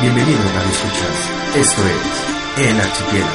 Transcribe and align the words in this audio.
Bienvenido 0.00 0.38
a 0.38 0.62
Escuchas. 0.64 1.30
Esto 1.56 1.82
es 1.86 2.66
El 2.66 2.80
Archipiélago. 2.80 3.34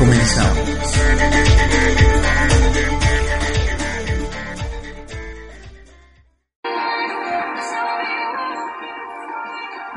Comenzamos. 0.00 0.58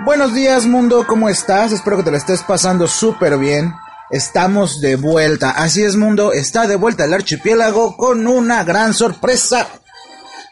Buenos 0.05 0.35
días 0.35 0.67
mundo, 0.67 1.07
¿cómo 1.07 1.27
estás? 1.27 1.71
Espero 1.71 1.97
que 1.97 2.03
te 2.03 2.11
la 2.11 2.17
estés 2.17 2.43
pasando 2.43 2.87
súper 2.87 3.39
bien. 3.39 3.73
Estamos 4.13 4.79
de 4.79 4.95
vuelta. 4.95 5.49
Así 5.49 5.81
es 5.81 5.95
mundo, 5.95 6.33
está 6.33 6.67
de 6.67 6.75
vuelta 6.75 7.05
el 7.05 7.15
archipiélago 7.15 7.97
con 7.97 8.27
una 8.27 8.63
gran 8.63 8.93
sorpresa. 8.93 9.67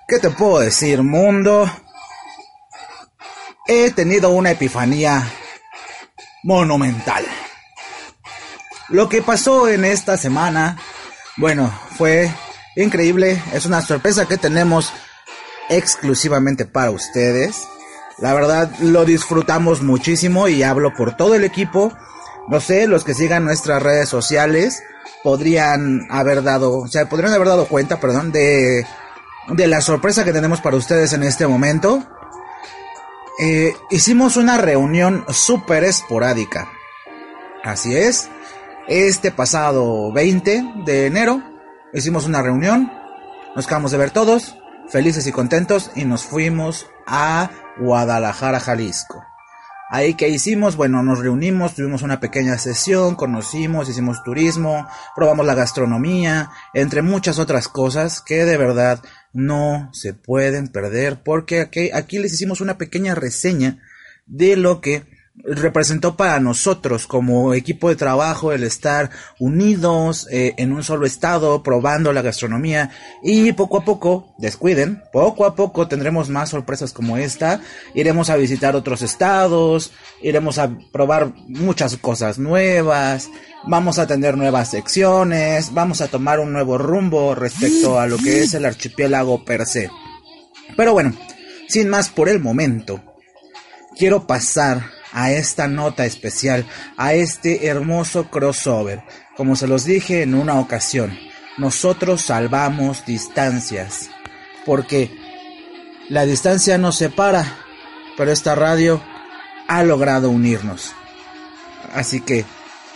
¿Qué 0.08 0.18
te 0.18 0.32
puedo 0.32 0.62
decir 0.62 1.04
mundo? 1.04 1.72
He 3.68 3.92
tenido 3.92 4.32
una 4.32 4.50
epifanía 4.50 5.32
monumental. 6.42 7.24
Lo 8.90 9.08
que 9.08 9.22
pasó 9.22 9.68
en 9.68 9.86
esta 9.86 10.18
semana, 10.18 10.80
bueno, 11.38 11.72
fue 12.00 12.34
increíble. 12.76 13.40
Es 13.54 13.68
una 13.68 13.84
sorpresa 13.84 14.26
que 14.26 14.40
tenemos 14.40 14.92
exclusivamente 15.70 16.66
para 16.66 16.90
ustedes. 16.90 17.68
La 18.18 18.34
verdad 18.34 18.72
lo 18.80 19.06
disfrutamos 19.06 19.84
muchísimo 19.84 20.48
y 20.48 20.64
hablo 20.64 20.96
por 20.96 21.16
todo 21.16 21.36
el 21.36 21.44
equipo. 21.44 21.96
No 22.52 22.60
sé, 22.60 22.86
los 22.86 23.06
que 23.06 23.14
sigan 23.14 23.46
nuestras 23.46 23.82
redes 23.82 24.10
sociales 24.10 24.84
podrían 25.24 26.06
haber 26.10 26.44
dado, 26.44 26.80
o 26.80 26.88
sea, 26.90 27.08
podrían 27.08 27.34
haber 27.34 27.48
dado 27.48 27.66
cuenta, 27.66 28.02
perdón, 28.02 28.34
de, 28.34 28.86
de 29.48 29.68
la 29.68 29.80
sorpresa 29.80 30.26
que 30.26 30.34
tenemos 30.34 30.60
para 30.60 30.76
ustedes 30.76 31.14
en 31.14 31.24
este 31.24 31.48
momento. 31.48 32.04
Eh, 33.40 33.74
hicimos 33.90 34.36
una 34.36 34.58
reunión 34.58 35.24
súper 35.30 35.86
esporádica. 35.86 36.70
Así 37.64 37.96
es. 37.96 38.28
Este 38.90 39.32
pasado 39.32 40.12
20 40.12 40.74
de 40.84 41.06
enero 41.06 41.42
hicimos 41.94 42.26
una 42.26 42.42
reunión. 42.42 42.92
Nos 43.56 43.66
acabamos 43.66 43.92
de 43.92 43.98
ver 43.98 44.12
todos, 44.12 44.58
felices 44.90 45.26
y 45.26 45.32
contentos, 45.32 45.90
y 45.96 46.04
nos 46.04 46.26
fuimos 46.26 46.88
a 47.08 47.50
Guadalajara, 47.80 48.60
Jalisco. 48.60 49.31
Ahí 49.94 50.14
que 50.14 50.30
hicimos, 50.30 50.78
bueno, 50.78 51.04
nos 51.04 51.20
reunimos, 51.20 51.76
tuvimos 51.76 52.02
una 52.02 52.22
pequeña 52.22 52.58
sesión, 52.58 53.16
conocimos, 53.16 53.90
hicimos 53.90 54.24
turismo, 54.24 54.88
probamos 55.18 55.46
la 55.46 55.54
gastronomía, 55.54 56.50
entre 56.74 57.02
muchas 57.02 57.40
otras 57.40 57.68
cosas 57.68 58.22
que 58.22 58.46
de 58.46 58.56
verdad 58.56 59.04
no 59.34 59.90
se 59.92 60.14
pueden 60.14 60.70
perder 60.70 61.22
porque 61.24 61.60
aquí, 61.60 61.90
aquí 61.92 62.20
les 62.20 62.32
hicimos 62.32 62.62
una 62.62 62.78
pequeña 62.78 63.16
reseña 63.16 63.80
de 64.28 64.56
lo 64.56 64.80
que 64.80 65.04
representó 65.44 66.18
para 66.18 66.40
nosotros 66.40 67.08
como 67.08 67.54
equipo 67.54 67.90
de 67.90 67.96
trabajo 67.96 68.52
el 68.52 68.64
estar 68.64 69.10
unidos 69.40 70.28
eh, 70.30 70.54
en 70.58 70.72
un 70.72 70.84
solo 70.84 71.06
estado 71.06 71.64
probando 71.64 72.14
la 72.14 72.22
gastronomía. 72.22 72.92
Y 73.24 73.54
poco 73.54 73.78
a 73.78 73.86
poco 73.86 74.36
descuiden 74.38 75.04
poco 75.12 75.46
a 75.46 75.56
poco 75.56 75.88
tendremos 75.88 76.30
más 76.30 76.50
sorpresas 76.50 76.94
como 76.94 77.18
esta. 77.18 77.62
Iremos 77.94 78.30
a 78.30 78.36
visitar 78.36 78.76
otros 78.76 79.02
estados 79.02 79.92
iremos 80.22 80.58
a 80.58 80.72
probar 80.92 81.34
muchas 81.48 81.98
cosas 81.98 82.38
nuevas 82.38 83.30
vamos 83.66 84.00
a 84.00 84.08
tener 84.08 84.38
nuevas 84.38 84.70
secciones 84.70 85.74
vamos 85.74 86.02
a 86.02 86.08
tomar 86.08 86.40
un 86.40 86.54
nuevo 86.54 86.78
rumbo 86.78 87.36
respecto 87.36 88.00
a 88.00 88.08
lo 88.08 88.18
que 88.18 88.44
es 88.44 88.54
el 88.54 88.66
archipiélago 88.66 89.44
per 89.44 89.66
se. 89.66 89.90
Pero 90.78 90.94
bueno 90.94 91.14
sin 91.68 91.90
más 91.90 92.10
por 92.10 92.30
el 92.30 92.40
momento 92.40 93.02
quiero 93.98 94.28
pasar 94.28 95.01
a 95.12 95.32
esta 95.32 95.68
nota 95.68 96.06
especial, 96.06 96.66
a 96.98 97.14
este 97.14 97.68
hermoso 97.68 98.30
crossover. 98.30 99.04
Como 99.36 99.56
se 99.56 99.68
los 99.68 99.86
dije 99.86 100.24
en 100.24 100.36
una 100.36 100.60
ocasión, 100.60 101.18
nosotros 101.58 102.22
salvamos 102.22 103.06
distancias, 103.06 104.10
porque 104.66 105.12
la 106.10 106.26
distancia 106.26 106.78
nos 106.78 106.98
separa, 106.98 107.58
pero 108.18 108.32
esta 108.32 108.56
radio 108.56 109.02
ha 109.68 109.84
logrado 109.84 110.30
unirnos. 110.30 110.94
Así 111.94 112.22
que, 112.22 112.46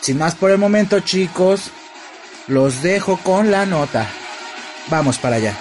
sin 0.02 0.18
más 0.18 0.36
por 0.36 0.52
el 0.52 0.58
momento 0.58 1.00
chicos, 1.00 1.72
los 2.48 2.82
dejo 2.82 3.18
con 3.18 3.52
la 3.52 3.66
nota. 3.66 4.08
Vamos 4.90 5.18
para 5.18 5.38
allá. 5.38 5.58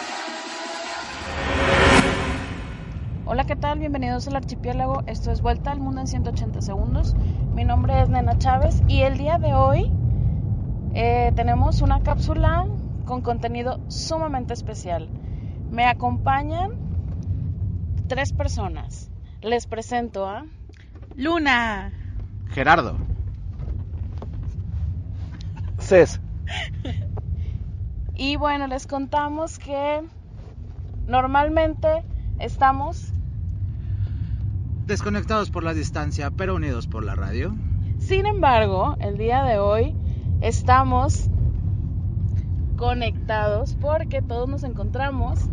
Hola, 3.45 3.55
¿qué 3.57 3.61
tal? 3.61 3.79
Bienvenidos 3.79 4.27
al 4.27 4.37
archipiélago. 4.37 5.03
Esto 5.07 5.31
es 5.31 5.43
Vuelta 5.43 5.71
al 5.71 5.79
Mundo 5.79 6.01
en 6.01 6.07
180 6.07 6.63
segundos. 6.63 7.15
Mi 7.55 7.63
nombre 7.63 8.01
es 8.01 8.09
Nena 8.09 8.39
Chávez 8.39 8.83
y 8.89 9.03
el 9.03 9.19
día 9.19 9.37
de 9.37 9.53
hoy 9.53 9.93
eh, 10.95 11.31
tenemos 11.37 11.83
una 11.83 12.03
cápsula 12.03 12.67
con 13.05 13.21
contenido 13.21 13.81
sumamente 13.89 14.55
especial. 14.55 15.11
Me 15.71 15.85
acompañan 15.85 16.71
tres 18.07 18.33
personas. 18.33 19.11
Les 19.43 19.67
presento 19.67 20.27
a 20.27 20.47
Luna, 21.15 21.93
Gerardo. 22.49 22.97
Cés. 25.81 26.19
Y 28.15 28.37
bueno, 28.37 28.69
les 28.69 28.87
contamos 28.87 29.59
que 29.59 30.03
normalmente 31.07 32.05
estamos 32.39 33.14
Desconectados 34.87 35.51
por 35.51 35.65
la 35.65 35.73
distancia, 35.73 36.31
pero 36.31 36.55
unidos 36.55 36.87
por 36.87 37.05
la 37.05 37.15
radio. 37.15 37.55
Sin 37.99 38.27
embargo, 38.27 38.97
el 39.01 39.17
día 39.17 39.43
de 39.43 39.59
hoy 39.59 39.97
estamos 40.43 41.31
conectados 42.77 43.77
porque 43.81 44.21
todos 44.21 44.49
nos 44.49 44.63
encontramos. 44.63 45.49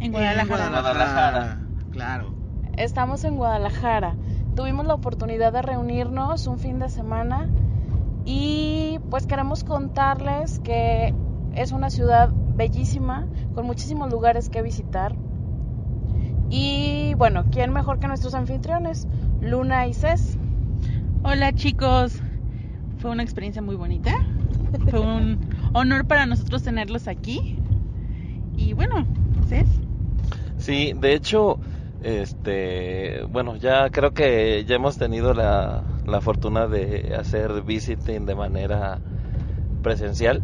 en 0.00 0.12
Guadalajara. 0.12 0.70
Guadalajara. 0.70 1.60
Claro. 1.90 2.34
Estamos 2.76 3.24
en 3.24 3.36
Guadalajara. 3.36 4.16
Tuvimos 4.56 4.86
la 4.86 4.94
oportunidad 4.94 5.52
de 5.52 5.60
reunirnos 5.60 6.46
un 6.46 6.58
fin 6.58 6.78
de 6.78 6.88
semana 6.88 7.48
y 8.24 8.98
pues 9.10 9.26
queremos 9.26 9.62
contarles 9.62 10.58
que 10.60 11.14
es 11.54 11.72
una 11.72 11.90
ciudad 11.90 12.30
bellísima, 12.32 13.26
con 13.54 13.66
muchísimos 13.66 14.10
lugares 14.10 14.48
que 14.48 14.62
visitar. 14.62 15.14
Y 16.56 17.14
bueno, 17.14 17.44
¿quién 17.50 17.72
mejor 17.72 17.98
que 17.98 18.06
nuestros 18.06 18.32
anfitriones? 18.32 19.08
Luna 19.40 19.88
y 19.88 19.92
Cés. 19.92 20.38
Hola 21.24 21.52
chicos, 21.52 22.22
fue 22.98 23.10
una 23.10 23.24
experiencia 23.24 23.60
muy 23.60 23.74
bonita. 23.74 24.12
Fue 24.88 25.00
un 25.00 25.40
honor 25.72 26.06
para 26.06 26.26
nosotros 26.26 26.62
tenerlos 26.62 27.08
aquí. 27.08 27.58
Y 28.56 28.72
bueno, 28.72 29.04
Cés. 29.48 29.66
Sí, 30.56 30.92
de 30.94 31.14
hecho, 31.14 31.58
este, 32.04 33.24
bueno, 33.30 33.56
ya 33.56 33.90
creo 33.90 34.12
que 34.12 34.64
ya 34.64 34.76
hemos 34.76 34.96
tenido 34.96 35.34
la, 35.34 35.82
la 36.06 36.20
fortuna 36.20 36.68
de 36.68 37.16
hacer 37.18 37.62
visiting 37.62 38.26
de 38.26 38.36
manera 38.36 39.00
presencial 39.82 40.40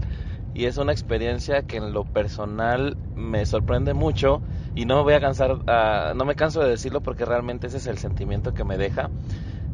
y 0.54 0.64
es 0.64 0.76
una 0.76 0.90
experiencia 0.90 1.62
que 1.62 1.76
en 1.76 1.92
lo 1.92 2.02
personal 2.02 2.96
me 3.14 3.46
sorprende 3.46 3.94
mucho 3.94 4.42
y 4.74 4.84
no 4.86 4.96
me 4.96 5.02
voy 5.02 5.14
a 5.14 5.20
cansar, 5.20 5.58
ah, 5.66 6.12
no 6.16 6.24
me 6.24 6.36
canso 6.36 6.60
de 6.60 6.70
decirlo 6.70 7.00
porque 7.02 7.24
realmente 7.24 7.66
ese 7.66 7.78
es 7.78 7.86
el 7.86 7.98
sentimiento 7.98 8.52
que 8.54 8.64
me 8.64 8.78
deja, 8.78 9.10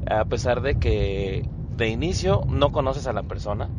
a 0.06 0.24
pesar 0.26 0.60
de 0.62 0.76
que 0.76 1.48
de 1.70 1.88
inicio 1.88 2.44
no 2.48 2.70
conoces 2.70 3.06
a 3.06 3.12
la 3.12 3.22
persona, 3.22 3.70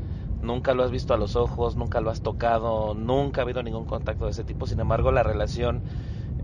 nunca 0.42 0.74
lo 0.74 0.84
has 0.84 0.92
visto 0.92 1.14
a 1.14 1.18
los 1.18 1.36
ojos, 1.36 1.76
nunca 1.76 2.02
lo 2.02 2.10
has 2.12 2.22
tocado, 2.22 2.94
nunca 2.94 3.42
ha 3.42 3.44
habido 3.44 3.64
ningún 3.64 3.86
contacto 3.86 4.26
de 4.26 4.32
ese 4.32 4.44
tipo, 4.44 4.68
sin 4.68 4.80
embargo 4.80 5.12
la 5.12 5.24
relación 5.24 5.84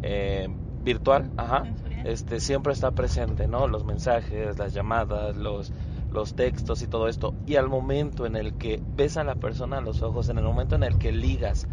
eh, 0.02 0.48
virtual, 0.80 1.32
ajá, 1.38 1.68
este 2.04 2.40
siempre 2.40 2.74
está 2.74 2.92
presente, 2.92 3.48
¿no? 3.48 3.68
Los 3.68 3.86
mensajes, 3.86 4.58
las 4.60 4.74
llamadas, 4.74 5.36
los 5.36 5.72
los 6.10 6.36
textos 6.36 6.82
y 6.84 6.88
todo 6.88 7.08
esto. 7.08 7.34
Y 7.46 7.56
al 7.56 7.70
momento 7.70 8.26
en 8.26 8.36
el 8.36 8.54
que 8.54 8.84
ves 8.86 9.18
a 9.18 9.24
la 9.24 9.36
persona 9.36 9.80
a 9.80 9.82
los 9.82 10.02
ojos, 10.04 10.30
en 10.30 10.38
el 10.38 10.44
momento 10.44 10.76
en 10.76 10.84
el 10.84 10.98
que 10.98 11.12
ligas 11.12 11.68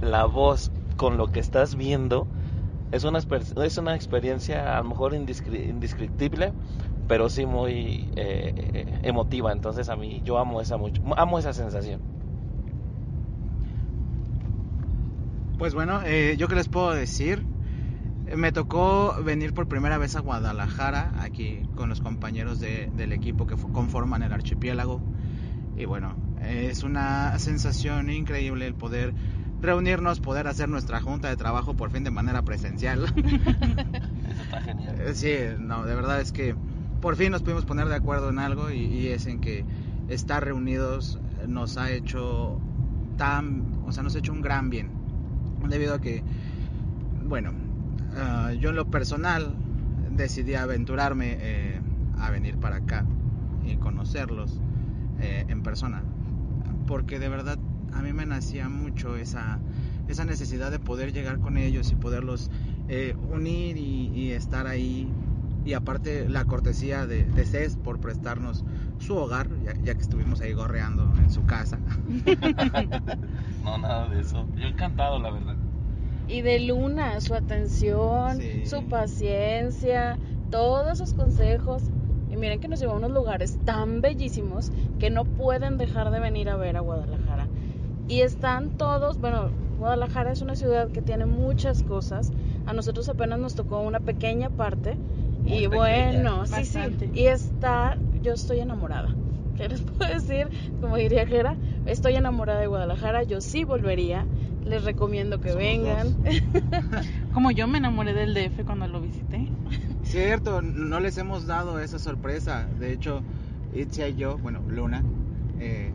la 0.00 0.24
voz 0.24 0.72
con 0.98 1.16
lo 1.18 1.28
que 1.32 1.40
estás 1.40 1.76
viendo, 1.76 2.30
es 2.92 3.04
una, 3.04 3.20
es 3.66 3.78
una 3.78 3.94
experiencia 3.96 4.76
a 4.78 4.82
lo 4.82 4.90
mejor 4.90 5.14
indescri- 5.14 5.68
indescriptible, 5.70 6.54
pero 7.06 7.28
sí 7.30 7.46
muy 7.46 8.12
eh, 8.16 9.00
emotiva. 9.04 9.52
Entonces 9.52 9.88
a 9.90 9.96
mí 9.96 10.22
yo 10.24 10.38
amo 10.38 10.60
esa 10.62 10.76
mucho, 10.78 11.02
amo 11.16 11.38
esa 11.40 11.52
sensación. 11.54 12.02
Pues 15.56 15.74
bueno, 15.74 16.02
eh, 16.04 16.36
yo 16.38 16.48
qué 16.48 16.54
les 16.54 16.68
puedo 16.68 16.92
decir. 16.92 17.48
Eh, 18.26 18.36
Me 18.36 18.52
tocó 18.52 19.16
venir 19.24 19.54
por 19.54 19.68
primera 19.68 19.98
vez 19.98 20.16
a 20.16 20.20
Guadalajara, 20.20 21.14
aquí 21.22 21.64
con 21.74 21.88
los 21.90 22.00
compañeros 22.00 22.60
de- 22.60 22.90
del 22.92 23.12
equipo 23.12 23.46
que 23.46 23.56
conforman 23.72 24.22
el 24.24 24.32
archipiélago. 24.32 25.04
Y 25.74 25.86
bueno, 25.86 26.20
Es 26.36 26.82
una 26.84 27.38
sensación 27.38 28.10
increíble 28.10 28.66
el 28.66 28.76
poder 28.76 29.14
reunirnos, 29.60 30.20
poder 30.20 30.46
hacer 30.46 30.68
nuestra 30.68 31.00
junta 31.00 31.28
de 31.28 31.36
trabajo 31.36 31.74
por 31.74 31.90
fin 31.90 32.04
de 32.04 32.10
manera 32.10 32.42
presencial. 32.42 33.06
Eso 34.24 34.42
está 34.42 34.60
genial. 34.60 34.96
Eh, 35.00 35.14
Sí, 35.14 35.34
no, 35.58 35.84
de 35.84 35.94
verdad 35.94 36.20
es 36.20 36.32
que 36.32 36.54
por 37.00 37.16
fin 37.16 37.30
nos 37.32 37.42
pudimos 37.42 37.64
poner 37.64 37.88
de 37.88 37.94
acuerdo 37.94 38.30
en 38.30 38.38
algo 38.38 38.70
y, 38.70 38.78
y 38.84 39.08
es 39.08 39.26
en 39.26 39.40
que 39.40 39.64
estar 40.08 40.44
reunidos 40.44 41.18
nos 41.46 41.76
ha 41.76 41.90
hecho 41.92 42.60
tan, 43.16 43.82
o 43.84 43.92
sea, 43.92 44.02
nos 44.02 44.14
ha 44.14 44.18
hecho 44.18 44.32
un 44.32 44.42
gran 44.42 44.70
bien. 44.70 44.90
Debido 45.68 45.94
a 45.94 46.00
que, 46.00 46.24
bueno, 47.24 47.52
ah, 48.16 48.52
yo 48.58 48.70
en 48.70 48.76
lo 48.76 48.90
personal 48.90 49.56
decidí 50.10 50.54
aventurarme 50.54 51.36
eh, 51.40 51.80
a 52.18 52.30
venir 52.30 52.58
para 52.58 52.76
acá 52.76 53.04
y 53.64 53.76
conocerlos 53.76 54.60
eh, 55.20 55.44
en 55.48 55.62
persona. 55.62 56.02
Porque 56.86 57.18
de 57.18 57.28
verdad 57.28 57.58
a 57.92 58.02
mí 58.02 58.12
me 58.12 58.26
nacía 58.26 58.68
mucho 58.68 59.16
esa, 59.16 59.58
esa 60.08 60.24
necesidad 60.24 60.70
de 60.70 60.78
poder 60.78 61.12
llegar 61.12 61.38
con 61.38 61.56
ellos 61.56 61.90
y 61.92 61.94
poderlos 61.96 62.50
eh, 62.88 63.14
unir 63.30 63.76
y, 63.76 64.08
y 64.14 64.30
estar 64.32 64.66
ahí. 64.66 65.08
Y 65.64 65.74
aparte 65.74 66.28
la 66.28 66.44
cortesía 66.46 67.06
de, 67.06 67.24
de 67.24 67.44
CES 67.44 67.76
por 67.76 68.00
prestarnos 68.00 68.64
su 68.98 69.16
hogar, 69.16 69.48
ya, 69.62 69.74
ya 69.82 69.94
que 69.94 70.00
estuvimos 70.00 70.40
ahí 70.40 70.52
gorreando 70.54 71.12
en 71.18 71.30
su 71.30 71.44
casa. 71.44 71.78
No, 73.64 73.76
nada 73.78 74.08
de 74.08 74.20
eso. 74.20 74.46
Yo 74.56 74.66
encantado, 74.68 75.18
la 75.18 75.30
verdad. 75.30 75.56
Y 76.26 76.42
de 76.42 76.60
Luna, 76.60 77.20
su 77.20 77.34
atención, 77.34 78.40
Sí. 78.40 78.64
su 78.66 78.84
paciencia, 78.88 80.18
todos 80.50 80.98
sus 80.98 81.12
consejos. 81.14 81.82
Y 82.30 82.36
miren 82.36 82.60
que 82.60 82.68
nos 82.68 82.80
llevó 82.80 82.92
a 82.92 82.96
unos 82.96 83.10
lugares 83.10 83.58
tan 83.64 84.00
bellísimos 84.00 84.70
que 84.98 85.10
no 85.10 85.24
pueden 85.24 85.76
dejar 85.78 86.10
de 86.10 86.20
venir 86.20 86.48
a 86.50 86.56
ver 86.56 86.76
a 86.76 86.80
Guadalajara. 86.80 87.27
Y 88.08 88.22
están 88.22 88.70
todos, 88.70 89.18
bueno, 89.20 89.50
Guadalajara 89.78 90.32
es 90.32 90.42
una 90.42 90.56
ciudad 90.56 90.90
que 90.90 91.02
tiene 91.02 91.26
muchas 91.26 91.82
cosas. 91.82 92.32
A 92.66 92.72
nosotros 92.72 93.08
apenas 93.08 93.38
nos 93.38 93.54
tocó 93.54 93.80
una 93.80 94.00
pequeña 94.00 94.50
parte. 94.50 94.96
Muy 95.42 95.52
y 95.52 95.68
pequeña, 95.68 95.76
bueno, 95.76 96.46
sí, 96.46 96.64
sí. 96.64 96.80
Y 97.14 97.26
está, 97.26 97.96
yo 98.22 98.32
estoy 98.32 98.60
enamorada. 98.60 99.14
¿Qué 99.56 99.68
les 99.68 99.82
puedo 99.82 100.10
decir? 100.12 100.48
Como 100.80 100.96
diría 100.96 101.26
Jera, 101.26 101.56
estoy 101.86 102.14
enamorada 102.14 102.60
de 102.60 102.66
Guadalajara. 102.66 103.24
Yo 103.24 103.40
sí 103.40 103.64
volvería. 103.64 104.24
Les 104.64 104.84
recomiendo 104.84 105.40
que 105.40 105.50
Somos 105.50 105.62
vengan. 105.62 106.14
Como 107.32 107.50
yo 107.50 107.66
me 107.66 107.78
enamoré 107.78 108.12
del 108.12 108.34
DF 108.34 108.64
cuando 108.64 108.86
lo 108.86 109.00
visité. 109.00 109.48
Cierto, 110.02 110.62
no 110.62 111.00
les 111.00 111.16
hemos 111.18 111.46
dado 111.46 111.78
esa 111.80 111.98
sorpresa. 111.98 112.66
De 112.78 112.92
hecho, 112.92 113.22
Itzia 113.74 114.08
y 114.08 114.16
yo, 114.16 114.38
bueno, 114.38 114.60
Luna, 114.68 115.02
eh, 115.60 115.90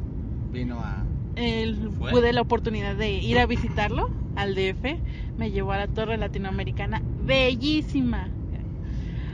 vino 0.52 0.80
a... 0.80 1.04
El- 1.36 1.92
pude 2.12 2.34
la 2.34 2.42
oportunidad 2.42 2.96
de 2.96 3.12
ir 3.12 3.40
a 3.40 3.46
visitarlo 3.46 4.04
al 4.36 4.56
DF. 4.56 5.00
Me 5.38 5.52
llevó 5.52 5.72
a 5.72 5.78
la 5.78 5.88
Torre 5.88 6.18
Latinoamericana, 6.18 7.02
bellísima. 7.18 8.32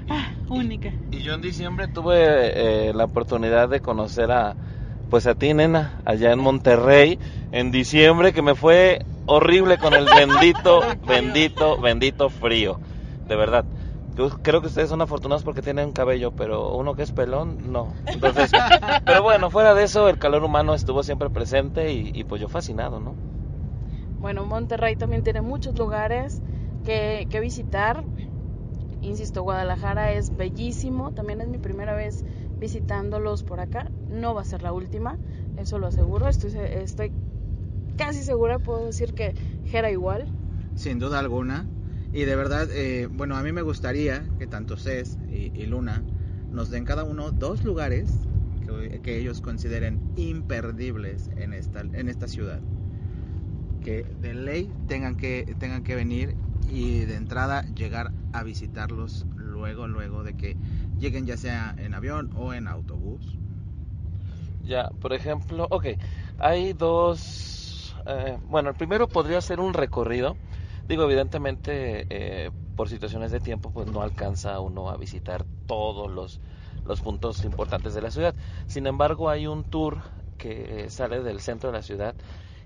Ah, 0.10 0.30
única. 0.50 0.96
Y 1.12 1.20
yo 1.22 1.34
en 1.34 1.42
diciembre 1.42 1.88
tuve 1.88 2.88
eh, 2.90 2.94
la 2.94 3.04
oportunidad 3.06 3.70
de 3.70 3.80
conocer 3.80 4.32
a, 4.32 4.58
pues 5.10 5.28
a 5.28 5.36
ti, 5.36 5.54
nena, 5.54 6.02
allá 6.04 6.32
en 6.32 6.40
Monterrey, 6.40 7.20
en 7.52 7.70
diciembre, 7.72 8.34
que 8.34 8.42
me 8.42 8.56
fue 8.56 9.02
horrible 9.26 9.78
con 9.78 9.94
el 9.94 10.06
bendito, 10.06 10.82
bendito, 11.08 11.80
bendito 11.80 12.30
frío. 12.30 12.80
De 13.28 13.36
verdad. 13.36 13.66
Yo 14.16 14.30
creo 14.44 14.62
que 14.62 14.68
ustedes 14.68 14.90
son 14.90 15.02
afortunados 15.02 15.44
porque 15.44 15.62
tienen 15.64 15.88
un 15.88 15.94
cabello, 15.94 16.32
pero 16.32 16.74
uno 16.76 16.94
que 16.96 17.04
es 17.04 17.12
pelón, 17.12 17.58
no. 17.72 17.96
Entonces, 18.12 18.52
pero 19.06 19.24
bueno, 19.24 19.50
fuera 19.50 19.74
de 19.74 19.84
eso, 19.84 20.10
el 20.10 20.18
calor 20.20 20.44
humano 20.44 20.74
estuvo 20.76 21.02
siempre 21.04 21.30
presente 21.32 21.92
y, 21.92 22.12
y 22.14 22.24
pues 22.26 22.42
yo 22.42 22.50
fascinado, 22.50 23.00
¿no? 23.00 23.18
Bueno, 24.20 24.46
Monterrey 24.46 24.96
también 24.96 25.24
tiene 25.24 25.42
muchos 25.42 25.76
lugares 25.78 26.44
que, 26.84 27.26
que 27.30 27.40
visitar. 27.40 28.06
Insisto, 29.02 29.44
Guadalajara 29.44 30.14
es 30.14 30.36
bellísimo. 30.36 31.12
También 31.12 31.42
es 31.42 31.48
mi 31.50 31.60
primera 31.60 31.96
vez 31.96 32.24
visitándolos 32.58 33.44
por 33.44 33.60
acá. 33.60 33.92
No 34.08 34.34
va 34.36 34.42
a 34.42 34.46
ser 34.46 34.64
la 34.64 34.74
última, 34.74 35.20
eso 35.56 35.80
lo 35.80 35.88
aseguro. 35.88 36.28
Estoy, 36.30 36.52
se- 36.52 36.82
estoy 36.84 37.14
casi 37.98 38.24
segura, 38.24 38.60
puedo 38.60 38.86
decir 38.86 39.14
que 39.14 39.36
Jera 39.64 39.92
igual. 39.92 40.32
Sin 40.74 40.98
duda 41.00 41.20
alguna. 41.20 41.70
Y 42.12 42.24
de 42.26 42.36
verdad, 42.36 42.68
eh, 42.72 43.08
bueno, 43.12 43.38
a 43.38 43.44
mí 43.44 43.52
me 43.52 43.62
gustaría 43.62 44.26
que 44.38 44.48
tanto 44.48 44.78
Cés 44.78 45.18
y, 45.30 45.66
Luna 45.68 46.04
nos 46.52 46.70
den 46.72 46.86
cada 46.86 47.04
uno 47.04 47.32
dos 47.32 47.64
lugares 47.64 48.10
que, 48.66 49.00
que 49.02 49.18
ellos 49.18 49.42
consideren 49.42 50.00
imperdibles 50.16 51.30
en 51.36 51.54
esta, 51.54 51.82
en 51.82 52.10
esta 52.10 52.28
ciudad. 52.28 52.62
Que 53.84 54.04
de 54.22 54.34
ley 54.34 54.74
tengan 54.88 55.16
que, 55.16 55.56
tengan 55.60 55.84
que 55.84 55.96
venir 55.96 56.36
y 56.68 57.06
de 57.06 57.16
entrada 57.16 57.64
llegar 57.76 58.12
a 58.32 58.44
visitarlos 58.44 59.26
luego, 59.36 59.88
luego 59.88 60.24
de 60.24 60.34
que 60.34 60.58
lleguen 61.00 61.26
ya 61.26 61.38
sea 61.38 61.76
en 61.78 61.94
avión 61.94 62.30
o 62.36 62.54
en 62.54 62.68
autobús. 62.68 63.38
Ya, 64.64 64.90
por 65.00 65.14
ejemplo, 65.14 65.68
ok, 65.70 65.86
hay 66.38 66.74
dos, 66.74 67.96
eh, 68.06 68.38
bueno, 68.50 68.70
el 68.70 68.76
primero 68.76 69.08
podría 69.08 69.42
ser 69.42 69.60
un 69.60 69.74
recorrido. 69.74 70.38
Digo, 70.90 71.04
evidentemente, 71.04 72.08
eh, 72.10 72.52
por 72.74 72.90
situaciones 72.90 73.30
de 73.32 73.40
tiempo, 73.40 73.72
pues 73.72 73.88
no 73.88 74.02
alcanza 74.02 74.60
uno 74.60 74.90
a 74.90 74.98
visitar 74.98 75.46
todos 75.68 76.10
los, 76.10 76.42
puntos 77.04 77.44
importantes 77.44 77.94
de 77.94 78.02
la 78.02 78.10
ciudad. 78.10 78.36
Sin 78.66 78.88
embargo, 78.88 79.30
hay 79.30 79.46
un 79.46 79.66
tour 79.66 80.02
que 80.38 80.90
sale 80.90 81.22
del 81.22 81.42
centro 81.42 81.70
de 81.70 81.78
la 81.78 81.84
ciudad 81.84 82.16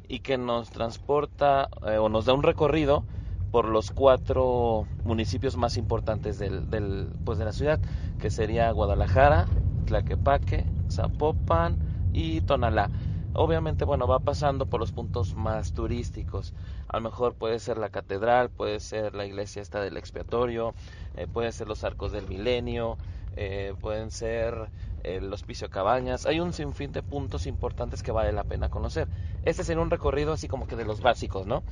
y 0.07 0.19
que 0.19 0.37
nos 0.37 0.71
transporta 0.71 1.67
eh, 1.81 1.97
o 1.97 2.07
nos 2.07 2.23
da 2.25 2.33
un 2.33 2.43
recorrido 2.43 3.05
por 3.51 3.65
los 3.67 3.91
cuatro 3.91 4.87
municipios 5.03 5.57
más 5.57 5.75
importantes 5.75 6.39
del, 6.39 6.69
del, 6.69 7.11
pues 7.25 7.37
de 7.39 7.45
la 7.45 7.51
ciudad, 7.51 7.81
que 8.17 8.29
sería 8.29 8.71
Guadalajara, 8.71 9.49
Tlaquepaque, 9.83 10.71
Zapopan 10.89 11.77
y 12.13 12.39
Tonalá. 12.41 12.89
Obviamente, 13.33 13.83
bueno, 13.83 14.07
va 14.07 14.19
pasando 14.19 14.65
por 14.67 14.79
los 14.79 14.91
puntos 14.91 15.35
más 15.35 15.73
turísticos. 15.73 16.53
A 16.87 16.97
lo 16.97 17.03
mejor 17.03 17.33
puede 17.33 17.59
ser 17.59 17.77
la 17.77 17.89
catedral, 17.89 18.49
puede 18.49 18.79
ser 18.79 19.15
la 19.15 19.25
iglesia 19.25 19.61
esta 19.61 19.81
del 19.81 19.97
expiatorio, 19.97 20.75
eh, 21.15 21.27
pueden 21.27 21.51
ser 21.51 21.67
los 21.67 21.83
arcos 21.83 22.11
del 22.11 22.27
milenio, 22.27 22.97
eh, 23.35 23.73
pueden 23.81 24.11
ser 24.11 24.69
el 25.03 25.33
hospicio 25.33 25.69
Cabañas. 25.69 26.27
Hay 26.27 26.39
un 26.39 26.53
sinfín 26.53 26.91
de 26.91 27.01
puntos 27.01 27.47
importantes 27.47 28.03
que 28.03 28.11
vale 28.11 28.31
la 28.31 28.43
pena 28.43 28.69
conocer. 28.69 29.07
Este 29.41 29.63
sería 29.63 29.81
un 29.81 29.89
recorrido 29.89 30.33
así 30.33 30.47
como 30.47 30.67
que 30.67 30.75
de 30.75 30.85
los 30.85 31.01
básicos, 31.01 31.47
¿no? 31.47 31.63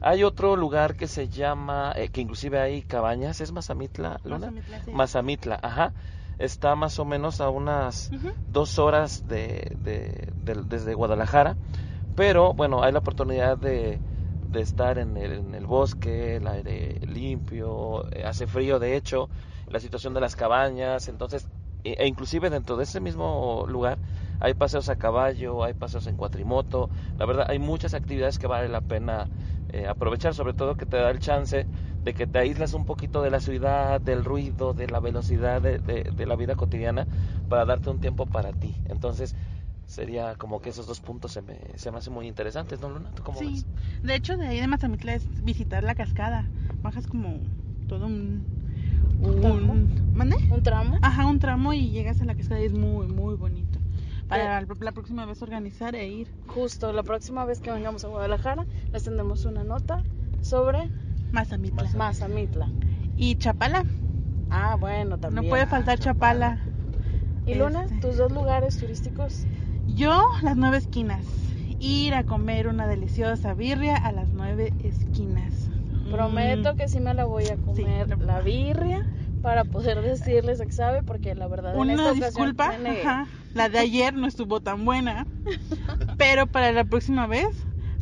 Hay 0.00 0.24
otro 0.24 0.56
lugar 0.56 0.96
que 0.96 1.06
se 1.06 1.28
llama, 1.28 1.92
eh, 1.96 2.08
que 2.08 2.20
inclusive 2.20 2.58
hay 2.58 2.82
cabañas, 2.82 3.40
¿es 3.40 3.52
Mazamitla, 3.52 4.20
Luna? 4.24 4.38
Mazamitla, 4.38 4.80
sí. 4.84 4.90
Mazamitla, 4.90 5.60
ajá. 5.62 5.92
Está 6.38 6.74
más 6.76 6.98
o 6.98 7.04
menos 7.04 7.40
a 7.40 7.50
unas 7.50 8.10
dos 8.46 8.78
horas 8.78 9.26
de, 9.26 9.76
de- 9.78 10.32
de- 10.36 10.64
desde 10.66 10.94
Guadalajara, 10.94 11.56
pero 12.14 12.54
bueno, 12.54 12.82
hay 12.82 12.92
la 12.92 12.98
oportunidad 13.00 13.58
de, 13.58 14.02
de 14.42 14.60
estar 14.60 14.98
en 14.98 15.16
el, 15.16 15.32
en 15.32 15.54
el 15.54 15.66
bosque, 15.66 16.36
el 16.36 16.46
aire 16.46 16.98
limpio, 17.06 18.06
eh, 18.12 18.24
hace 18.24 18.46
frío 18.46 18.78
de 18.78 18.96
hecho, 18.96 19.30
la 19.68 19.80
situación 19.80 20.14
de 20.14 20.20
las 20.20 20.36
cabañas, 20.36 21.08
entonces, 21.08 21.48
e, 21.84 21.92
e 21.98 22.06
inclusive 22.06 22.50
dentro 22.50 22.76
de 22.76 22.84
ese 22.84 23.00
mismo 23.00 23.64
lugar 23.68 23.98
hay 24.40 24.54
paseos 24.54 24.88
a 24.88 24.96
caballo, 24.96 25.64
hay 25.64 25.74
paseos 25.74 26.06
en 26.06 26.16
cuatrimoto, 26.16 26.90
la 27.16 27.26
verdad 27.26 27.46
hay 27.48 27.58
muchas 27.58 27.94
actividades 27.94 28.38
que 28.38 28.46
vale 28.46 28.68
la 28.68 28.80
pena 28.80 29.30
eh, 29.82 29.86
aprovechar, 29.88 30.34
sobre 30.34 30.54
todo 30.54 30.76
que 30.76 30.86
te 30.86 30.96
da 30.98 31.10
el 31.10 31.18
chance 31.20 31.68
de 32.02 32.14
que 32.14 32.26
te 32.26 32.38
aíslas 32.38 32.74
un 32.74 32.84
poquito 32.84 33.22
de 33.22 33.30
la 33.30 33.40
ciudad, 33.40 34.00
del 34.00 34.24
ruido, 34.24 34.74
de 34.74 34.88
la 34.88 35.00
velocidad 35.00 35.62
de, 35.62 35.78
de- 35.78 36.10
de 36.14 36.26
la 36.26 36.36
vida 36.36 36.54
cotidiana 36.56 37.08
para 37.48 37.64
darte 37.64 37.90
un 37.90 37.98
tiempo 38.00 38.26
para 38.26 38.52
ti. 38.52 38.74
Entonces, 38.86 39.34
sería 39.86 40.36
como 40.36 40.60
que 40.60 40.70
esos 40.70 40.86
dos 40.86 41.00
puntos 41.00 41.32
se 41.32 41.42
me, 41.42 41.58
se 41.76 41.90
me 41.90 41.98
hacen 41.98 42.12
muy 42.12 42.26
interesantes, 42.26 42.80
¿no, 42.80 42.88
Luna? 42.90 43.10
¿Tú 43.14 43.22
cómo 43.22 43.38
Sí, 43.38 43.44
ves? 43.44 43.66
de 44.02 44.14
hecho 44.14 44.36
de 44.36 44.46
ahí 44.46 44.60
de 44.60 44.66
Mazamitla 44.68 45.14
es 45.14 45.26
visitar 45.42 45.82
la 45.84 45.94
cascada. 45.94 46.50
Bajas 46.82 47.06
como 47.06 47.40
todo 47.86 48.06
un... 48.06 48.46
un 49.18 49.90
¿Mande? 50.12 50.36
Un 50.50 50.62
tramo. 50.62 50.96
Ajá, 51.02 51.26
un 51.26 51.38
tramo 51.38 51.72
y 51.72 51.90
llegas 51.90 52.20
a 52.20 52.24
la 52.24 52.34
cascada 52.34 52.60
y 52.60 52.66
es 52.66 52.72
muy, 52.72 53.08
muy 53.08 53.34
bonito. 53.36 53.63
Para 54.38 54.60
la, 54.60 54.66
la 54.80 54.92
próxima 54.92 55.26
vez 55.26 55.42
organizar 55.42 55.94
e 55.94 56.06
ir. 56.08 56.28
Justo 56.46 56.92
la 56.92 57.02
próxima 57.02 57.44
vez 57.44 57.60
que 57.60 57.70
vengamos 57.70 58.04
a 58.04 58.08
Guadalajara, 58.08 58.66
les 58.92 59.02
tendremos 59.04 59.44
una 59.44 59.64
nota 59.64 60.02
sobre 60.40 60.90
Mazamitla. 61.32 61.90
Mazamitla. 61.96 62.68
Y 63.16 63.36
Chapala. 63.36 63.84
Ah, 64.50 64.76
bueno, 64.78 65.18
también. 65.18 65.44
No 65.44 65.48
puede 65.50 65.66
faltar 65.66 65.98
Chapala. 65.98 66.58
¿Y 67.46 67.54
Luna, 67.54 67.84
Este. 67.84 67.96
tus 68.00 68.16
dos 68.16 68.32
lugares 68.32 68.76
turísticos? 68.78 69.46
Yo, 69.86 70.22
las 70.42 70.56
nueve 70.56 70.78
esquinas. 70.78 71.24
Ir 71.80 72.14
a 72.14 72.24
comer 72.24 72.68
una 72.68 72.86
deliciosa 72.86 73.52
birria 73.54 73.96
a 73.96 74.12
las 74.12 74.30
nueve 74.30 74.72
esquinas. 74.82 75.68
Prometo 76.10 76.74
Mm. 76.74 76.76
que 76.76 76.88
sí 76.88 77.00
me 77.00 77.14
la 77.14 77.24
voy 77.24 77.46
a 77.48 77.56
comer 77.56 78.06
Sí. 78.08 78.24
la 78.24 78.40
birria 78.40 79.06
para 79.42 79.64
poder 79.64 80.00
decirles 80.02 80.60
a 80.60 80.66
qué 80.66 80.72
sabe, 80.72 81.02
porque 81.02 81.34
la 81.34 81.48
verdad 81.48 81.74
en 81.74 81.80
Una 81.80 81.92
esta 81.94 82.04
ocasión 82.12 82.28
disculpa, 82.30 82.78
me. 82.78 83.02
La 83.54 83.68
de 83.70 83.78
ayer 83.78 84.12
no 84.14 84.26
estuvo 84.26 84.60
tan 84.60 84.84
buena. 84.84 85.26
Pero 86.18 86.46
para 86.46 86.72
la 86.72 86.84
próxima 86.84 87.26
vez 87.26 87.46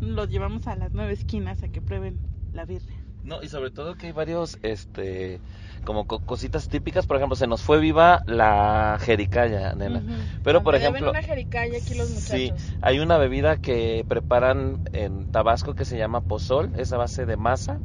los 0.00 0.28
llevamos 0.28 0.66
a 0.66 0.76
las 0.76 0.94
nueve 0.94 1.12
esquinas 1.12 1.62
a 1.62 1.68
que 1.68 1.82
prueben 1.82 2.20
la 2.52 2.64
birria. 2.64 2.96
No, 3.22 3.40
y 3.40 3.48
sobre 3.48 3.70
todo 3.70 3.94
que 3.94 4.06
hay 4.06 4.12
varios, 4.12 4.58
este, 4.62 5.40
como 5.84 6.06
co- 6.06 6.18
cositas 6.20 6.68
típicas. 6.68 7.06
Por 7.06 7.16
ejemplo, 7.16 7.36
se 7.36 7.46
nos 7.46 7.62
fue 7.62 7.78
viva 7.78 8.20
la 8.26 8.98
jericaya, 9.00 9.74
nena. 9.76 10.00
Ujú. 10.00 10.12
Pero, 10.42 10.62
por 10.64 10.74
Me 10.74 10.80
deben 10.80 10.94
ejemplo, 11.02 11.10
una 11.10 11.22
jericaya 11.22 11.78
aquí 11.78 11.94
los 11.94 12.10
muchachos. 12.10 12.40
Sí, 12.40 12.52
hay 12.80 12.98
una 12.98 13.18
bebida 13.18 13.56
que 13.56 14.04
preparan 14.08 14.80
en 14.92 15.26
Tabasco 15.28 15.74
que 15.74 15.84
se 15.84 15.96
llama 15.98 16.20
pozol, 16.20 16.72
es 16.76 16.92
a 16.92 16.96
base 16.96 17.24
de 17.26 17.36
masa 17.36 17.80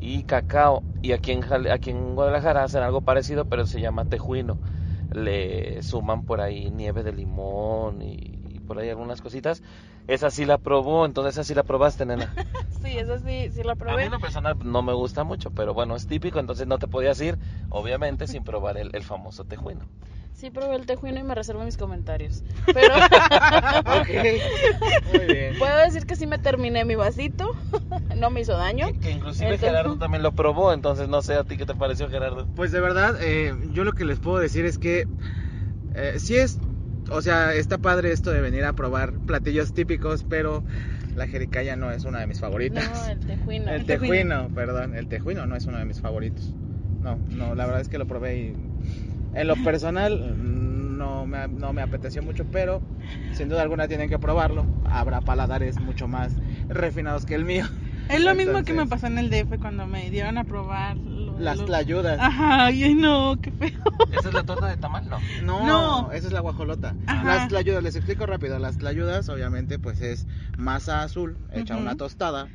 y 0.00 0.24
cacao. 0.24 0.84
Y 1.02 1.12
aquí 1.12 1.32
en, 1.32 1.42
Jale- 1.42 1.72
aquí 1.72 1.90
en 1.90 2.14
Guadalajara 2.14 2.64
hacen 2.64 2.82
algo 2.82 3.02
parecido, 3.02 3.46
pero 3.46 3.66
se 3.66 3.80
llama 3.80 4.04
tejuino. 4.04 4.58
Le 5.10 5.82
suman 5.82 6.22
por 6.22 6.40
ahí 6.40 6.70
nieve 6.70 7.02
de 7.02 7.12
limón 7.12 8.02
y, 8.02 8.16
y 8.48 8.60
por 8.60 8.78
ahí 8.78 8.88
algunas 8.90 9.20
cositas. 9.20 9.62
Esa 10.06 10.30
sí 10.30 10.44
la 10.46 10.58
probó, 10.58 11.04
entonces 11.06 11.34
esa 11.36 11.44
sí 11.44 11.54
la 11.54 11.64
probaste, 11.64 12.06
nena. 12.06 12.36
Sí, 12.80 12.98
esa 12.98 13.18
sí, 13.18 13.50
sí 13.50 13.62
la 13.62 13.74
A 13.86 13.98
mí 13.98 14.08
probé. 14.08 14.08
lo 14.08 14.20
personal 14.20 14.56
no 14.62 14.82
me 14.82 14.92
gusta 14.92 15.24
mucho, 15.24 15.50
pero 15.50 15.74
bueno, 15.74 15.96
es 15.96 16.06
típico, 16.06 16.38
entonces 16.38 16.68
no 16.68 16.78
te 16.78 16.86
podías 16.86 17.20
ir, 17.20 17.38
obviamente, 17.70 18.28
sin 18.28 18.44
probar 18.44 18.76
el, 18.76 18.90
el 18.92 19.02
famoso 19.02 19.44
tejuino. 19.44 19.88
Sí 20.38 20.50
probé 20.52 20.76
el 20.76 20.86
tejuino 20.86 21.18
y 21.18 21.24
me 21.24 21.34
reservo 21.34 21.64
mis 21.64 21.76
comentarios. 21.76 22.44
Pero 22.72 22.94
Ok. 22.94 24.08
Muy 25.12 25.26
bien. 25.26 25.58
puedo 25.58 25.76
decir 25.78 26.06
que 26.06 26.14
sí 26.14 26.28
me 26.28 26.38
terminé 26.38 26.84
mi 26.84 26.94
vasito. 26.94 27.50
No 28.16 28.30
me 28.30 28.42
hizo 28.42 28.52
daño. 28.56 28.86
Que, 28.86 28.98
que 29.00 29.10
inclusive 29.10 29.46
Entonces- 29.46 29.68
Gerardo 29.68 29.98
también 29.98 30.22
lo 30.22 30.30
probó, 30.32 30.72
entonces 30.72 31.08
no 31.08 31.22
sé 31.22 31.34
a 31.34 31.42
ti 31.42 31.56
qué 31.56 31.66
te 31.66 31.74
pareció, 31.74 32.08
Gerardo. 32.08 32.46
Pues 32.54 32.70
de 32.70 32.80
verdad, 32.80 33.16
eh, 33.20 33.52
yo 33.72 33.82
lo 33.82 33.92
que 33.94 34.04
les 34.04 34.20
puedo 34.20 34.38
decir 34.38 34.64
es 34.64 34.78
que 34.78 35.08
eh, 35.96 36.14
sí 36.18 36.36
es, 36.36 36.60
o 37.10 37.20
sea, 37.20 37.54
está 37.54 37.78
padre 37.78 38.12
esto 38.12 38.30
de 38.30 38.40
venir 38.40 38.64
a 38.64 38.74
probar 38.74 39.14
platillos 39.18 39.72
típicos, 39.74 40.24
pero 40.28 40.62
la 41.16 41.26
jericaya 41.26 41.74
no 41.74 41.90
es 41.90 42.04
una 42.04 42.20
de 42.20 42.28
mis 42.28 42.38
favoritas. 42.38 42.88
No, 42.88 43.12
el 43.12 43.18
tejuino. 43.20 43.72
el 43.72 43.86
tejuino, 43.86 44.48
perdón, 44.54 44.94
el 44.94 45.08
tejuino 45.08 45.46
no 45.46 45.56
es 45.56 45.66
uno 45.66 45.78
de 45.78 45.84
mis 45.84 46.00
favoritos. 46.00 46.54
No, 47.02 47.16
no, 47.30 47.54
la 47.56 47.66
verdad 47.66 47.80
es 47.80 47.88
que 47.88 47.98
lo 47.98 48.06
probé 48.06 48.36
y 48.38 48.56
en 49.40 49.46
lo 49.48 49.56
personal 49.64 50.34
mm, 50.36 50.96
no 50.98 51.26
me, 51.26 51.46
no 51.48 51.72
me 51.72 51.82
apeteció 51.82 52.22
mucho, 52.22 52.44
pero 52.50 52.82
sin 53.34 53.48
duda 53.48 53.62
alguna 53.62 53.86
tienen 53.88 54.08
que 54.08 54.18
probarlo. 54.18 54.66
Habrá 54.84 55.20
paladares 55.20 55.78
mucho 55.80 56.08
más 56.08 56.32
refinados 56.68 57.24
que 57.24 57.34
el 57.34 57.44
mío. 57.44 57.66
Es 58.08 58.22
lo 58.24 58.34
mismo 58.34 58.62
que 58.64 58.72
me 58.72 58.86
pasó 58.86 59.06
en 59.06 59.18
el 59.18 59.28
DF 59.28 59.58
cuando 59.60 59.86
me 59.86 60.10
dieron 60.10 60.38
a 60.38 60.44
probar 60.44 60.96
lo- 60.96 61.38
Las 61.38 61.58
los- 61.58 61.66
tlayudas. 61.66 62.18
Ajá, 62.18 62.64
ay 62.64 62.94
no, 62.94 63.36
qué 63.42 63.50
feo. 63.50 63.68
¿Esa 64.10 64.28
es 64.28 64.34
la 64.34 64.44
torta 64.44 64.66
de 64.66 64.78
tamal? 64.78 65.04
No. 65.10 65.18
No, 65.42 65.66
No. 65.66 66.12
esa 66.12 66.26
es 66.28 66.32
la 66.32 66.40
guajolota. 66.40 66.94
Ajá. 67.06 67.22
Las 67.22 67.48
tlayudas, 67.48 67.82
les 67.82 67.96
explico 67.96 68.24
rápido. 68.24 68.58
Las 68.58 68.78
tlayudas, 68.78 69.28
obviamente, 69.28 69.78
pues 69.78 70.00
es 70.00 70.26
masa 70.56 71.02
azul 71.02 71.36
hecha 71.52 71.74
Ujú. 71.74 71.82
una 71.82 71.96
tostada 71.96 72.48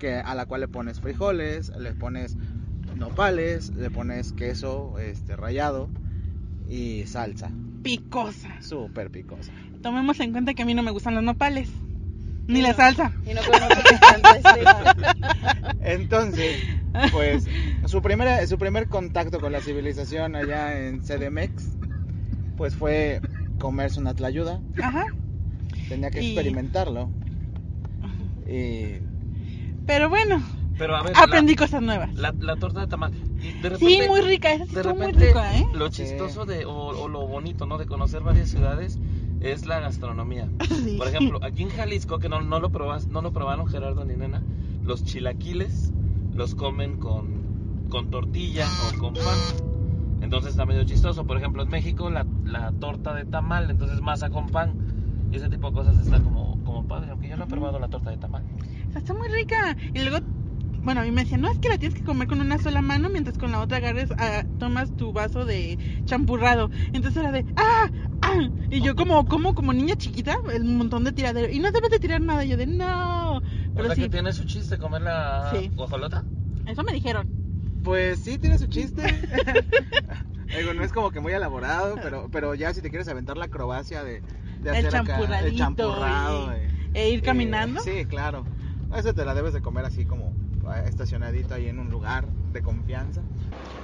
que 0.00 0.14
a 0.16 0.34
la 0.34 0.46
cual 0.46 0.62
le 0.62 0.66
pones 0.66 0.98
frijoles, 0.98 1.70
le 1.78 1.94
pones 1.94 2.36
nopales, 2.96 3.72
le 3.76 3.90
pones 3.90 4.32
queso 4.32 4.98
este 4.98 5.36
rallado 5.36 5.88
y 6.70 7.04
salsa. 7.06 7.50
Picosa. 7.82 8.62
Súper 8.62 9.10
picosa. 9.10 9.52
Tomemos 9.82 10.20
en 10.20 10.32
cuenta 10.32 10.54
que 10.54 10.62
a 10.62 10.66
mí 10.66 10.72
no 10.74 10.82
me 10.82 10.90
gustan 10.92 11.14
los 11.14 11.24
nopales. 11.24 11.68
Ni 12.46 12.62
la 12.62 12.72
salsa. 12.74 13.12
Y 13.26 13.34
no. 13.34 13.40
Entonces, 15.82 16.56
pues 17.12 17.46
su 17.86 18.02
primera 18.02 18.46
su 18.46 18.58
primer 18.58 18.88
contacto 18.88 19.40
con 19.40 19.52
la 19.52 19.60
civilización 19.60 20.36
allá 20.36 20.78
en 20.86 21.00
CDMX 21.00 21.76
pues 22.56 22.74
fue 22.74 23.20
comerse 23.58 24.00
una 24.00 24.14
tlayuda. 24.14 24.60
Ajá. 24.82 25.06
Tenía 25.88 26.10
que 26.10 26.22
Y- 26.22 26.32
experimentarlo. 26.32 27.10
Y 28.46 28.98
Pero 29.86 30.08
bueno, 30.08 30.42
Pero 30.76 30.96
a 30.96 31.02
ver, 31.04 31.12
aprendí 31.16 31.54
cosas 31.56 31.82
nuevas. 31.82 32.12
la, 32.14 32.32
la, 32.32 32.54
la 32.54 32.56
torta 32.56 32.80
de 32.80 32.86
tamal. 32.88 33.12
Y 33.42 33.52
de 33.52 33.76
Sí, 33.78 33.84
repente, 34.00 34.08
muy 34.08 34.20
rica. 34.20 34.52
Esa 34.52 34.66
sí 34.66 34.74
De 34.74 34.80
estuvo 34.80 34.94
muy 34.96 35.06
repente, 35.06 35.26
rica, 35.28 35.58
¿eh? 35.58 35.66
lo 35.72 35.86
Sí. 35.90 36.02
chistoso 36.02 36.44
de, 36.46 36.64
o, 36.66 36.72
o 36.74 37.08
lo 37.08 37.26
bonito, 37.26 37.66
¿no? 37.66 37.78
De 37.78 37.86
conocer 37.86 38.22
varias 38.22 38.50
ciudades 38.50 38.98
es 39.40 39.66
la 39.66 39.80
gastronomía. 39.80 40.48
Sí. 40.68 40.96
Por 40.98 41.08
ejemplo, 41.08 41.38
aquí 41.42 41.62
en 41.62 41.70
Jalisco, 41.70 42.18
que 42.18 42.28
no, 42.28 42.40
no 42.42 42.58
lo 42.60 42.70
probas, 42.70 43.08
no 43.08 43.22
lo 43.22 43.32
probaron 43.32 43.66
Gerardo 43.66 44.04
ni 44.04 44.16
Nena, 44.16 44.42
los 44.82 45.04
chilaquiles 45.04 45.92
los 46.34 46.54
comen 46.54 46.96
con, 46.98 47.86
con 47.90 48.08
tortilla 48.10 48.66
o 48.94 48.98
con 48.98 49.14
pan. 49.14 49.38
Entonces 50.22 50.50
está 50.52 50.64
medio 50.66 50.84
chistoso. 50.84 51.26
Por 51.26 51.36
ejemplo, 51.38 51.62
en 51.62 51.68
México 51.70 52.08
la, 52.10 52.26
la 52.44 52.72
torta 52.72 53.14
de 53.14 53.24
tamal, 53.24 53.70
entonces 53.70 54.00
masa 54.00 54.30
con 54.30 54.48
pan. 54.48 54.74
Y 55.32 55.36
ese 55.36 55.48
tipo 55.48 55.68
de 55.68 55.74
cosas 55.74 55.98
está 55.98 56.20
como, 56.20 56.58
como 56.64 56.86
padre, 56.86 57.10
aunque 57.10 57.28
yo 57.28 57.36
no 57.36 57.44
he 57.44 57.46
probado 57.46 57.78
la 57.78 57.88
torta 57.88 58.10
de 58.10 58.16
tamal. 58.16 58.42
Está 58.94 59.14
muy 59.14 59.28
rica. 59.28 59.76
Y 59.94 60.00
luego, 60.00 60.24
bueno, 60.82 61.00
a 61.00 61.04
mí 61.04 61.10
me 61.10 61.22
decían, 61.22 61.40
no, 61.42 61.48
es 61.50 61.58
que 61.58 61.68
la 61.70 61.78
tienes 61.78 61.94
que 61.94 62.02
comer 62.02 62.28
con 62.28 62.40
una 62.40 62.58
sola 62.58 62.80
mano, 62.82 63.08
mientras 63.10 63.38
con 63.38 63.52
la 63.52 63.60
otra 63.60 63.78
agarres, 63.78 64.10
ah, 64.18 64.44
tomas 64.58 64.92
tu 64.92 65.12
vaso 65.12 65.44
de 65.46 65.78
champurrado. 66.06 66.70
Entonces 66.92 67.22
era 67.22 67.32
de, 67.32 67.44
¡ah! 67.56 67.90
¡ah! 68.22 68.50
Y 68.70 68.82
yo 68.82 68.94
como, 68.96 69.24
como, 69.26 69.54
como 69.54 69.72
niña 69.72 69.94
chiquita, 69.96 70.34
el 70.52 70.64
montón 70.64 71.04
de 71.04 71.12
tiradero. 71.12 71.52
Y 71.52 71.58
no 71.58 71.70
debes 71.72 71.90
de 71.90 71.98
tirar 72.00 72.20
nada. 72.20 72.44
Y 72.44 72.48
yo 72.50 72.56
de, 72.56 72.66
no. 72.66 73.38
O 73.38 73.42
Pero 73.74 73.86
sea 73.86 73.96
sí, 73.96 74.02
que 74.02 74.08
tiene 74.08 74.32
su 74.32 74.44
chiste 74.44 74.78
comer 74.78 75.02
la 75.02 75.64
Sí. 75.64 75.72
guajolota. 75.74 76.24
eso 76.66 76.82
me 76.84 76.92
dijeron. 76.94 77.28
pues 77.82 78.20
sí 78.20 78.38
tiene 78.38 78.58
su 78.58 78.66
chiste. 78.66 79.02
Digo, 80.52 80.74
no 80.74 80.82
es 80.84 80.92
como 80.92 81.10
que 81.10 81.20
muy 81.20 81.32
elaborado, 81.32 81.98
pero, 82.00 82.28
pero 82.30 82.54
ya 82.54 82.72
si 82.74 82.82
te 82.82 82.90
quieres 82.90 83.08
aventar 83.08 83.36
la 83.36 83.46
acrobacia 83.46 84.02
de, 84.02 84.24
de 84.62 84.70
El 84.70 84.82
hacer 84.82 84.94
acá 84.96 85.28
champurradito 85.28 85.46
el 85.46 85.54
champurrado. 85.54 86.52
y- 86.52 86.56
eh, 86.56 86.74
E 86.94 87.08
ir 87.10 87.22
eh, 87.22 87.22
caminando. 87.22 87.80
sí, 87.80 88.04
claro. 88.06 88.48
Eso 88.90 89.14
te 89.14 89.24
la 89.24 89.34
debes 89.34 89.52
de 89.54 89.60
comer 89.62 89.84
así 89.84 90.04
como 90.06 90.36
estacionadito 90.78 91.54
ahí 91.54 91.68
en 91.68 91.78
un 91.78 91.90
lugar 91.90 92.24
de 92.52 92.62
confianza. 92.62 93.20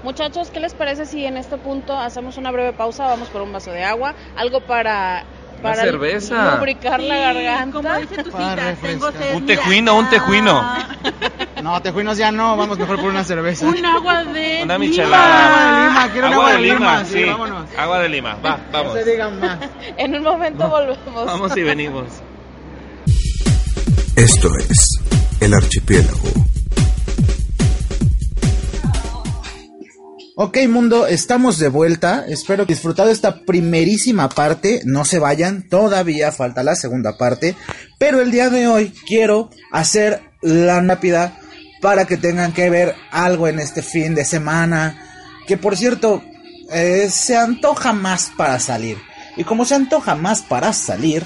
Muchachos, 0.03 0.51
¿qué 0.51 0.61
les 0.61 0.75
parece 0.75 1.07
si 1.07 1.25
en 1.25 1.37
este 1.37 1.57
punto 1.59 1.99
hacemos 1.99 2.37
una 2.37 2.51
breve 2.51 2.73
pausa? 2.73 3.07
Vamos 3.07 3.29
por 3.29 3.43
un 3.43 3.53
vaso 3.53 3.71
de 3.71 3.83
agua, 3.85 4.15
algo 4.37 4.61
para, 4.67 5.25
para 5.63 5.83
cerveza. 5.83 6.57
lubricar 6.57 7.01
la 7.01 7.17
garganta. 7.17 7.73
Como 7.73 7.95
dice 8.01 8.17
tu 8.23 8.31
cita, 8.31 8.57
tengo 8.81 9.11
refrescar. 9.11 9.13
sed. 9.15 9.35
Un 9.37 9.47
tejuino, 9.47 9.97
un 9.99 10.09
tejuino. 10.11 10.63
No, 11.63 11.83
tejuinos 11.83 12.17
ya 12.17 12.31
no, 12.31 12.57
vamos 12.57 12.79
mejor 12.79 12.97
por 13.01 13.07
una 13.11 13.25
cerveza. 13.25 13.67
Un 13.67 13.85
agua 13.85 14.23
de 14.25 14.61
Una 14.63 14.75
lima. 14.75 14.79
michelada. 14.79 15.49
Agua 15.49 15.73
de 15.73 15.89
lima, 15.89 16.13
quiero 16.13 16.27
un 16.29 16.33
Agua 16.35 16.53
de 16.53 16.59
lima, 16.61 17.05
sí, 17.05 17.13
sí. 17.15 17.25
vámonos. 17.25 17.69
Agua 17.77 17.99
de 18.01 18.09
lima. 18.11 18.35
Va, 18.37 18.57
No 18.59 18.63
vamos. 18.73 18.93
se 18.93 19.05
digan 19.11 19.41
más. 19.41 19.59
En 19.97 20.15
un 20.15 20.23
momento 20.23 20.69
volvemos. 20.69 21.27
Vamos 21.27 21.57
y 21.57 21.63
venimos. 21.63 22.05
Esto 24.15 24.49
es 24.59 25.01
El 25.41 25.55
Archipiélago. 25.55 26.46
Ok 30.39 30.59
mundo, 30.69 31.07
estamos 31.07 31.59
de 31.59 31.69
vuelta. 31.69 32.27
Espero 32.29 32.67
que 32.67 32.75
disfrutado 32.75 33.09
esta 33.09 33.41
primerísima 33.47 34.29
parte. 34.29 34.83
No 34.85 35.07
se 35.07 35.19
vayan, 35.19 35.67
todavía 35.67 36.31
falta 36.31 36.63
la 36.63 36.77
segunda 36.77 37.17
parte. 37.17 37.57
Pero 37.99 38.21
el 38.21 38.31
día 38.31 38.51
de 38.51 38.69
hoy 38.69 38.93
quiero 39.07 39.49
hacer 39.73 40.21
la 40.43 40.83
rápida 40.83 41.39
para 41.81 42.05
que 42.05 42.19
tengan 42.19 42.53
que 42.53 42.69
ver 42.69 42.95
algo 43.11 43.49
en 43.49 43.59
este 43.59 43.81
fin 43.81 44.15
de 44.15 44.27
semana. 44.27 45.03
Que 45.47 45.57
por 45.57 45.75
cierto, 45.75 46.23
eh, 46.71 47.09
se 47.11 47.35
antoja 47.35 47.95
más 47.95 48.31
para 48.37 48.59
salir. 48.59 48.99
Y 49.39 49.45
como 49.45 49.65
se 49.65 49.75
antoja 49.75 50.17
más 50.17 50.43
para 50.43 50.75
salir, 50.75 51.25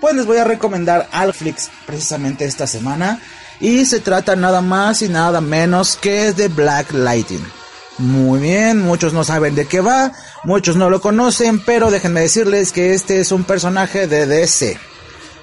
pues 0.00 0.16
les 0.16 0.26
voy 0.26 0.38
a 0.38 0.44
recomendar 0.44 1.08
Alflix 1.12 1.70
precisamente 1.86 2.46
esta 2.46 2.66
semana. 2.66 3.20
Y 3.60 3.86
se 3.86 4.00
trata 4.00 4.34
nada 4.34 4.60
más 4.60 5.02
y 5.02 5.08
nada 5.08 5.40
menos 5.40 5.96
que 5.96 6.32
de 6.32 6.48
Black 6.48 6.90
Lightning. 6.92 7.59
Muy 8.00 8.40
bien, 8.40 8.80
muchos 8.80 9.12
no 9.12 9.24
saben 9.24 9.54
de 9.54 9.66
qué 9.66 9.82
va, 9.82 10.12
muchos 10.44 10.74
no 10.76 10.88
lo 10.88 11.02
conocen, 11.02 11.62
pero 11.62 11.90
déjenme 11.90 12.22
decirles 12.22 12.72
que 12.72 12.94
este 12.94 13.20
es 13.20 13.30
un 13.30 13.44
personaje 13.44 14.06
de 14.06 14.24
DC. 14.24 14.78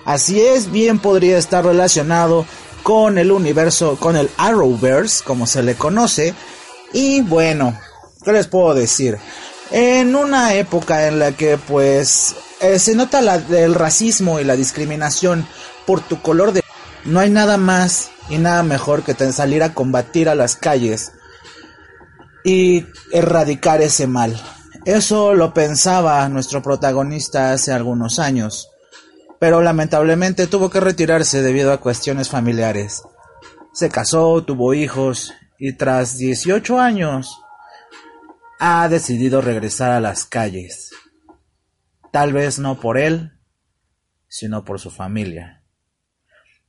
Así 0.06 0.42
es, 0.42 0.72
bien 0.72 0.98
podría 0.98 1.38
estar 1.38 1.64
relacionado 1.64 2.48
con 2.82 3.20
el 3.20 3.32
universo, 3.32 3.98
con 4.00 4.18
el 4.18 4.28
Arrowverse, 4.38 5.24
como 5.24 5.46
se 5.46 5.62
le 5.62 5.76
conoce. 5.76 6.34
Y 6.94 7.22
bueno, 7.22 7.80
¿qué 8.26 8.32
les 8.32 8.48
puedo 8.48 8.74
decir? 8.74 9.20
En 9.70 10.16
una 10.16 10.56
época 10.56 11.08
en 11.08 11.20
la 11.20 11.34
que 11.34 11.60
pues 11.60 12.38
eh, 12.60 12.80
se 12.80 12.96
nota 12.96 13.22
la, 13.22 13.36
el 13.36 13.76
racismo 13.76 14.40
y 14.40 14.44
la 14.44 14.56
discriminación 14.56 15.48
por 15.86 16.02
tu 16.02 16.24
color 16.24 16.54
de... 16.54 16.64
No 17.06 17.20
hay 17.20 17.30
nada 17.30 17.58
más 17.58 18.10
y 18.32 18.40
nada 18.40 18.64
mejor 18.64 19.04
que 19.04 19.14
salir 19.32 19.62
a 19.62 19.76
combatir 19.76 20.28
a 20.28 20.34
las 20.34 20.56
calles 20.56 21.12
y 22.44 22.86
erradicar 23.12 23.82
ese 23.82 24.08
mal. 24.08 24.40
Eso 24.86 25.34
lo 25.34 25.54
pensaba 25.54 26.28
nuestro 26.30 26.62
protagonista 26.62 27.52
hace 27.52 27.74
algunos 27.74 28.20
años, 28.20 28.70
pero 29.40 29.62
lamentablemente 29.62 30.48
tuvo 30.48 30.70
que 30.70 30.80
retirarse 30.80 31.42
debido 31.42 31.74
a 31.74 31.82
cuestiones 31.82 32.30
familiares. 32.30 33.04
Se 33.74 33.90
casó, 33.90 34.44
tuvo 34.44 34.74
hijos 34.74 35.34
y 35.60 35.74
tras 35.74 36.18
18 36.18 36.80
años 36.80 37.40
ha 38.60 38.88
decidido 38.90 39.42
regresar 39.42 39.92
a 39.92 40.00
las 40.00 40.26
calles. 40.26 40.92
tal 42.12 42.34
vez 42.34 42.58
no 42.58 42.80
por 42.80 42.98
él, 42.98 43.38
sino 44.28 44.64
por 44.64 44.80
su 44.80 44.90
familia. 44.90 45.64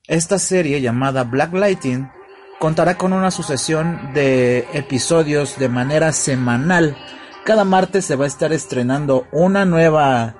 Esta 0.06 0.38
serie 0.38 0.80
llamada 0.80 1.24
Black 1.24 1.54
Lighting 1.54 2.10
contará 2.58 2.96
con 2.96 3.12
una 3.12 3.30
sucesión 3.30 4.12
de 4.14 4.68
episodios 4.72 5.58
de 5.58 5.68
manera 5.68 6.12
semanal. 6.12 6.96
Cada 7.44 7.64
martes 7.64 8.04
se 8.04 8.16
va 8.16 8.24
a 8.24 8.28
estar 8.28 8.52
estrenando 8.52 9.26
una 9.32 9.64
nueva 9.64 10.34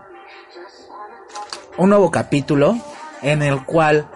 un 1.77 1.91
nuevo 1.91 2.11
capítulo 2.11 2.77
en 3.23 3.43
el 3.43 3.65
cual 3.65 4.09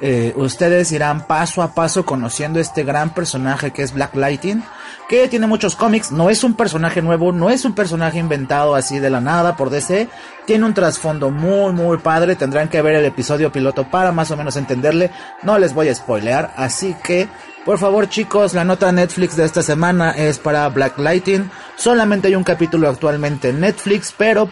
eh, 0.00 0.32
ustedes 0.36 0.90
irán 0.90 1.26
paso 1.26 1.62
a 1.62 1.74
paso 1.74 2.04
conociendo 2.04 2.58
este 2.58 2.82
gran 2.82 3.14
personaje 3.14 3.72
que 3.72 3.82
es 3.82 3.92
Black 3.92 4.14
Lighting, 4.16 4.64
que 5.08 5.28
tiene 5.28 5.46
muchos 5.46 5.76
cómics, 5.76 6.12
no 6.12 6.30
es 6.30 6.44
un 6.44 6.54
personaje 6.54 7.02
nuevo, 7.02 7.32
no 7.32 7.50
es 7.50 7.64
un 7.64 7.74
personaje 7.74 8.18
inventado 8.18 8.74
así 8.74 8.98
de 8.98 9.10
la 9.10 9.20
nada 9.20 9.56
por 9.56 9.70
DC, 9.70 10.08
tiene 10.46 10.64
un 10.64 10.74
trasfondo 10.74 11.30
muy 11.30 11.72
muy 11.72 11.98
padre, 11.98 12.36
tendrán 12.36 12.68
que 12.68 12.82
ver 12.82 12.96
el 12.96 13.04
episodio 13.04 13.52
piloto 13.52 13.84
para 13.84 14.12
más 14.12 14.30
o 14.30 14.36
menos 14.36 14.56
entenderle, 14.56 15.10
no 15.42 15.58
les 15.58 15.74
voy 15.74 15.88
a 15.88 15.94
spoilear, 15.94 16.52
así 16.56 16.96
que 17.02 17.28
por 17.64 17.78
favor 17.78 18.08
chicos, 18.08 18.54
la 18.54 18.64
nota 18.64 18.92
Netflix 18.92 19.36
de 19.36 19.44
esta 19.44 19.62
semana 19.62 20.12
es 20.12 20.38
para 20.38 20.68
Black 20.68 20.98
Lighting, 20.98 21.50
solamente 21.76 22.28
hay 22.28 22.36
un 22.36 22.44
capítulo 22.44 22.88
actualmente 22.88 23.50
en 23.50 23.60
Netflix, 23.60 24.14
pero 24.16 24.50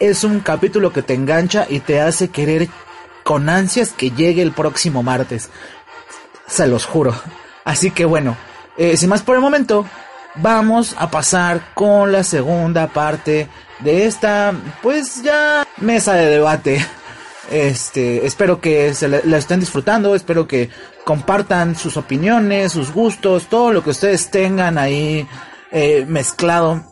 es 0.00 0.24
un 0.24 0.40
capítulo 0.40 0.92
que 0.92 1.02
te 1.02 1.14
engancha 1.14 1.66
y 1.68 1.80
te 1.80 2.00
hace 2.00 2.30
querer 2.30 2.68
con 3.22 3.48
ansias 3.48 3.92
que 3.92 4.10
llegue 4.10 4.42
el 4.42 4.52
próximo 4.52 5.02
martes. 5.02 5.50
Se 6.46 6.66
los 6.66 6.86
juro. 6.86 7.14
Así 7.64 7.90
que 7.90 8.04
bueno, 8.04 8.36
eh, 8.80 8.96
sin 8.96 9.10
más 9.10 9.20
por 9.20 9.36
el 9.36 9.42
momento, 9.42 9.84
vamos 10.36 10.96
a 10.98 11.10
pasar 11.10 11.74
con 11.74 12.12
la 12.12 12.24
segunda 12.24 12.86
parte 12.86 13.46
de 13.80 14.06
esta, 14.06 14.54
pues 14.82 15.22
ya, 15.22 15.66
mesa 15.76 16.14
de 16.14 16.24
debate. 16.24 16.86
Este, 17.50 18.24
espero 18.24 18.58
que 18.58 18.94
se 18.94 19.06
la 19.08 19.36
estén 19.36 19.60
disfrutando, 19.60 20.14
espero 20.14 20.48
que 20.48 20.70
compartan 21.04 21.76
sus 21.76 21.98
opiniones, 21.98 22.72
sus 22.72 22.90
gustos, 22.90 23.48
todo 23.48 23.70
lo 23.70 23.84
que 23.84 23.90
ustedes 23.90 24.30
tengan 24.30 24.78
ahí 24.78 25.28
eh, 25.72 26.06
mezclado 26.08 26.82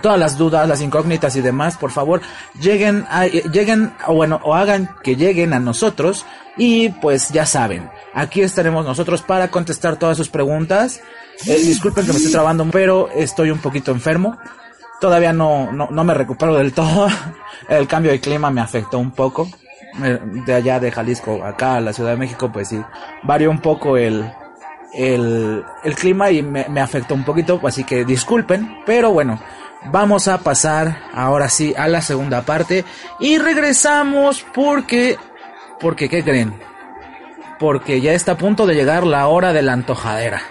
todas 0.00 0.18
las 0.18 0.38
dudas, 0.38 0.66
las 0.66 0.80
incógnitas 0.80 1.36
y 1.36 1.42
demás, 1.42 1.76
por 1.76 1.90
favor, 1.90 2.22
lleguen 2.58 3.04
a, 3.10 3.26
lleguen 3.26 3.92
o 4.06 4.14
bueno, 4.14 4.40
o 4.44 4.54
hagan 4.54 4.88
que 5.02 5.16
lleguen 5.16 5.52
a 5.52 5.60
nosotros 5.60 6.24
y 6.56 6.88
pues 6.90 7.28
ya 7.28 7.44
saben, 7.46 7.90
aquí 8.14 8.42
estaremos 8.42 8.84
nosotros 8.84 9.22
para 9.22 9.50
contestar 9.50 9.96
todas 9.96 10.16
sus 10.16 10.28
preguntas. 10.28 11.00
Eh, 11.46 11.56
disculpen 11.56 12.04
que 12.04 12.12
me 12.12 12.18
estoy 12.18 12.32
trabando, 12.32 12.66
pero 12.70 13.08
estoy 13.14 13.50
un 13.50 13.58
poquito 13.58 13.92
enfermo. 13.92 14.36
Todavía 15.00 15.32
no, 15.32 15.70
no, 15.72 16.04
me 16.04 16.14
recupero 16.14 16.54
del 16.54 16.72
todo. 16.74 17.08
El 17.68 17.86
cambio 17.86 18.10
de 18.10 18.20
clima 18.20 18.50
me 18.50 18.60
afectó 18.60 18.98
un 18.98 19.12
poco. 19.12 19.48
Eh, 20.02 20.18
De 20.46 20.54
allá 20.54 20.80
de 20.80 20.90
Jalisco, 20.90 21.42
acá 21.44 21.76
a 21.76 21.80
la 21.80 21.92
Ciudad 21.92 22.10
de 22.10 22.16
México, 22.16 22.50
pues 22.52 22.68
sí, 22.68 22.80
varió 23.22 23.50
un 23.50 23.60
poco 23.60 23.96
el, 23.96 24.30
el, 24.92 25.64
el 25.82 25.94
clima 25.94 26.30
y 26.30 26.42
me, 26.42 26.66
me 26.68 26.80
afectó 26.80 27.14
un 27.14 27.24
poquito, 27.24 27.60
así 27.66 27.84
que 27.84 28.04
disculpen, 28.04 28.78
pero 28.84 29.12
bueno, 29.12 29.40
vamos 29.86 30.28
a 30.28 30.38
pasar 30.38 31.04
ahora 31.12 31.48
sí 31.48 31.74
a 31.76 31.88
la 31.88 32.02
segunda 32.02 32.42
parte 32.42 32.84
y 33.18 33.38
regresamos 33.38 34.44
porque, 34.54 35.16
porque, 35.80 36.08
¿qué 36.08 36.22
creen? 36.22 36.54
Porque 37.58 38.00
ya 38.00 38.12
está 38.12 38.32
a 38.32 38.36
punto 38.36 38.66
de 38.66 38.74
llegar 38.74 39.06
la 39.06 39.26
hora 39.28 39.52
de 39.52 39.62
la 39.62 39.72
antojadera. 39.72 40.42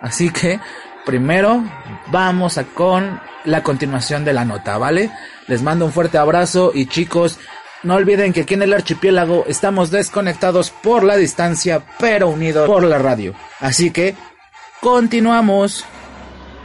Así 0.00 0.30
que, 0.30 0.60
primero, 1.04 1.62
vamos 2.08 2.58
a 2.58 2.64
con 2.64 3.20
la 3.44 3.62
continuación 3.62 4.24
de 4.24 4.32
la 4.32 4.44
nota, 4.44 4.78
¿vale? 4.78 5.10
Les 5.48 5.62
mando 5.62 5.84
un 5.84 5.92
fuerte 5.92 6.18
abrazo 6.18 6.72
y 6.74 6.86
chicos, 6.86 7.38
no 7.82 7.94
olviden 7.94 8.32
que 8.32 8.42
aquí 8.42 8.54
en 8.54 8.62
el 8.62 8.72
archipiélago 8.72 9.44
estamos 9.48 9.90
desconectados 9.90 10.70
por 10.70 11.02
la 11.02 11.16
distancia, 11.16 11.82
pero 11.98 12.28
unidos 12.28 12.66
por 12.68 12.84
la 12.84 12.98
radio. 12.98 13.34
Así 13.60 13.90
que, 13.90 14.14
continuamos. 14.80 15.84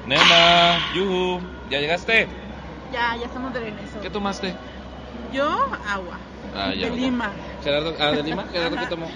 Nena, 0.06 0.80
yuhu, 0.96 1.42
¿ya 1.70 1.80
llegaste? 1.80 2.28
Ya, 2.94 3.16
ya 3.18 3.26
estamos 3.26 3.54
de 3.54 3.60
regreso. 3.60 4.00
¿Qué 4.02 4.10
tomaste? 4.10 4.54
Yo, 5.34 5.50
agua. 5.88 6.18
Ah, 6.56 6.74
ya. 6.74 6.90
de 6.90 6.96
Lima. 6.96 7.32
Gerardo, 7.64 7.96
ah, 8.00 8.12
de 8.12 8.24
Lima, 8.24 8.46
Gerardo, 8.52 8.78
¿qué 8.78 8.86
tomó? 8.86 9.08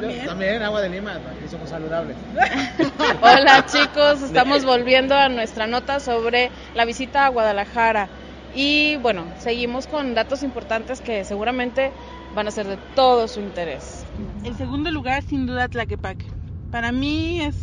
También. 0.00 0.26
También 0.26 0.62
agua 0.62 0.80
de 0.82 0.88
Lima, 0.90 1.12
aquí 1.14 1.48
somos 1.50 1.68
saludables. 1.70 2.16
Hola 3.22 3.64
chicos, 3.66 4.22
estamos 4.22 4.64
volviendo 4.64 5.14
a 5.14 5.28
nuestra 5.28 5.66
nota 5.66 6.00
sobre 6.00 6.50
la 6.74 6.84
visita 6.84 7.26
a 7.26 7.28
Guadalajara. 7.30 8.08
Y 8.54 8.96
bueno, 8.96 9.24
seguimos 9.38 9.86
con 9.86 10.14
datos 10.14 10.42
importantes 10.42 11.00
que 11.00 11.24
seguramente 11.24 11.92
van 12.34 12.48
a 12.48 12.50
ser 12.50 12.66
de 12.66 12.76
todo 12.94 13.28
su 13.28 13.40
interés. 13.40 14.04
El 14.44 14.56
segundo 14.56 14.90
lugar, 14.90 15.22
sin 15.22 15.46
duda, 15.46 15.68
Tlaquepaque. 15.68 16.26
Para 16.70 16.92
mí 16.92 17.40
es 17.40 17.56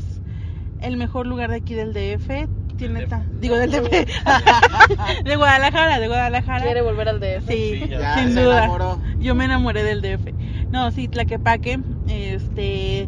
el 0.82 0.98
mejor 0.98 1.26
lugar 1.28 1.50
de 1.50 1.58
aquí 1.58 1.74
del 1.74 1.94
DF. 1.94 2.48
Tiene 2.78 3.06
ta- 3.06 3.24
digo 3.40 3.56
del 3.56 3.72
DF. 3.72 3.90
de 5.24 5.36
Guadalajara, 5.36 6.00
de 6.00 6.08
Guadalajara. 6.08 6.64
¿Quiere 6.64 6.82
volver 6.82 7.10
al 7.10 7.20
DF? 7.20 7.48
Sí, 7.48 7.80
Sí, 7.84 7.88
ya. 7.90 8.16
sin 8.16 8.36
duda. 8.36 8.58
enamoró. 8.60 9.00
Yo 9.20 9.36
me 9.36 9.46
enamoré 9.46 9.84
del 9.84 10.02
DF. 10.02 10.32
No, 10.74 10.90
sí, 10.90 11.08
Tlaquepaque. 11.08 11.80
Este. 12.08 13.08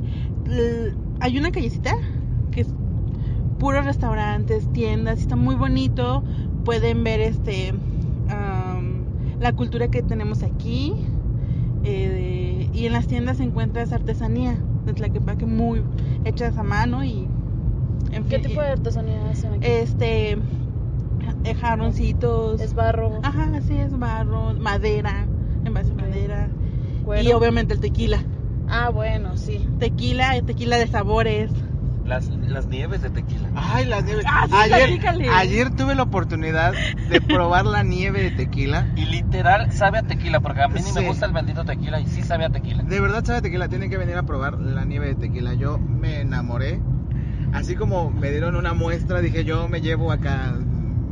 hay 1.20 1.38
una 1.40 1.50
callecita 1.50 1.96
que 2.52 2.62
es 2.62 2.68
puros 3.58 3.86
restaurantes, 3.86 4.72
tiendas, 4.72 5.20
está 5.20 5.36
muy 5.36 5.56
bonito. 5.56 6.24
Pueden 6.64 7.04
ver 7.04 7.22
este. 7.22 7.74
la 9.40 9.52
cultura 9.54 9.88
que 9.88 10.04
tenemos 10.04 10.44
aquí. 10.44 10.94
eh, 11.84 12.70
y 12.72 12.86
en 12.86 12.94
las 12.94 13.08
tiendas 13.08 13.40
encuentras 13.40 13.92
artesanía 13.94 14.58
de 14.86 14.94
Tlaquepaque 14.94 15.48
muy 15.48 15.82
hechas 16.24 16.56
a 16.60 16.64
mano 16.64 17.04
y. 17.04 17.28
En 18.12 18.26
¿Qué 18.26 18.38
fin, 18.38 18.50
tipo 18.50 18.62
de 18.62 18.68
artesanía 18.68 19.28
hacen 19.28 19.56
aquí? 19.56 19.66
Este. 19.66 20.34
eh, 20.34 21.56
jarroncitos. 21.60 22.62
¿Es 22.62 22.76
barro? 22.76 23.22
Ajá, 23.24 23.50
sí, 23.68 23.74
es 23.76 23.98
barro, 23.98 24.54
madera, 24.54 25.26
en 25.66 25.74
base 25.74 25.94
a 25.94 25.96
madera. 25.96 26.48
Cuero? 27.06 27.30
Y 27.30 27.32
obviamente 27.32 27.74
el 27.74 27.80
tequila. 27.80 28.20
Ah, 28.68 28.90
bueno, 28.90 29.38
sí. 29.38 29.66
Tequila, 29.80 30.42
tequila 30.42 30.78
de 30.78 30.88
sabores. 30.88 31.52
Las, 32.06 32.28
las 32.30 32.68
nieves 32.68 33.02
de 33.02 33.10
tequila. 33.10 33.50
Ay, 33.56 33.86
las 33.86 34.04
nieves. 34.04 34.26
Ah, 34.28 34.46
sí, 34.48 34.54
ayer, 34.54 35.00
ayer 35.32 35.76
tuve 35.76 35.96
la 35.96 36.04
oportunidad 36.04 36.74
de 37.10 37.22
probar 37.22 37.66
la 37.66 37.84
nieve 37.84 38.22
de 38.22 38.32
tequila. 38.32 38.88
Y 38.96 39.06
literal 39.06 39.72
sabe 39.72 40.00
a 40.00 40.04
tequila, 40.04 40.40
porque 40.40 40.62
a 40.62 40.68
mí 40.68 40.82
ni 40.84 40.92
me 40.92 41.08
gusta 41.08 41.26
el 41.26 41.32
bendito 41.32 41.64
tequila 41.64 42.00
y 42.00 42.08
sí 42.08 42.22
sabe 42.22 42.46
a 42.46 42.50
tequila. 42.50 42.84
De 42.84 43.00
verdad 43.00 43.24
sabe 43.24 43.40
a 43.40 43.42
tequila, 43.42 43.70
tienen 43.70 43.90
que 43.90 43.98
venir 43.98 44.18
a 44.18 44.24
probar 44.24 44.60
la 44.60 44.86
nieve 44.86 45.08
de 45.08 45.16
tequila. 45.16 45.54
Yo 45.56 45.80
me 45.80 46.22
enamoré. 46.22 46.80
Así 47.54 47.76
como 47.76 48.12
me 48.12 48.32
dieron 48.32 48.56
una 48.56 48.74
muestra, 48.74 49.22
dije 49.22 49.46
yo 49.46 49.68
me 49.68 49.82
llevo 49.82 50.12
acá, 50.12 50.54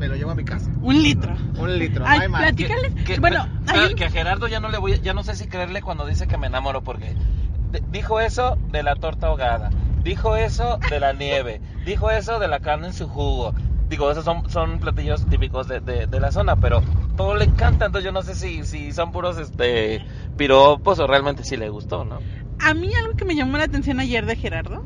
me 0.04 0.10
lo 0.10 0.16
llevo 0.18 0.32
a 0.32 0.36
mi 0.36 0.44
casa. 0.44 0.70
Un 0.82 1.02
litro. 1.02 1.34
Un 1.58 1.80
litro, 1.80 2.04
Ay, 2.06 2.18
no 2.18 2.24
hay 2.24 2.30
más. 2.30 2.42
platí- 2.42 2.56
Dígales, 2.64 2.94
Que- 3.06 3.20
bueno, 3.22 3.48
pero 3.66 3.96
que 3.96 4.06
a 4.06 4.10
Gerardo 4.10 4.48
ya 4.50 4.60
no 4.60 4.68
le 4.70 4.78
voy, 4.78 5.00
ya 5.02 5.14
no 5.14 5.24
sé 5.24 5.36
si 5.38 5.48
creerle 5.48 5.82
cuando 5.82 6.06
dice 6.06 6.28
que 6.28 6.38
me 6.38 6.48
enamoro 6.48 6.82
porque 6.82 7.16
dijo 7.90 8.20
eso 8.20 8.58
de 8.72 8.84
la 8.84 8.96
torta 8.96 9.28
ahogada, 9.28 9.70
dijo 10.04 10.36
eso 10.36 10.78
de 10.90 11.00
la 11.00 11.14
nieve, 11.14 11.62
dijo 11.86 12.12
eso 12.12 12.40
de 12.40 12.50
la 12.50 12.60
carne 12.60 12.88
en 12.88 12.94
su 12.94 13.08
jugo. 13.08 13.54
Digo, 13.90 14.12
esos 14.12 14.26
son, 14.26 14.44
son 14.50 14.80
platillos 14.80 15.26
típicos 15.30 15.68
de, 15.70 15.80
de- 15.80 16.08
de 16.08 16.20
la 16.20 16.32
zona, 16.34 16.58
pero 16.58 16.82
todo 17.16 17.36
le 17.36 17.46
encanta, 17.46 17.86
entonces 17.86 18.04
yo 18.04 18.12
no 18.12 18.24
sé 18.24 18.36
si, 18.36 18.66
si 18.66 18.92
son 18.92 19.12
puros 19.14 19.38
este 19.38 20.04
piropos 20.36 21.00
o 21.00 21.08
realmente 21.08 21.44
sí 21.46 21.56
le 21.56 21.70
gustó, 21.70 22.04
¿no? 22.04 22.20
A 22.60 22.74
mí 22.74 22.90
algo 23.04 23.16
que 23.16 23.24
me 23.26 23.36
llamó 23.36 23.58
la 23.58 23.66
atención 23.66 24.00
ayer 24.02 24.26
de 24.26 24.36
Gerardo 24.36 24.84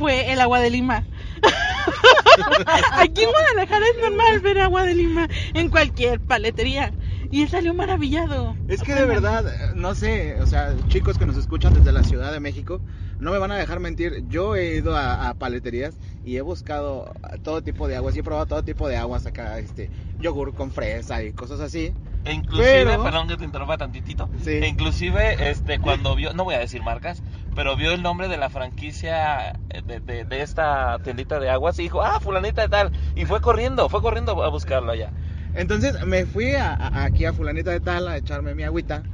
fue 0.00 0.32
el 0.32 0.40
agua 0.40 0.60
de 0.60 0.70
Lima. 0.70 1.04
Aquí 2.94 3.22
en 3.22 3.30
Guadalajara 3.30 3.84
es 3.94 4.02
normal 4.02 4.40
ver 4.40 4.58
agua 4.60 4.82
de 4.84 4.94
Lima 4.94 5.28
en 5.52 5.68
cualquier 5.68 6.20
paletería. 6.20 6.90
Y 7.30 7.42
él 7.42 7.48
salió 7.50 7.74
maravillado. 7.74 8.56
Es 8.66 8.82
que 8.82 8.94
de 8.94 9.04
verdad, 9.04 9.44
no 9.74 9.94
sé, 9.94 10.40
o 10.40 10.46
sea, 10.46 10.74
chicos 10.88 11.18
que 11.18 11.26
nos 11.26 11.36
escuchan 11.36 11.74
desde 11.74 11.92
la 11.92 12.02
Ciudad 12.02 12.32
de 12.32 12.40
México, 12.40 12.80
no 13.18 13.30
me 13.30 13.38
van 13.38 13.52
a 13.52 13.56
dejar 13.56 13.78
mentir. 13.78 14.24
Yo 14.28 14.56
he 14.56 14.76
ido 14.76 14.96
a, 14.96 15.28
a 15.28 15.34
paleterías 15.34 15.94
y 16.24 16.36
he 16.38 16.40
buscado 16.40 17.12
todo 17.42 17.62
tipo 17.62 17.86
de 17.86 17.96
aguas 17.96 18.16
y 18.16 18.20
he 18.20 18.22
probado 18.24 18.46
todo 18.46 18.64
tipo 18.64 18.88
de 18.88 18.96
aguas 18.96 19.26
acá, 19.26 19.58
este, 19.58 19.90
yogur 20.18 20.54
con 20.54 20.70
fresa 20.70 21.22
y 21.22 21.32
cosas 21.32 21.60
así. 21.60 21.92
E 22.24 22.32
inclusive, 22.32 22.84
Pero- 22.84 23.02
perdón 23.02 23.28
que 23.28 23.36
te 23.36 23.44
interrumpa 23.44 23.78
tantitito, 23.78 24.28
Sí. 24.44 24.50
e 24.50 24.66
inclusive 24.66 25.50
este 25.50 25.78
cuando 25.78 26.14
vio, 26.14 26.34
no 26.34 26.44
voy 26.44 26.54
a 26.54 26.58
decir 26.58 26.82
marcas, 26.82 27.22
pero 27.54 27.76
vio 27.76 27.92
el 27.92 28.02
nombre 28.02 28.28
de 28.28 28.36
la 28.36 28.50
franquicia 28.50 29.52
eh, 29.70 29.82
de, 30.00 30.40
esta 30.42 30.98
tiendita 31.02 31.40
de 31.40 31.50
aguas 31.50 31.78
y 31.78 31.82
dijo, 31.84 32.02
ah, 32.02 32.18
fulanita 32.20 32.62
de 32.62 32.68
tal, 32.68 32.92
y 33.14 33.26
fue 33.26 33.40
corriendo, 33.40 33.88
fue 33.88 34.02
corriendo 34.02 34.42
a 34.44 34.48
buscarlo 34.50 34.92
allá. 34.92 35.12
Entonces 35.52 36.04
me 36.06 36.26
fui 36.26 36.54
a, 36.54 36.76
aquí 37.04 37.24
a 37.24 37.32
fulanita 37.32 37.70
de 37.72 37.80
tal 37.80 38.08
a 38.08 38.16
echarme 38.16 38.54
mi 38.54 38.62
agüita 38.64 39.06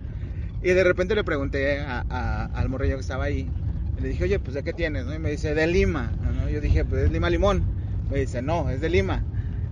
y 0.60 0.70
de 0.72 0.84
repente 0.84 1.14
le 1.14 1.24
pregunté 1.24 1.80
a- 1.82 2.44
al 2.52 2.68
morrillo 2.68 2.96
que 2.96 3.00
estaba 3.00 3.24
ahí. 3.24 3.52
Le 3.96 4.08
dije, 4.08 4.24
oye, 4.24 4.38
pues 4.40 4.54
¿de 4.54 4.62
qué 4.62 4.74
tienes? 4.74 5.06
¿no? 5.06 5.14
Y 5.14 5.18
me 5.18 5.30
dice, 5.30 5.54
de 5.54 5.66
Lima. 5.66 6.16
¿no? 6.20 6.48
Yo 6.48 6.60
dije, 6.60 6.84
pues 6.84 7.04
es 7.04 7.10
Lima 7.10 7.30
Limón. 7.30 7.68
Me 8.08 8.18
dice, 8.18 8.42
no, 8.42 8.70
es 8.70 8.80
de 8.80 8.88
Lima. 8.90 9.26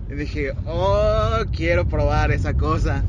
Y 0.09 0.15
dije, 0.15 0.53
oh, 0.65 1.43
quiero 1.51 1.87
probar 1.87 2.31
esa 2.31 2.53
cosa. 2.55 3.07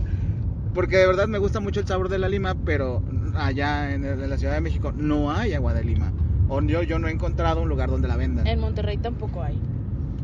porque 0.73 0.97
de 0.99 1.07
verdad 1.07 1.27
me 1.29 1.39
gusta 1.39 1.61
mucho 1.61 1.81
el 1.81 1.87
sabor 1.87 2.09
de 2.11 2.19
la 2.19 2.29
lima, 2.29 2.55
pero 2.57 3.03
allá 3.37 3.95
en, 3.95 4.05
el- 4.05 4.23
en 4.23 4.31
la 4.31 4.39
Ciudad 4.39 4.55
de 4.55 4.61
México 4.61 4.93
no 4.97 5.31
hay 5.31 5.55
agua 5.55 5.75
de 5.75 5.85
lima. 5.85 6.13
O 6.49 6.61
yo, 6.63 6.83
yo 6.83 6.99
no 6.99 7.09
he 7.09 7.11
encontrado 7.11 7.63
un 7.63 7.69
lugar 7.69 7.91
donde 7.91 8.09
la 8.09 8.17
vendan. 8.17 8.47
En 8.47 8.59
Monterrey 8.61 8.97
tampoco 8.99 9.43
hay. 9.43 9.61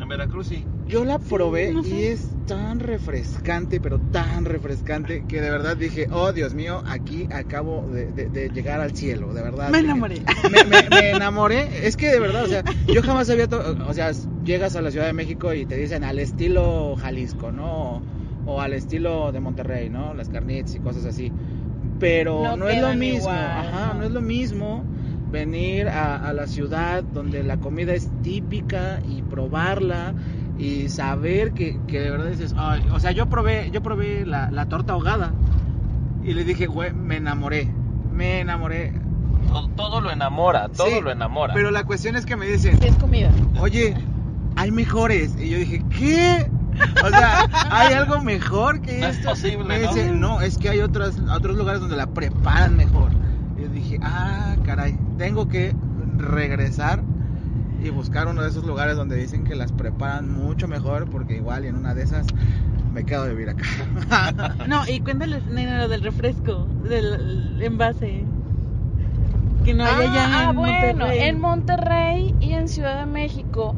En 0.00 0.08
Veracruz 0.08 0.48
sí. 0.48 0.64
Yo 0.86 1.04
la 1.04 1.18
probé 1.18 1.72
no 1.72 1.82
sé. 1.82 1.88
y 1.90 2.04
es 2.06 2.28
tan 2.46 2.80
refrescante, 2.80 3.80
pero 3.80 3.98
tan 4.00 4.44
refrescante, 4.44 5.24
que 5.26 5.40
de 5.40 5.50
verdad 5.50 5.76
dije, 5.76 6.08
oh 6.10 6.32
Dios 6.32 6.54
mío, 6.54 6.82
aquí 6.86 7.26
acabo 7.30 7.86
de, 7.88 8.12
de- 8.12 8.28
de 8.28 8.50
llegar 8.50 8.80
al 8.80 8.92
cielo, 8.92 9.32
de 9.32 9.42
verdad. 9.42 9.70
Me 9.70 9.78
enamoré. 9.78 10.22
Me, 10.50 10.64
me- 10.64 10.88
me 10.90 11.10
enamoré, 11.12 11.86
es 11.86 11.96
que 11.96 12.08
de 12.08 12.18
verdad, 12.20 12.44
o 12.44 12.48
sea, 12.48 12.64
yo 12.88 13.00
jamás 13.02 13.30
había, 13.30 13.46
to- 13.46 13.76
o 13.86 13.94
sea, 13.94 14.10
llegas 14.44 14.74
a 14.74 14.82
la 14.82 14.90
Ciudad 14.90 15.06
de 15.06 15.12
México 15.12 15.54
y 15.54 15.66
te 15.66 15.76
dicen 15.76 16.02
al 16.04 16.18
estilo 16.18 16.96
Jalisco, 16.96 17.52
¿no? 17.52 18.02
O 18.44 18.60
al 18.60 18.72
estilo 18.72 19.30
de 19.30 19.38
Monterrey, 19.38 19.88
¿no? 19.88 20.14
Las 20.14 20.28
carnitas 20.28 20.74
y 20.74 20.80
cosas 20.80 21.04
así. 21.04 21.32
Pero 22.02 22.42
No 22.42 22.56
no, 22.56 22.68
es 22.68 22.80
lo 22.80 22.94
mismo, 22.94 23.18
igual, 23.20 23.38
ajá, 23.38 23.86
no. 23.92 24.00
no 24.00 24.04
es 24.04 24.10
lo 24.10 24.20
mismo 24.20 24.84
venir 25.30 25.88
a, 25.88 26.16
a 26.16 26.32
la 26.32 26.48
ciudad 26.48 27.04
donde 27.04 27.44
la 27.44 27.58
comida 27.58 27.94
es 27.94 28.10
típica 28.24 28.98
y 29.08 29.22
probarla 29.22 30.12
y 30.58 30.88
saber 30.88 31.52
que, 31.52 31.78
que 31.86 32.00
de 32.00 32.10
verdad 32.10 32.26
dices, 32.26 32.56
"Ay", 32.58 32.82
o 32.92 32.98
sea, 32.98 33.12
yo 33.12 33.26
probé, 33.26 33.70
yo 33.70 33.84
probé 33.84 34.26
la, 34.26 34.50
la 34.50 34.66
torta 34.66 34.94
ahogada 34.94 35.32
y 36.24 36.34
le 36.34 36.42
dije, 36.44 36.66
güey, 36.66 36.92
me 36.92 37.18
enamoré, 37.18 37.68
me 38.12 38.40
enamoré. 38.40 38.92
Todo, 39.46 39.68
todo 39.76 40.00
lo 40.00 40.10
enamora, 40.10 40.68
todo 40.70 40.88
Sí, 40.88 41.00
lo 41.00 41.12
enamora. 41.12 41.54
Pero 41.54 41.70
la 41.70 41.84
cuestión 41.84 42.16
es 42.16 42.26
que 42.26 42.34
me 42.36 42.46
dicen, 42.46 42.82
es 42.82 42.96
comida. 42.96 43.30
oye, 43.60 43.94
hay 44.56 44.72
mejores. 44.72 45.36
Y 45.40 45.50
yo 45.50 45.58
dije, 45.58 45.84
¿qué? 45.96 46.46
O 47.04 47.08
sea, 47.08 47.46
¿hay 47.70 47.94
algo 47.94 48.20
mejor 48.20 48.80
que 48.80 48.98
No 49.00 49.06
es 49.06 49.16
esto? 49.16 49.30
posible, 49.30 49.64
Me 49.64 49.80
¿no? 49.80 49.88
dice, 49.92 50.12
no, 50.12 50.40
es 50.40 50.58
que 50.58 50.68
hay 50.68 50.80
otros, 50.80 51.16
otros 51.34 51.56
lugares 51.56 51.80
donde 51.80 51.96
la 51.96 52.06
preparan 52.06 52.76
mejor. 52.76 53.12
Y 53.58 53.62
yo 53.62 53.68
dije, 53.68 53.98
ah, 54.02 54.56
caray, 54.64 54.98
tengo 55.18 55.48
que 55.48 55.74
regresar 56.16 57.02
y 57.82 57.90
buscar 57.90 58.28
uno 58.28 58.42
de 58.42 58.48
esos 58.48 58.64
lugares 58.64 58.96
donde 58.96 59.16
dicen 59.16 59.44
que 59.44 59.54
las 59.56 59.72
preparan 59.72 60.30
mucho 60.30 60.68
mejor, 60.68 61.08
porque 61.10 61.36
igual 61.36 61.64
y 61.64 61.68
en 61.68 61.76
una 61.76 61.94
de 61.94 62.02
esas 62.02 62.26
me 62.92 63.04
quedo 63.04 63.24
de 63.24 63.30
vivir 63.34 63.48
acá. 63.50 64.54
No, 64.68 64.86
y 64.86 65.00
cuéntales, 65.00 65.44
nena, 65.46 65.78
lo 65.78 65.88
del 65.88 66.02
refresco, 66.02 66.66
del 66.88 67.60
envase. 67.62 68.24
Que 69.64 69.74
no 69.74 69.84
hay 69.84 69.90
ah, 70.06 70.10
allá 70.10 70.24
ah, 70.26 70.50
en 70.50 70.56
bueno, 70.56 70.98
Monterrey. 70.98 71.18
en 71.28 71.40
Monterrey 71.40 72.34
y 72.40 72.52
en 72.54 72.68
Ciudad 72.68 72.98
de 73.00 73.06
México 73.06 73.74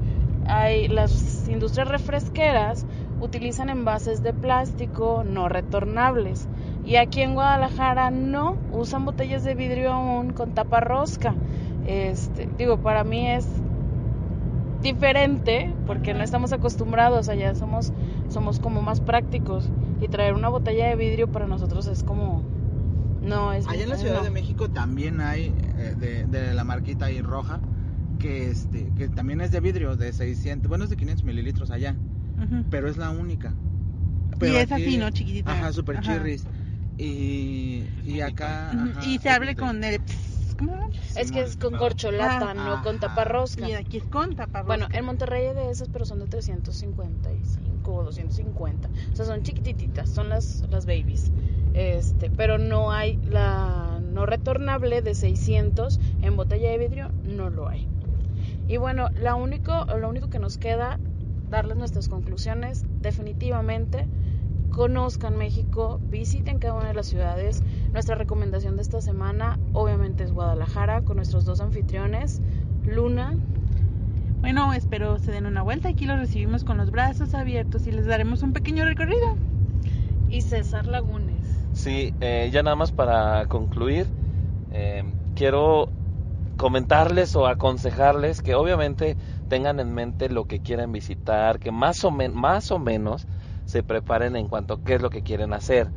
hay 0.47 0.89
las 0.89 1.47
industrias 1.49 1.89
refresqueras 1.89 2.87
utilizan 3.25 3.69
envases 3.71 4.23
de 4.23 4.33
plástico 4.33 5.25
no 5.25 5.49
retornables 5.49 6.47
y 6.85 6.97
aquí 6.97 7.23
en 7.23 7.35
Guadalajara 7.35 8.11
no 8.11 8.57
usan 8.73 9.05
botellas 9.05 9.45
de 9.45 9.55
vidrio 9.55 9.93
aún 9.93 10.33
con 10.33 10.55
tapa 10.55 10.81
rosca. 10.81 11.35
Este, 11.87 12.49
digo, 12.59 12.79
para 12.79 13.05
mí 13.05 13.27
es 13.27 13.47
diferente 14.83 15.73
porque 15.87 16.13
no 16.13 16.23
estamos 16.23 16.53
acostumbrados 16.53 17.31
allá 17.31 17.55
somos 17.55 17.91
somos 18.29 18.61
como 18.61 18.83
más 18.83 19.01
prácticos 19.01 19.71
y 20.03 20.09
traer 20.09 20.35
una 20.35 20.51
botella 20.51 20.89
de 20.89 20.97
vidrio 20.97 21.33
para 21.33 21.47
nosotros 21.47 21.87
es 21.87 22.03
como 22.03 22.43
no 23.23 23.55
es 23.55 23.67
Allá 23.67 23.85
en 23.85 23.89
la 23.89 23.97
Ciudad 23.97 24.19
no. 24.19 24.25
de 24.25 24.31
México 24.31 24.69
también 24.69 25.23
hay 25.23 25.55
eh, 25.79 25.95
de, 25.99 26.27
de 26.27 26.53
la 26.53 26.65
marquita 26.65 27.07
ahí 27.07 27.23
roja, 27.23 27.61
que, 28.19 28.51
este, 28.51 28.93
que 28.97 29.09
también 29.09 29.41
es 29.41 29.51
de 29.51 29.61
vidrio, 29.61 29.97
de 29.97 30.13
600, 30.13 30.69
bueno, 30.69 30.85
es 30.85 30.91
de 30.91 30.97
500 30.97 31.25
mililitros 31.25 31.71
allá, 31.71 31.97
Pero 32.71 32.89
es 32.89 32.97
la 32.97 33.11
única. 33.11 33.53
Y 34.41 34.57
es 34.57 34.73
así, 34.73 34.97
¿no? 34.97 35.11
Chiquitita. 35.11 35.53
Ajá, 35.53 35.73
super 35.73 35.97
Ajá. 35.97 36.15
chirris. 36.15 36.45
Y, 36.99 37.85
y 38.05 38.21
acá... 38.21 38.71
Ajá, 38.71 39.05
y 39.07 39.19
se 39.19 39.31
abre 39.31 39.51
este, 39.51 39.63
con 39.63 39.83
el... 39.83 40.01
pss, 40.01 40.57
¿Cómo? 40.59 40.89
Es 41.17 41.33
que 41.33 41.41
es 41.41 41.57
con 41.57 41.77
corcholata, 41.77 42.51
ah, 42.51 42.55
no 42.55 42.83
con 42.83 42.97
ajá. 42.97 43.09
tapa 43.09 43.25
rosca. 43.25 43.69
Y 43.69 43.73
aquí 43.73 43.97
es 43.99 44.05
con 44.05 44.37
tapa 44.37 44.63
Bueno, 44.63 44.87
en 44.93 45.05
Monterrey 45.05 45.47
hay 45.47 45.55
de 45.55 45.71
esas, 45.71 45.89
pero 45.89 46.05
son 46.05 46.21
de 46.21 46.27
355 46.27 47.93
o 47.93 48.05
250. 48.05 48.89
O 49.13 49.17
sea, 49.17 49.25
son 49.25 49.43
chiquititas, 49.43 50.09
son 50.11 50.29
las, 50.29 50.65
las 50.71 50.87
babies. 50.87 51.33
Este, 51.75 52.31
pero 52.31 52.59
no 52.59 52.93
hay 52.93 53.17
la 53.17 54.01
no 54.01 54.27
retornable 54.27 55.03
de 55.03 55.15
600 55.15 55.99
en 56.23 56.37
botella 56.37 56.71
de 56.71 56.79
vidrio, 56.79 57.11
no 57.25 57.51
lo 57.51 57.69
hay. 57.69 57.89
Y 58.69 58.77
bueno, 58.77 59.09
la 59.21 59.35
único, 59.35 59.85
lo 59.87 60.09
único 60.09 60.31
que 60.31 60.39
nos 60.39 60.57
queda 60.57 60.99
darles 61.55 61.77
nuestras 61.77 62.09
conclusiones, 62.09 62.85
definitivamente 63.01 64.09
conozcan 64.71 65.37
México, 65.37 66.01
visiten 66.11 66.59
cada 66.59 66.75
una 66.75 66.89
de 66.89 66.95
las 66.95 67.07
ciudades. 67.07 67.63
Nuestra 67.93 68.17
recomendación 68.17 68.75
de 68.75 68.83
esta 68.83 69.01
semana 69.01 69.57
obviamente 69.73 70.25
es 70.25 70.33
Guadalajara 70.33 71.03
con 71.03 71.17
nuestros 71.17 71.45
dos 71.45 71.61
anfitriones, 71.61 72.41
Luna 72.85 73.35
Bueno, 74.41 74.75
espero 74.75 75.19
se 75.21 75.31
den 75.31 75.47
una 75.47 75.63
vuelta. 75.63 75.89
Aquí 75.91 76.07
los 76.07 76.19
recibimos 76.19 76.65
con 76.65 76.77
los 76.77 76.91
brazos 76.91 77.35
abiertos 77.35 77.87
y 77.87 77.93
les 77.93 78.05
daremos 78.07 78.43
un 78.43 78.53
pequeño 78.53 78.85
recorrido. 78.85 79.37
y 80.29 80.41
César 80.41 80.87
Lagunes. 80.89 81.47
Sí, 81.73 82.13
eh, 82.21 82.51
ya 82.53 82.63
nada 82.65 82.75
más 82.75 82.91
para 82.91 83.47
concluir, 83.47 84.07
eh, 84.73 85.05
quiero 85.37 85.89
comentarles 86.57 87.35
o 87.37 87.47
aconsejarles 87.47 88.43
que 88.43 88.55
obviamente 88.55 89.17
tengan 89.49 89.81
en 89.81 89.93
mente 89.93 90.29
lo 90.29 90.45
que 90.45 90.61
quieren 90.61 90.93
visitar, 90.93 91.59
que 91.59 91.73
más 91.73 92.05
o, 92.05 92.11
menos 92.11 93.27
se 93.65 93.83
preparen 93.83 94.37
en 94.37 94.49
cuanto 94.49 94.75
a 94.75 94.81
qué 94.85 94.95
es 94.95 95.03
lo 95.03 95.11
que 95.11 95.23
quieren 95.23 95.53
hacer. 95.53 95.91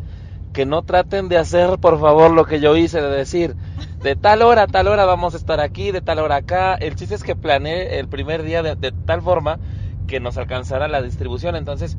Que 0.54 0.66
no 0.66 0.82
traten 0.82 1.30
de 1.30 1.38
hacer, 1.38 1.78
por 1.80 2.00
favor, 2.00 2.32
lo 2.32 2.46
que 2.46 2.60
yo 2.60 2.76
hice, 2.76 3.02
de 3.02 3.10
decir, 3.10 3.56
de 4.02 4.16
tal 4.16 4.42
hora 4.42 4.64
a 4.64 4.68
tal 4.68 4.88
hora 4.88 5.06
vamos 5.06 5.34
a 5.34 5.38
estar 5.38 5.60
aquí, 5.60 5.92
de 5.92 6.02
tal 6.02 6.20
hora 6.20 6.38
acá. 6.38 6.76
El 6.76 6.96
chiste 6.96 7.16
es 7.16 7.24
que 7.24 7.36
planeé 7.36 8.00
el 8.00 8.08
primer 8.08 8.44
día 8.44 8.64
de, 8.64 8.76
de 8.76 8.92
tal 8.92 9.22
forma 9.22 9.60
que 10.08 10.20
nos 10.20 10.38
alcanzara 10.38 10.88
la 10.88 11.02
distribución. 11.02 11.56
Entonces, 11.56 11.98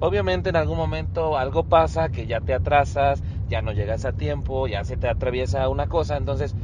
obviamente 0.00 0.50
en 0.50 0.56
algún 0.56 0.76
momento 0.76 1.36
algo 1.36 1.64
pasa 1.64 2.10
que 2.10 2.26
ya 2.26 2.40
te 2.40 2.54
atrasas, 2.54 3.22
ya 3.48 3.62
no 3.62 3.72
llegas 3.72 4.04
a 4.04 4.12
tiempo, 4.12 4.66
ya 4.66 4.84
se 4.84 4.96
te 4.96 5.08
atraviesa 5.08 5.68
una 5.68 5.86
cosa, 5.88 6.16
entonces 6.16 6.54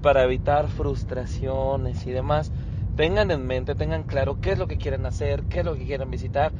para 0.00 0.24
evitar 0.24 0.68
frustraciones 0.68 2.06
y 2.06 2.10
demás, 2.10 2.52
tengan 2.96 3.30
en 3.30 3.46
mente, 3.46 3.74
tengan 3.74 4.02
claro 4.02 4.40
qué 4.40 4.52
es 4.52 4.58
lo 4.58 4.66
que 4.66 4.78
quieren 4.78 5.06
hacer, 5.06 5.44
qué 5.44 5.60
es 5.60 5.64
lo 5.64 5.74
que 5.74 5.86
quieren 5.86 6.10
visitar, 6.10 6.52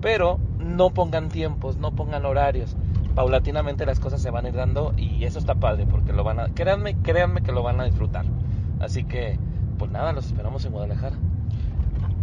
pero 0.00 0.38
no 0.58 0.90
pongan 0.90 1.28
tiempos, 1.28 1.76
no 1.76 1.92
pongan 1.92 2.24
horarios. 2.24 2.76
Paulatinamente 3.14 3.84
las 3.84 3.98
cosas 3.98 4.22
se 4.22 4.30
van 4.30 4.46
a 4.46 4.48
ir 4.48 4.54
dando 4.54 4.94
y 4.96 5.24
eso 5.24 5.38
está 5.38 5.54
padre 5.56 5.86
porque 5.90 6.12
lo 6.12 6.22
van 6.22 6.38
a 6.38 6.48
créanme, 6.48 6.94
créanme 7.02 7.42
que 7.42 7.52
lo 7.52 7.62
van 7.62 7.80
a 7.80 7.84
disfrutar. 7.84 8.26
Así 8.80 9.04
que 9.04 9.38
pues 9.78 9.90
nada, 9.90 10.12
los 10.12 10.26
esperamos 10.26 10.64
en 10.64 10.72
Guadalajara. 10.72 11.16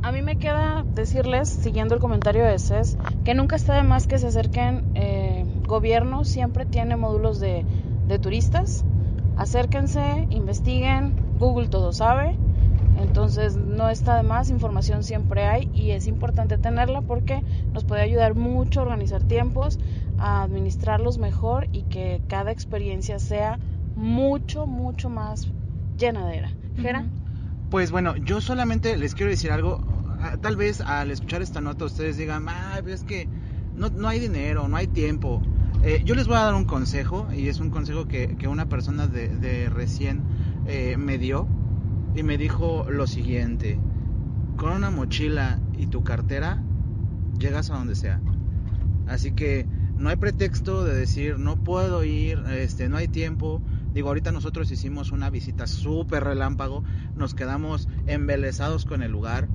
A 0.04 0.12
mí 0.12 0.22
me 0.22 0.38
queda 0.38 0.84
decirles, 0.84 1.50
siguiendo 1.50 1.96
el 1.96 2.02
comentario 2.02 2.46
de 2.46 2.60
Cés, 2.60 2.98
que 3.24 3.34
nunca 3.34 3.56
está 3.56 3.74
de 3.74 3.84
más 3.84 4.06
que 4.08 4.20
se 4.20 4.28
acerquen. 4.28 4.92
Eh, 4.94 5.46
gobierno 5.68 6.24
siempre 6.26 6.66
tiene 6.66 6.96
módulos 6.96 7.40
de 7.40 7.66
turistas. 8.22 8.86
Acérquense, 9.38 10.28
investiguen. 10.30 11.14
Google 11.40 11.68
todo 11.68 11.92
sabe. 11.92 12.36
Entonces 12.98 13.58
no 13.58 13.90
está 13.90 14.16
de 14.16 14.24
más, 14.24 14.50
información 14.50 15.04
siempre 15.04 15.46
hay 15.46 15.70
y 15.74 15.92
es 15.92 16.08
importante 16.08 16.58
tenerla 16.58 17.02
porque 17.02 17.44
nos 17.74 17.84
puede 17.84 18.02
ayudar 18.02 18.36
mucho 18.36 18.80
a 18.80 18.84
organizar 18.84 19.22
tiempos, 19.24 19.80
a 20.18 20.44
administrarlos 20.44 21.18
mejor 21.18 21.68
y 21.74 21.84
que 21.84 22.22
cada 22.30 22.52
experiencia 22.52 23.20
sea 23.20 23.60
mucho, 23.96 24.66
mucho 24.66 25.10
más 25.10 25.50
llenadera. 25.98 26.50
Jera. 26.78 27.06
Pues 27.70 27.92
bueno, 27.92 28.16
yo 28.16 28.40
solamente 28.40 28.96
les 28.96 29.14
quiero 29.14 29.32
decir 29.32 29.52
algo. 29.52 29.82
Ah, 30.22 30.38
Tal 30.42 30.56
vez 30.56 30.82
al 30.82 31.12
escuchar 31.12 31.42
esta 31.42 31.60
nota 31.60 31.86
ustedes 31.86 32.18
digan, 32.18 32.46
ah, 32.48 32.80
es 32.88 33.04
que 33.04 33.28
no, 33.76 33.90
no 33.90 34.08
hay 34.08 34.20
dinero, 34.20 34.68
no 34.70 34.78
hay 34.78 34.88
tiempo. 34.88 35.42
Eh, 35.86 36.02
yo 36.04 36.16
les 36.16 36.26
voy 36.26 36.38
a 36.38 36.46
dar 36.46 36.56
un 36.56 36.66
consejo 36.66 37.28
y 37.32 37.48
es 37.48 37.60
un 37.60 37.70
consejo 37.70 38.08
que, 38.08 38.36
una 38.48 38.68
persona 38.68 39.06
de, 39.06 39.28
de 39.28 39.70
recién 39.70 40.24
eh, 40.66 40.98
me 40.98 41.20
dio 41.20 41.48
y 42.16 42.24
me 42.24 42.40
dijo 42.40 42.88
lo 42.90 43.06
siguiente, 43.06 43.80
con 44.58 44.72
una 44.72 44.90
mochila 44.90 45.60
y 45.78 45.86
tu 45.86 46.04
cartera 46.04 46.60
llegas 47.38 47.70
a 47.70 47.76
donde 47.76 47.94
sea. 47.94 48.20
Así 49.06 49.34
que 49.34 49.68
no 49.96 50.10
hay 50.10 50.16
pretexto 50.16 50.84
de 50.84 50.96
decir 50.96 51.38
no 51.38 51.56
puedo 51.64 52.04
ir, 52.04 52.40
este, 52.50 52.90
no 52.90 52.98
hay 52.98 53.08
tiempo. 53.08 53.62
Digo, 53.94 54.08
ahorita 54.08 54.32
nosotros 54.32 54.72
hicimos 54.72 55.12
una 55.12 55.30
visita 55.30 55.68
súper 55.68 56.24
relámpago, 56.24 56.84
nos 57.16 57.36
quedamos 57.36 57.90
embelesados 58.08 58.86
con 58.86 59.04
el 59.04 59.12
lugar. 59.12 59.50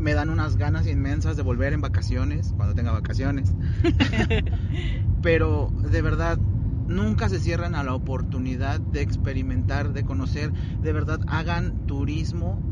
Me 0.00 0.14
dan 0.14 0.30
unas 0.30 0.56
ganas 0.56 0.86
inmensas 0.86 1.36
de 1.36 1.42
volver 1.42 1.72
en 1.74 1.80
vacaciones, 1.82 2.52
cuando 2.56 2.74
tenga 2.74 2.92
vacaciones. 2.92 3.54
Pero 5.22 5.72
de 5.82 6.02
verdad, 6.02 6.40
nunca 6.86 7.28
se 7.28 7.40
cierran 7.40 7.74
a 7.74 7.84
la 7.84 7.94
oportunidad 7.94 8.80
de 8.80 9.02
experimentar, 9.02 9.92
de 9.92 10.04
conocer. 10.04 10.52
De 10.80 10.92
verdad, 10.92 11.20
hagan 11.26 11.74
turismo, 11.86 12.64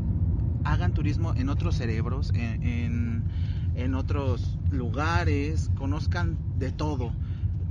hagan 0.63 0.93
turismo 0.93 1.33
en 1.35 1.49
otros 1.49 1.75
cerebros, 1.77 2.31
en, 2.33 2.57
en, 2.63 3.25
en 3.73 3.95
otros 3.95 4.59
lugares, 4.69 5.69
conozcan 5.75 6.39
de 6.53 6.71
todo. 6.73 7.17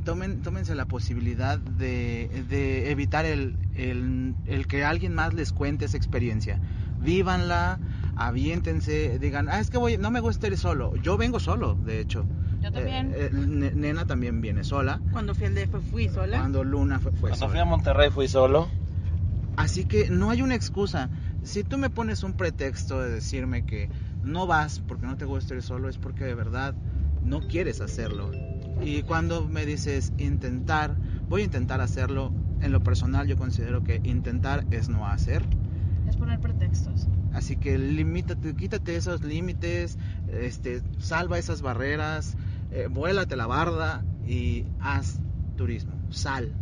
tomen, 0.04 0.42
tómense 0.42 0.74
la 0.74 0.86
posibilidad 0.86 1.58
de, 1.58 2.44
de 2.48 2.90
evitar 2.90 3.24
el, 3.26 3.58
el, 3.72 4.36
el 4.44 4.66
que 4.66 4.84
alguien 4.84 5.14
más 5.14 5.34
les 5.34 5.52
cuente 5.52 5.84
esa 5.86 5.96
experiencia. 5.96 6.60
Vívanla, 6.98 7.80
aviéntense, 8.18 9.18
digan, 9.18 9.48
ah, 9.48 9.60
es 9.60 9.70
que 9.70 9.78
voy, 9.78 9.96
no 9.96 10.10
me 10.10 10.20
gusta 10.20 10.46
ir 10.48 10.56
solo. 10.58 10.94
Yo 10.96 11.16
vengo 11.16 11.40
solo, 11.40 11.78
de 11.84 12.00
hecho. 12.00 12.26
Yo 12.60 12.70
también. 12.72 13.12
Eh, 13.14 13.26
eh, 13.26 13.30
Ne- 13.32 13.72
Nena 13.74 14.04
también 14.04 14.40
viene 14.40 14.64
sola. 14.64 15.00
Cuando 15.12 15.34
fui 15.34 15.46
al 15.46 15.54
DF 15.54 15.80
fui 15.80 16.08
sola. 16.08 16.38
Cuando 16.38 16.64
Luna 16.64 16.98
fue, 17.00 17.12
fue 17.12 17.30
Cuando 17.30 17.46
sola. 17.46 17.50
fui 17.52 17.60
a 17.60 17.64
Monterrey 17.64 18.10
fui 18.10 18.28
solo. 18.28 18.70
Así 19.56 19.84
que 19.84 20.08
no 20.10 20.30
hay 20.30 20.42
una 20.42 20.54
excusa. 20.54 21.10
Si 21.42 21.64
tú 21.64 21.78
me 21.78 21.90
pones 21.90 22.22
un 22.22 22.34
pretexto 22.34 23.00
de 23.00 23.10
decirme 23.10 23.64
que 23.64 23.88
no 24.22 24.46
vas 24.46 24.80
porque 24.86 25.06
no 25.06 25.16
te 25.16 25.24
gusta 25.24 25.54
ir 25.54 25.62
solo, 25.62 25.88
es 25.88 25.98
porque 25.98 26.24
de 26.24 26.34
verdad 26.34 26.74
no 27.22 27.40
quieres 27.40 27.80
hacerlo. 27.80 28.30
Y 28.80 29.02
cuando 29.02 29.48
me 29.48 29.66
dices 29.66 30.12
intentar, 30.16 31.00
voy 31.28 31.42
a 31.42 31.44
intentar 31.44 31.80
hacerlo. 31.80 32.34
En 32.60 32.72
lo 32.72 32.80
personal 32.80 33.26
yo 33.28 33.36
considero 33.36 33.82
que 33.84 34.00
intentar 34.04 34.64
es 34.70 34.88
no 34.88 35.08
hacer. 35.08 35.48
Poner 36.18 36.40
pretextos. 36.40 37.08
Así 37.30 37.56
que 37.56 37.78
limítate, 37.78 38.54
quítate 38.54 38.96
esos 38.96 39.22
límites, 39.22 39.98
este, 40.26 40.82
salva 40.98 41.38
esas 41.38 41.60
barreras, 41.62 42.36
eh, 42.70 42.86
vuélate 42.90 43.36
la 43.36 43.46
barda 43.46 44.04
y 44.24 44.66
haz 44.78 45.20
turismo. 45.56 45.94
Sal, 46.10 46.56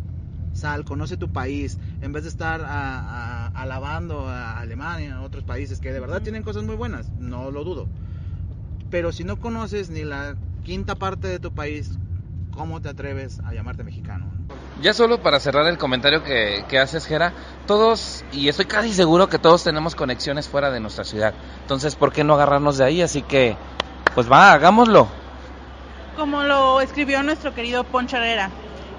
sal, 0.53 0.85
conoce 0.85 1.16
tu 1.16 1.29
país. 1.29 1.79
En 2.01 2.12
vez 2.12 2.25
de 2.25 2.31
estar 2.31 2.61
a- 2.62 2.66
a- 3.01 3.47
alabando 3.49 4.29
a 4.29 4.59
Alemania, 4.59 5.16
a 5.16 5.23
otros 5.23 5.45
países 5.45 5.81
que 5.81 5.92
de 5.92 6.01
verdad 6.01 6.23
tienen 6.23 6.42
cosas 6.42 6.64
muy 6.64 6.75
buenas, 6.77 7.12
no 7.16 7.51
lo 7.51 7.62
dudo. 7.64 7.88
Pero 8.90 9.12
si 9.12 9.25
no 9.25 9.37
conoces 9.37 9.90
ni 9.90 10.05
la 10.05 10.37
quinta 10.64 10.97
parte 10.97 11.29
de 11.29 11.38
tu 11.38 11.53
país, 11.53 11.99
¿cómo 12.51 12.81
te 12.81 12.88
atreves 12.88 13.40
a 13.45 13.55
llamarte 13.55 13.85
mexicano? 13.85 14.36
Ya 14.83 14.93
solo 14.93 15.19
para 15.23 15.41
cerrar 15.41 15.67
el 15.67 15.79
comentario 15.79 16.23
que, 16.23 16.65
que 16.69 16.79
haces, 16.79 17.07
Jera, 17.07 17.33
todos, 17.67 18.25
y 18.33 18.49
estoy 18.49 18.67
casi 18.67 18.93
seguro 18.93 19.29
que 19.29 19.39
todos 19.39 19.65
tenemos 19.65 19.95
conexiones 19.95 20.49
fuera 20.49 20.71
de 20.71 20.81
nuestra 20.81 21.05
ciudad. 21.05 21.35
Entonces, 21.62 21.95
¿por 21.97 22.12
qué 22.12 22.25
no 22.25 22.35
agarrarnos 22.35 22.77
de 22.77 22.85
ahí? 22.85 23.01
Así 23.01 23.23
que, 23.23 23.57
pues 24.15 24.31
va, 24.31 24.53
hagámoslo. 24.53 25.09
Como 26.15 26.43
lo 26.43 26.81
escribió 26.81 27.23
nuestro 27.23 27.55
querido 27.55 27.85
Poncho 27.85 28.19
Herrera. 28.19 28.51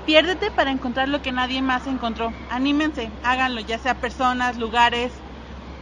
Piérdete 0.06 0.50
para 0.52 0.72
encontrar 0.72 1.10
lo 1.10 1.22
que 1.22 1.32
nadie 1.32 1.62
más 1.62 1.86
encontró. 1.86 2.34
Anímense, 2.50 3.12
háganlo, 3.24 3.62
ya 3.62 3.78
sea 3.78 3.94
personas, 3.96 4.58
lugares. 4.58 5.12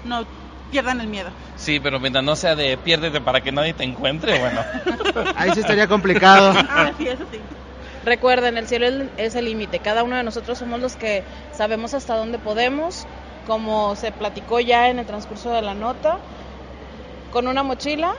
No 0.03 0.25
pierdan 0.71 0.99
el 0.99 1.08
miedo. 1.08 1.29
Sí, 1.55 1.79
pero 1.79 1.99
mientras 1.99 2.23
no 2.25 2.36
sea 2.36 2.55
de 2.55 2.77
piérdete 2.77 3.21
para 3.21 3.41
que 3.41 3.51
nadie 3.51 3.73
te 3.73 3.84
encuentre, 3.84 4.39
bueno. 4.39 4.62
Ahí 5.38 5.51
sí 5.53 5.62
estaría 5.62 5.88
complicado. 5.88 6.53
Ah, 6.69 6.91
sí, 6.97 7.08
eso 7.08 7.23
sí. 7.31 7.39
Recuerden, 8.05 8.57
el 8.57 8.67
cielo 8.67 9.09
es- 9.17 9.33
el 9.35 9.45
límite. 9.45 9.79
Cada 9.79 10.03
uno 10.03 10.15
de 10.15 10.23
nosotros 10.23 10.59
somos 10.59 10.79
los 10.79 10.95
que 10.95 11.23
sabemos 11.51 11.93
hasta 11.95 12.15
dónde 12.15 12.37
podemos, 12.37 13.07
como 13.45 13.95
se 13.95 14.11
platicó 14.11 14.59
ya 14.59 14.89
en 14.89 14.99
el 14.99 15.05
transcurso 15.07 15.51
de 15.51 15.63
la 15.63 15.73
nota. 15.73 16.19
Con 17.31 17.47
una 17.47 17.63
mochila 17.63 18.11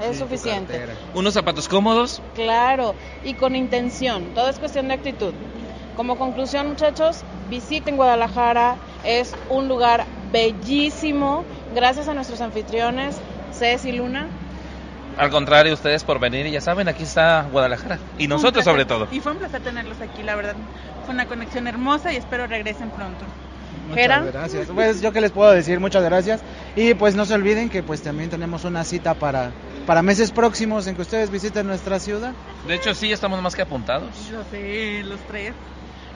es 0.00 0.12
Sí, 0.12 0.18
suficiente. 0.22 0.80
Unos 1.12 1.34
zapatos 1.34 1.68
cómodos. 1.68 2.22
Claro, 2.34 2.94
y 3.24 3.34
con 3.34 3.56
intención. 3.56 4.32
Todo 4.32 4.48
es 4.48 4.58
cuestión 4.58 4.86
de 4.88 4.94
actitud. 4.94 5.34
Como 5.96 6.16
conclusión, 6.16 6.68
muchachos, 6.68 7.24
visiten 7.48 7.96
Guadalajara. 7.96 8.78
Es 9.02 9.34
un 9.48 9.66
lugar 9.66 10.06
bellísimo. 10.30 11.44
Gracias 11.74 12.06
a 12.06 12.14
nuestros 12.14 12.40
anfitriones, 12.40 13.18
Cés 13.50 13.84
y 13.86 13.92
Luna. 13.92 14.28
Al 15.16 15.30
contrario, 15.30 15.72
ustedes 15.72 16.04
por 16.04 16.18
venir 16.18 16.46
y 16.46 16.50
ya 16.50 16.60
saben, 16.60 16.88
aquí 16.88 17.04
está 17.04 17.48
Guadalajara. 17.50 17.98
Y 18.18 18.28
nosotros 18.28 18.64
sobre 18.64 18.84
todo. 18.84 19.08
Y 19.10 19.20
fue 19.20 19.32
un 19.32 19.38
placer 19.38 19.62
tenerlos 19.62 20.00
aquí, 20.00 20.22
la 20.22 20.36
verdad. 20.36 20.54
Fue 21.04 21.14
una 21.14 21.26
conexión 21.26 21.66
hermosa 21.66 22.12
y 22.12 22.16
espero 22.16 22.46
regresen 22.46 22.90
pronto. 22.90 23.24
Muchas 23.88 24.32
gracias. 24.32 24.68
Pues 24.74 25.00
yo 25.00 25.12
que 25.12 25.20
les 25.20 25.30
puedo 25.30 25.50
decir, 25.52 25.80
muchas 25.80 26.02
gracias. 26.02 26.40
Y 26.74 26.94
pues 26.94 27.14
no 27.14 27.24
se 27.24 27.34
olviden 27.34 27.70
que 27.70 27.82
pues 27.82 28.02
también 28.02 28.30
tenemos 28.30 28.64
una 28.64 28.84
cita 28.84 29.14
para, 29.14 29.52
para 29.86 30.02
meses 30.02 30.32
próximos 30.32 30.86
en 30.86 30.96
que 30.96 31.02
ustedes 31.02 31.30
visiten 31.30 31.66
nuestra 31.66 31.98
ciudad. 31.98 32.32
De 32.66 32.74
hecho, 32.74 32.94
sí, 32.94 33.12
estamos 33.12 33.40
más 33.40 33.54
que 33.54 33.62
apuntados. 33.62 34.10
Yo 34.30 34.42
sé, 34.50 35.02
los 35.04 35.20
tres. 35.28 35.52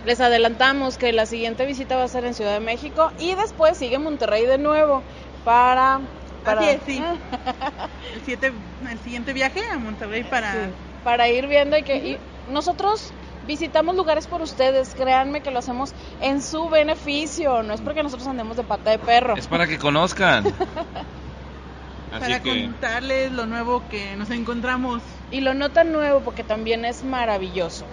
Les 0.04 0.20
adelantamos 0.20 0.96
que 0.96 1.12
la 1.12 1.26
siguiente 1.26 1.66
visita 1.66 1.96
va 1.96 2.04
a 2.04 2.08
ser 2.08 2.24
en 2.24 2.34
Ciudad 2.34 2.54
de 2.54 2.60
México 2.60 3.12
y 3.18 3.34
después 3.34 3.76
sigue 3.76 3.98
Monterrey 3.98 4.46
de 4.46 4.58
nuevo 4.58 5.02
para... 5.44 6.00
para 6.42 6.60
Así 6.62 6.70
es, 6.70 6.82
sí. 6.84 7.02
El, 8.14 8.22
siete- 8.22 8.52
el 8.90 8.98
siguiente 8.98 9.32
viaje 9.32 9.60
a 9.72 9.78
Monterrey 9.78 10.24
para... 10.24 10.52
Sí, 10.52 10.74
para 11.02 11.28
ir 11.28 11.46
viendo 11.46 11.76
y 11.78 11.82
que 11.84 11.96
y 11.96 12.18
nosotros 12.46 13.14
visitamos 13.42 13.94
lugares 13.96 14.26
por 14.26 14.42
ustedes, 14.42 14.94
créanme 14.94 15.42
que 15.42 15.50
lo 15.50 15.58
hacemos 15.60 15.94
en 16.20 16.42
su 16.42 16.68
beneficio, 16.68 17.62
no 17.62 17.74
es 17.74 17.80
porque 17.80 18.02
nosotros 18.02 18.28
andemos 18.28 18.56
de 18.56 18.64
pata 18.64 18.90
de 18.90 18.98
perro. 18.98 19.34
Es 19.36 19.46
para 19.46 19.66
que 19.66 19.78
conozcan. 19.78 20.44
Así 22.10 22.20
para 22.26 22.40
que, 22.40 22.50
contarles 22.50 23.30
lo 23.32 23.46
nuevo 23.46 23.88
que 23.88 24.16
nos 24.16 24.30
encontramos. 24.30 25.02
Y 25.30 25.40
lo 25.40 25.54
no 25.54 25.70
tan 25.70 25.92
nuevo 25.92 26.22
porque 26.22 26.44
también 26.44 26.84
es 26.84 27.04
maravilloso. 27.04 27.86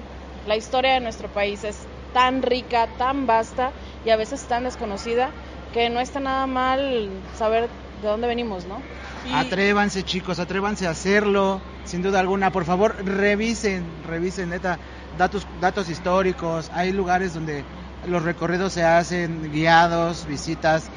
La 0.45 0.55
historia 0.55 0.93
de 0.93 0.99
nuestro 1.01 1.29
país 1.29 1.63
es 1.63 1.87
tan 2.11 2.41
rica, 2.41 2.87
tan 2.97 3.25
vasta 3.27 3.73
y 4.03 4.09
a 4.09 4.15
veces 4.15 4.47
tan 4.47 4.63
desconocida 4.63 5.33
que 5.71 5.89
no 5.89 5.99
está 5.99 6.19
nada 6.19 6.47
mal 6.47 7.23
saber 7.33 7.69
de 8.01 8.07
dónde 8.07 8.27
venimos, 8.27 8.65
¿no? 8.65 8.81
Y- 9.25 9.33
Atrévanse 9.33 10.03
chicos, 10.03 10.39
atrévanse 10.39 10.87
a 10.87 10.91
hacerlo, 10.91 11.61
sin 11.85 12.01
duda 12.01 12.19
alguna. 12.19 12.51
Por 12.51 12.65
favor, 12.65 12.95
revisen, 13.03 13.83
revisen, 14.05 14.49
neta, 14.49 14.79
datos, 15.17 15.47
datos 15.59 15.89
históricos. 15.89 16.69
Hay 16.73 16.91
lugares 16.91 17.33
donde 17.33 17.63
los 18.07 18.23
recorridos 18.23 18.73
se 18.73 18.83
hacen 18.83 19.51
guiados, 19.51 20.25
visitas, 20.27 20.89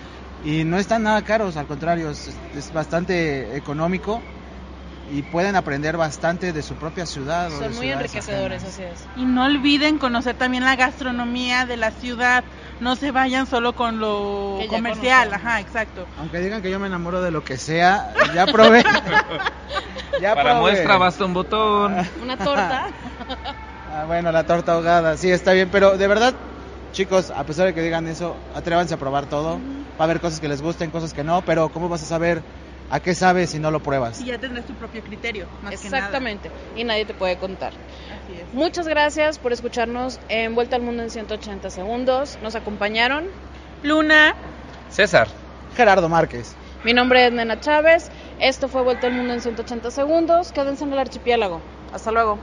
y 0.44 0.64
no 0.64 0.78
están 0.78 1.02
nada 1.02 1.22
caros, 1.22 1.56
al 1.56 1.66
contrario, 1.66 2.10
es, 2.10 2.30
es 2.54 2.72
bastante 2.72 3.56
económico 3.56 4.22
y 5.12 5.22
pueden 5.22 5.56
aprender 5.56 5.96
bastante 5.96 6.52
de 6.52 6.62
su 6.62 6.74
propia 6.74 7.04
ciudad. 7.06 7.48
o 7.52 7.58
de 7.58 7.66
Son 7.66 7.76
muy 7.76 7.90
enriquecedores, 7.90 8.62
ajenas. 8.62 8.74
así 8.74 8.82
es. 8.82 9.08
Y 9.16 9.24
no 9.24 9.44
olviden 9.44 9.98
conocer 9.98 10.36
también 10.36 10.64
la 10.64 10.76
gastronomía 10.76 11.66
de 11.66 11.76
la 11.76 11.90
ciudad. 11.90 12.44
No 12.80 12.96
se 12.96 13.10
vayan 13.10 13.46
solo 13.46 13.74
con 13.74 13.98
lo 13.98 14.60
ya 14.62 14.68
comercial. 14.68 15.28
conocen. 15.28 15.46
Ajá, 15.48 15.60
exacto. 15.60 16.06
Aunque 16.18 16.38
digan 16.40 16.62
que 16.62 16.70
yo 16.70 16.78
me 16.78 16.86
enamoro 16.86 17.20
de 17.22 17.30
lo 17.30 17.44
que 17.44 17.58
sea, 17.58 18.12
ya 18.34 18.46
probé. 18.46 18.82
ya 20.20 20.34
para 20.34 20.50
probé. 20.54 20.60
muestra 20.60 20.96
basta 20.96 21.24
un 21.24 21.34
botón. 21.34 21.96
Una 22.22 22.36
torta. 22.36 22.86
Ah, 23.92 24.04
bueno, 24.06 24.30
la 24.30 24.46
torta 24.46 24.74
ahogada, 24.74 25.16
sí, 25.16 25.32
está 25.32 25.52
bien, 25.52 25.68
pero 25.68 25.98
de 25.98 26.06
verdad, 26.06 26.32
chicos, 26.92 27.32
a 27.32 27.42
pesar 27.42 27.66
de 27.66 27.74
que 27.74 27.82
digan 27.82 28.06
eso, 28.06 28.36
atrévanse 28.54 28.94
a 28.94 28.98
probar 28.98 29.26
todo. 29.26 29.54
Va 29.98 29.98
a 29.98 30.04
haber 30.04 30.20
cosas 30.20 30.38
que 30.38 30.46
les 30.46 30.62
gusten, 30.62 30.92
cosas 30.92 31.12
que 31.12 31.24
no, 31.24 31.42
pero 31.42 31.70
¿cómo 31.70 31.88
vas 31.88 32.04
a 32.04 32.06
saber 32.06 32.40
a 32.90 33.00
qué 33.00 33.14
sabes 33.14 33.50
si 33.50 33.58
no 33.58 33.70
lo 33.70 33.80
pruebas? 33.80 34.20
Y 34.20 34.26
ya 34.26 34.38
tendrás 34.38 34.66
tu 34.66 34.74
propio 34.74 35.02
criterio. 35.02 35.46
Más 35.62 35.72
Exactamente. 35.72 36.50
Y 36.76 36.84
nadie 36.84 37.04
te 37.04 37.14
puede 37.14 37.38
contar. 37.38 37.72
Así 37.72 38.40
es. 38.40 38.52
Muchas 38.52 38.88
gracias 38.88 39.38
por 39.38 39.52
escucharnos 39.52 40.18
en 40.28 40.54
Vuelta 40.54 40.76
al 40.76 40.82
Mundo 40.82 41.02
en 41.02 41.10
180 41.10 41.70
segundos. 41.70 42.38
Nos 42.42 42.56
acompañaron. 42.56 43.26
Luna. 43.82 44.34
César. 44.90 45.28
Gerardo 45.76 46.08
Márquez. 46.08 46.56
Mi 46.84 46.92
nombre 46.92 47.26
es 47.26 47.32
Nena 47.32 47.60
Chávez. 47.60 48.10
Esto 48.40 48.68
fue 48.68 48.82
Vuelta 48.82 49.06
al 49.06 49.12
Mundo 49.12 49.34
en 49.34 49.40
180 49.40 49.90
segundos. 49.90 50.50
Quédense 50.50 50.84
en 50.84 50.92
el 50.92 50.98
archipiélago. 50.98 51.60
Hasta 51.92 52.10
luego. 52.10 52.38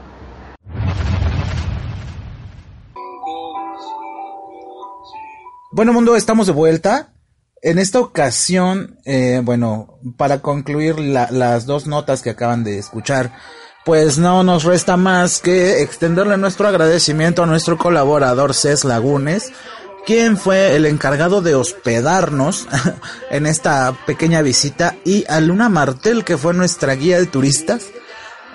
Bueno, 5.72 5.92
mundo, 5.92 6.16
estamos 6.16 6.48
de 6.48 6.54
vuelta. 6.54 7.14
En 7.62 7.80
esta 7.80 8.00
ocasión, 8.00 9.00
eh, 9.06 9.42
bueno, 9.44 10.00
para 10.18 10.42
concluir 10.42 11.00
la- 11.00 11.30
las 11.32 11.66
dos 11.66 11.88
notas 11.88 12.22
que 12.22 12.30
acaban 12.32 12.64
de 12.64 12.78
escuchar, 12.78 13.34
pues 13.84 14.18
no 14.18 14.44
nos 14.44 14.64
resta 14.64 14.96
más 14.98 15.40
que 15.40 15.82
extenderle 15.82 16.38
nuestro 16.38 16.68
agradecimiento 16.68 17.44
a 17.44 17.46
nuestro 17.48 17.78
colaborador 17.78 18.54
Cés 18.54 18.84
Lagunes, 18.84 19.52
quien 20.06 20.38
fue 20.38 20.76
el 20.76 20.86
encargado 20.86 21.42
de 21.42 21.56
hospedarnos 21.56 22.68
en 23.32 23.46
esta 23.46 23.98
pequeña 24.06 24.42
visita, 24.42 24.96
y 25.04 25.26
a 25.28 25.40
Luna 25.40 25.68
Martel, 25.70 26.24
que 26.24 26.38
fue 26.38 26.54
nuestra 26.54 26.94
guía 26.94 27.18
de 27.20 27.26
turistas. 27.26 27.86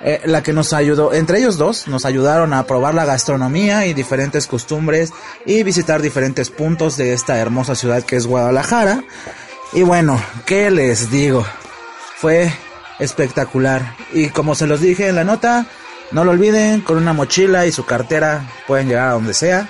Eh, 0.05 0.21
la 0.25 0.43
que 0.43 0.53
nos 0.53 0.73
ayudó, 0.73 1.13
entre 1.13 1.39
ellos 1.39 1.59
dos, 1.59 1.87
nos 1.87 2.05
ayudaron 2.05 2.53
a 2.55 2.67
probar 2.67 2.93
la 2.93 3.05
gastronomía 3.05 3.87
y 3.87 3.95
diferentes 3.95 4.49
costumbres 4.49 5.13
y 5.47 5.63
visitar 5.63 6.03
diferentes 6.03 6.51
puntos 6.51 6.97
de 6.97 7.13
esta 7.13 7.39
hermosa 7.39 7.77
ciudad 7.77 8.03
que 8.03 8.17
es 8.17 8.27
Guadalajara. 8.27 9.05
Y 9.73 9.83
bueno, 9.83 10.21
¿qué 10.45 10.71
les 10.73 11.11
digo? 11.11 11.47
Fue 12.17 12.53
espectacular. 12.99 13.95
Y 14.13 14.29
como 14.31 14.57
se 14.57 14.67
los 14.67 14.81
dije 14.81 15.07
en 15.07 15.15
la 15.15 15.25
nota, 15.25 15.67
no 16.11 16.25
lo 16.25 16.33
olviden, 16.33 16.81
con 16.81 16.97
una 16.97 17.13
mochila 17.13 17.67
y 17.67 17.73
su 17.73 17.85
cartera 17.87 18.51
pueden 18.67 18.89
llegar 18.89 19.09
a 19.09 19.13
donde 19.13 19.35
sea. 19.35 19.69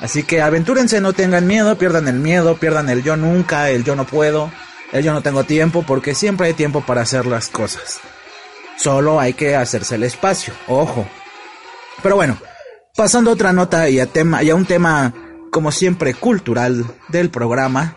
Así 0.00 0.22
que 0.22 0.40
aventúrense, 0.40 1.00
no 1.00 1.12
tengan 1.12 1.46
miedo, 1.46 1.76
pierdan 1.76 2.08
el 2.08 2.20
miedo, 2.20 2.56
pierdan 2.56 2.88
el 2.88 3.02
yo 3.02 3.16
nunca, 3.16 3.68
el 3.68 3.84
yo 3.84 3.96
no 3.96 4.06
puedo, 4.06 4.50
el 4.92 5.04
yo 5.04 5.12
no 5.12 5.22
tengo 5.22 5.44
tiempo, 5.44 5.84
porque 5.86 6.14
siempre 6.14 6.46
hay 6.46 6.54
tiempo 6.54 6.82
para 6.86 7.02
hacer 7.02 7.26
las 7.26 7.48
cosas. 7.48 8.00
Solo 8.78 9.20
hay 9.20 9.34
que 9.34 9.54
hacerse 9.56 9.96
el 9.96 10.04
espacio, 10.04 10.54
ojo. 10.68 11.06
Pero 12.02 12.16
bueno, 12.16 12.38
Pasando 12.98 13.30
a 13.30 13.34
otra 13.34 13.52
nota 13.52 13.88
y 13.88 14.00
a, 14.00 14.06
tema, 14.06 14.42
y 14.42 14.50
a 14.50 14.56
un 14.56 14.66
tema, 14.66 15.14
como 15.52 15.70
siempre, 15.70 16.14
cultural 16.14 16.84
del 17.06 17.30
programa. 17.30 17.96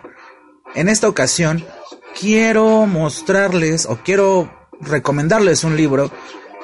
En 0.75 0.89
esta 0.89 1.09
ocasión, 1.09 1.65
quiero 2.19 2.85
mostrarles 2.85 3.87
o 3.87 3.97
quiero 4.03 4.69
recomendarles 4.79 5.63
un 5.63 5.75
libro 5.75 6.11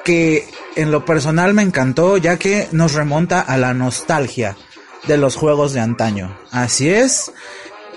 que 0.05 0.47
en 0.75 0.91
lo 0.91 1.03
personal 1.03 1.55
me 1.55 1.63
encantó 1.63 2.17
ya 2.17 2.37
que 2.37 2.67
nos 2.71 2.93
remonta 2.93 3.41
a 3.41 3.57
la 3.57 3.73
nostalgia 3.73 4.55
de 5.07 5.17
los 5.17 5.35
juegos 5.35 5.73
de 5.73 5.79
antaño. 5.79 6.37
Así 6.51 6.89
es, 6.89 7.31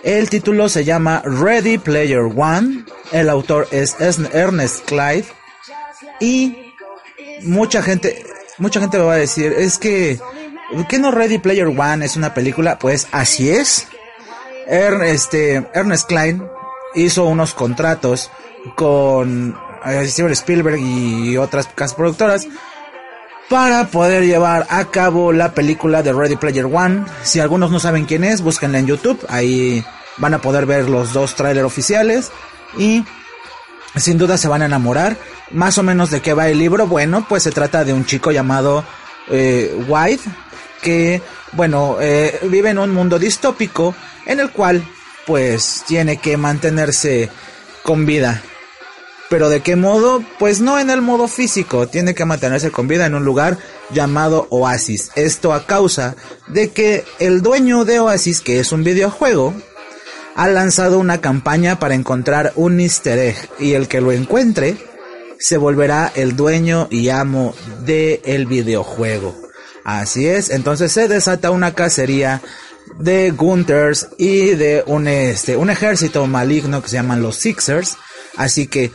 el 0.03 0.31
título 0.31 0.71
se 0.71 0.87
llama 0.87 1.21
Ready 1.23 1.77
Player 1.77 2.33
One, 2.35 2.87
el 3.13 3.29
autor 3.29 3.69
es 3.73 3.95
Ernest 4.33 4.87
Clyde 4.87 5.27
y 6.21 6.75
mucha 7.43 7.83
gente 7.83 8.25
mucha 8.61 8.79
gente 8.79 8.99
me 8.99 9.05
va 9.05 9.15
a 9.15 9.17
decir, 9.17 9.55
es 9.57 9.79
que, 9.79 10.21
¿qué 10.89 10.99
no 10.99 11.11
Ready 11.11 11.39
Player 11.39 11.67
One 11.67 12.05
es 12.05 12.17
una 12.17 12.35
película? 12.35 12.79
Pues 12.79 13.09
así 13.11 13.51
es. 13.51 13.89
este, 14.69 15.67
Ernest 15.75 16.07
Klein 16.07 16.47
hizo 16.95 17.25
unos 17.25 17.55
contratos 17.55 18.31
con 18.77 19.57
eh, 19.87 20.07
Steven 20.07 20.33
Spielberg 20.33 20.79
y 20.79 21.37
otras 21.39 21.67
casas 21.69 21.97
productoras 21.97 22.47
para 23.49 23.89
poder 23.89 24.25
llevar 24.25 24.67
a 24.69 24.85
cabo 24.91 25.33
la 25.33 25.55
película 25.55 26.03
de 26.03 26.13
Ready 26.13 26.37
Player 26.37 26.67
One. 26.67 27.05
Si 27.23 27.41
algunos 27.41 27.71
no 27.71 27.81
saben 27.81 28.05
quién 28.05 28.25
es, 28.25 28.43
búsquenla 28.43 28.79
en 28.79 28.87
YouTube, 28.87 29.25
ahí 29.29 29.85
van 30.19 30.35
a 30.35 30.41
poder 30.41 30.67
ver 30.67 30.89
los 30.89 31.15
dos 31.15 31.35
trailers 31.35 31.67
oficiales 31.67 32.31
y 32.77 33.05
sin 33.97 34.19
duda 34.19 34.39
se 34.39 34.49
van 34.49 34.63
a 34.63 34.67
enamorar. 34.67 35.17
Más 35.51 35.79
o 35.79 35.83
menos 35.83 36.11
de 36.11 36.21
qué 36.21 36.35
va 36.35 36.49
el 36.49 36.59
libro. 36.59 36.87
Bueno, 36.87 37.27
pues 37.29 37.43
se 37.43 37.51
trata 37.51 37.85
de 37.85 37.93
un 37.93 38.05
chico 38.05 38.31
llamado 38.31 38.85
eh, 39.29 39.75
White 39.89 40.23
que, 40.83 41.23
bueno, 41.53 41.99
eh, 42.01 42.39
vive 42.45 42.71
en 42.71 42.79
un 42.79 42.95
mundo 42.95 43.19
distópico 43.19 43.95
en 44.27 44.41
el 44.41 44.51
cual, 44.51 44.83
pues, 45.27 45.85
tiene 45.87 46.17
que 46.19 46.37
mantenerse 46.37 47.31
con 47.83 48.07
vida. 48.07 48.43
Pero 49.29 49.49
de 49.49 49.61
qué 49.61 49.77
modo? 49.77 50.25
Pues 50.41 50.61
no 50.61 50.79
en 50.81 50.91
el 50.91 51.03
modo 51.03 51.29
físico, 51.29 51.87
tiene 51.87 52.15
que 52.15 52.25
mantenerse 52.25 52.73
con 52.73 52.89
vida 52.89 53.07
en 53.07 53.15
un 53.15 53.25
lugar 53.25 53.59
llamado 53.91 54.49
Oasis. 54.51 55.13
Esto 55.15 55.53
a 55.53 55.67
causa 55.67 56.17
de 56.49 56.71
que 56.71 57.05
el 57.21 57.41
dueño 57.41 57.85
de 57.85 58.01
Oasis, 58.01 58.41
que 58.41 58.59
es 58.59 58.73
un 58.73 58.83
videojuego, 58.83 59.55
ha 60.41 60.49
lanzado 60.49 60.99
una 60.99 61.21
campaña 61.21 61.79
para 61.79 61.95
encontrar 61.95 62.55
un 62.57 62.81
easter 62.81 63.19
egg 63.19 63.37
y 63.59 63.75
el 63.75 63.89
que 63.89 64.01
lo 64.01 64.11
encuentre 64.11 64.75
se 65.39 65.59
volverá 65.59 66.11
el 66.15 66.35
dueño 66.35 66.89
y 66.91 67.11
amo 67.11 67.55
del 67.85 68.23
el 68.25 68.47
videojuego. 68.47 69.37
Así 69.85 70.27
es, 70.27 70.49
entonces 70.49 70.93
se 70.93 71.09
desata 71.09 71.51
una 71.51 71.75
cacería 71.75 72.41
de 72.99 73.33
Gunters 73.33 74.09
y 74.17 74.55
de 74.55 74.83
un 74.87 75.09
este 75.09 75.59
un 75.59 75.69
ejército 75.69 76.27
maligno 76.27 76.81
que 76.81 76.89
se 76.89 76.97
llaman 76.97 77.21
los 77.21 77.37
Sixers, 77.37 77.99
así 78.39 78.67
que 78.67 78.93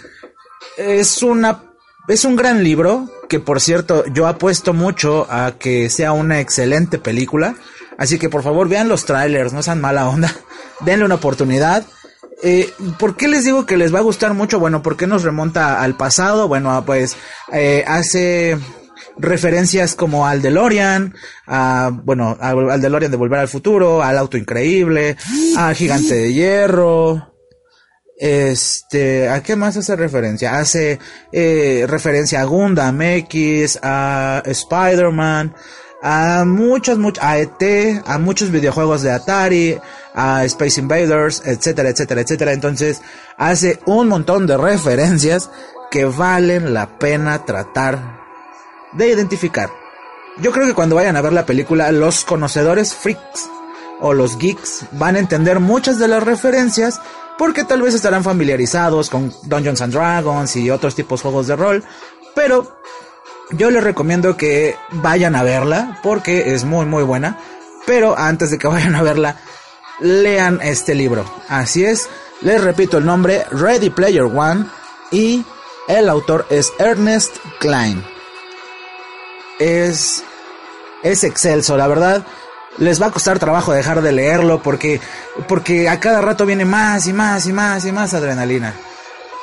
es 0.78 1.22
una 1.22 1.62
es 2.08 2.26
un 2.26 2.36
gran 2.36 2.64
libro 2.64 3.08
que 3.30 3.40
por 3.40 3.62
cierto 3.62 4.04
yo 4.08 4.26
apuesto 4.26 4.74
mucho 4.74 5.28
a 5.30 5.60
que 5.60 5.92
sea 5.92 6.12
una 6.12 6.40
excelente 6.40 6.98
película, 6.98 7.56
así 7.98 8.20
que 8.20 8.30
por 8.30 8.44
favor 8.44 8.70
vean 8.70 8.90
los 8.90 9.06
trailers, 9.06 9.54
no 9.54 9.64
sean 9.64 9.82
mala 9.82 10.10
onda, 10.10 10.34
denle 10.82 11.06
una 11.06 11.16
oportunidad 11.16 11.86
eh, 12.44 12.70
¿Por 13.00 13.16
qué 13.16 13.28
les 13.28 13.46
digo 13.46 13.66
que 13.66 13.78
les 13.78 13.94
va 13.94 14.00
a 14.00 14.04
gustar 14.04 14.34
mucho? 14.34 14.60
Bueno, 14.60 14.82
porque 14.82 15.08
nos 15.08 15.24
remonta 15.24 15.82
al 15.82 15.96
pasado. 15.96 16.48
Bueno, 16.48 16.84
pues 16.86 17.16
eh, 17.52 17.84
hace 17.88 18.58
referencias 19.18 19.96
como 19.96 20.28
al 20.28 20.42
DeLorean, 20.42 21.16
a, 21.48 21.92
bueno, 22.04 22.38
al 22.40 22.82
DeLorean 22.82 23.12
de 23.12 23.18
Volver 23.18 23.40
al 23.40 23.48
Futuro, 23.48 24.04
al 24.04 24.18
Auto 24.18 24.38
Increíble, 24.38 25.16
al 25.58 25.76
Gigante 25.76 26.14
de 26.16 26.34
Hierro. 26.34 27.34
Este, 28.18 29.28
¿a 29.28 29.42
qué 29.44 29.56
más 29.56 29.76
hace 29.76 29.96
referencia? 29.96 30.58
Hace 30.58 31.00
eh, 31.32 31.86
referencia 31.88 32.42
a 32.42 32.46
Gundam 32.46 33.02
X, 33.02 33.80
a 33.82 34.42
Spider-Man, 34.46 35.54
a 36.02 36.44
muchos, 36.46 36.98
muchos, 36.98 37.24
a 37.24 37.38
ET, 37.38 38.04
a 38.06 38.18
muchos 38.18 38.52
videojuegos 38.52 39.02
de 39.02 39.12
Atari, 39.12 39.80
a 40.14 40.46
Space 40.46 40.80
Invaders, 40.80 41.42
etcétera, 41.46 41.90
etcétera, 41.90 42.22
etcétera. 42.22 42.54
Entonces 42.54 43.02
hace 43.38 43.80
un 43.86 44.08
montón 44.08 44.48
de 44.48 44.58
referencias 44.58 45.50
que 45.90 46.06
valen 46.06 46.74
la 46.74 46.98
pena 46.98 47.46
tratar 47.46 48.20
de 48.94 49.10
identificar. 49.10 49.70
Yo 50.38 50.52
creo 50.52 50.68
que 50.68 50.74
cuando 50.74 50.96
vayan 50.96 51.16
a 51.16 51.22
ver 51.22 51.34
la 51.34 51.46
película, 51.46 51.92
los 51.92 52.26
conocedores 52.26 52.94
freaks 52.94 53.50
o 54.02 54.14
los 54.14 54.38
geeks 54.38 54.86
van 54.92 55.16
a 55.16 55.20
entender 55.20 55.60
muchas 55.60 55.98
de 55.98 56.08
las 56.08 56.24
referencias 56.24 57.00
porque 57.38 57.64
tal 57.64 57.82
vez 57.82 57.94
estarán 57.94 58.24
familiarizados 58.24 59.10
con 59.10 59.34
Dungeons 59.44 59.82
and 59.82 59.94
Dragons 59.94 60.56
y 60.56 60.70
otros 60.70 60.96
tipos 60.96 61.20
de 61.20 61.24
juegos 61.24 61.48
de 61.48 61.56
rol, 61.56 61.84
pero 62.34 62.80
yo 63.52 63.72
les 63.72 63.84
recomiendo 63.84 64.38
que 64.38 64.76
vayan 64.92 65.36
a 65.36 65.44
verla 65.44 66.00
porque 66.04 66.54
es 66.54 66.64
muy 66.66 66.86
muy 66.86 67.04
buena. 67.04 67.38
Pero 67.86 68.18
antes 68.18 68.52
de 68.52 68.58
que 68.58 68.68
vayan 68.68 68.96
a 68.96 69.04
verla, 69.04 69.38
lean 70.00 70.60
este 70.62 70.96
libro. 70.96 71.26
Así 71.48 71.86
es, 71.86 72.10
les 72.42 72.62
repito 72.64 72.98
el 72.98 73.06
nombre, 73.06 73.46
Ready 73.52 73.90
Player 73.90 74.24
One 74.24 74.66
y 75.12 75.46
el 75.88 76.10
autor 76.10 76.46
es 76.50 76.74
Ernest 76.80 77.38
Klein. 77.60 78.04
Es 79.60 80.24
es 81.04 81.24
excelso, 81.24 81.78
la 81.78 81.88
verdad. 81.88 82.26
Les 82.78 83.02
va 83.02 83.08
a 83.08 83.12
costar 83.12 83.40
trabajo 83.40 83.72
dejar 83.72 84.02
de 84.02 84.12
leerlo 84.12 84.62
porque 84.62 85.00
porque 85.48 85.88
a 85.88 86.00
cada 86.00 86.22
rato 86.22 86.46
viene 86.46 86.66
más 86.66 87.08
y 87.08 87.14
más 87.14 87.46
y 87.46 87.54
más 87.54 87.86
y 87.86 87.92
más 87.92 88.14
adrenalina. 88.14 88.74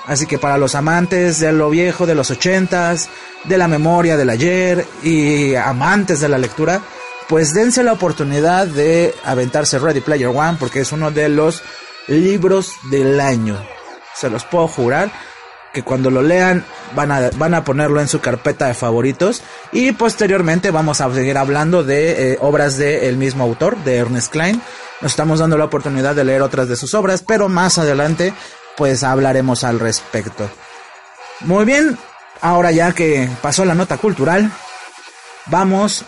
Así 0.07 0.27
que 0.27 0.38
para 0.38 0.59
los 0.59 0.75
amantes 0.75 1.38
de 1.38 1.53
lo 1.53 1.71
viejo, 1.71 2.07
de 2.07 2.15
los 2.15 2.31
ochentas, 2.31 3.09
de 3.45 3.59
la 3.59 3.69
memoria 3.69 4.17
del 4.17 4.31
ayer 4.31 4.87
y 5.03 5.55
amantes 5.55 6.21
de 6.21 6.29
la 6.29 6.38
lectura, 6.38 6.81
pues 7.29 7.55
dense 7.55 7.83
la 7.83 7.93
oportunidad 7.93 8.67
de 8.67 9.15
aventarse 9.25 9.79
Ready 9.79 10.01
Player 10.01 10.29
One 10.29 10.57
porque 10.59 10.81
es 10.81 10.93
uno 10.93 11.11
de 11.11 11.29
los 11.29 11.62
libros 12.09 12.73
del 12.91 13.21
año. 13.21 13.59
Se 14.15 14.29
los 14.29 14.45
puedo 14.45 14.69
jurar 14.69 15.11
que 15.73 15.83
cuando 15.83 16.11
lo 16.11 16.21
lean 16.21 16.65
van 16.95 17.11
a, 17.11 17.31
van 17.37 17.55
a 17.55 17.65
ponerlo 17.65 18.01
en 18.01 18.09
su 18.09 18.21
carpeta 18.21 18.67
de 18.67 18.75
favoritos 18.75 19.43
y 19.73 19.93
posteriormente 19.93 20.71
vamos 20.71 21.01
a 21.01 21.12
seguir 21.15 21.38
hablando 21.38 21.83
de 21.83 22.33
eh, 22.33 22.38
obras 22.41 22.77
del 22.77 23.17
mismo 23.17 23.45
autor, 23.45 23.77
de 23.79 23.97
Ernest 23.97 24.31
Klein. 24.31 24.61
Nos 25.01 25.12
estamos 25.12 25.41
dando 25.41 25.57
la 25.57 25.65
oportunidad 25.65 26.15
de 26.15 26.25
leer 26.25 26.43
otras 26.43 26.69
de 26.69 26.77
sus 26.77 26.93
obras, 26.95 27.25
pero 27.27 27.49
más 27.49 27.79
adelante 27.79 28.35
pues 28.76 29.02
hablaremos 29.02 29.64
al 29.64 29.80
respecto. 29.80 30.50
Muy 31.40 31.64
bien, 31.64 31.98
ahora 32.40 32.70
ya 32.70 32.92
que 32.92 33.28
pasó 33.40 33.64
la 33.64 33.74
nota 33.74 33.98
cultural, 33.98 34.50
vamos 35.46 36.04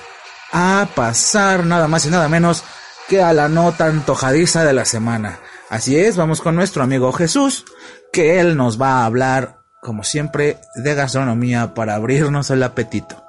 a 0.52 0.86
pasar 0.94 1.64
nada 1.66 1.88
más 1.88 2.06
y 2.06 2.10
nada 2.10 2.28
menos 2.28 2.64
que 3.08 3.22
a 3.22 3.32
la 3.32 3.48
nota 3.48 3.86
antojadiza 3.86 4.64
de 4.64 4.72
la 4.72 4.84
semana. 4.84 5.40
Así 5.68 5.98
es, 5.98 6.16
vamos 6.16 6.40
con 6.40 6.54
nuestro 6.54 6.82
amigo 6.82 7.12
Jesús, 7.12 7.64
que 8.12 8.40
él 8.40 8.56
nos 8.56 8.80
va 8.80 9.00
a 9.00 9.04
hablar, 9.06 9.58
como 9.82 10.04
siempre, 10.04 10.58
de 10.76 10.94
gastronomía 10.94 11.74
para 11.74 11.96
abrirnos 11.96 12.50
el 12.50 12.62
apetito 12.62 13.23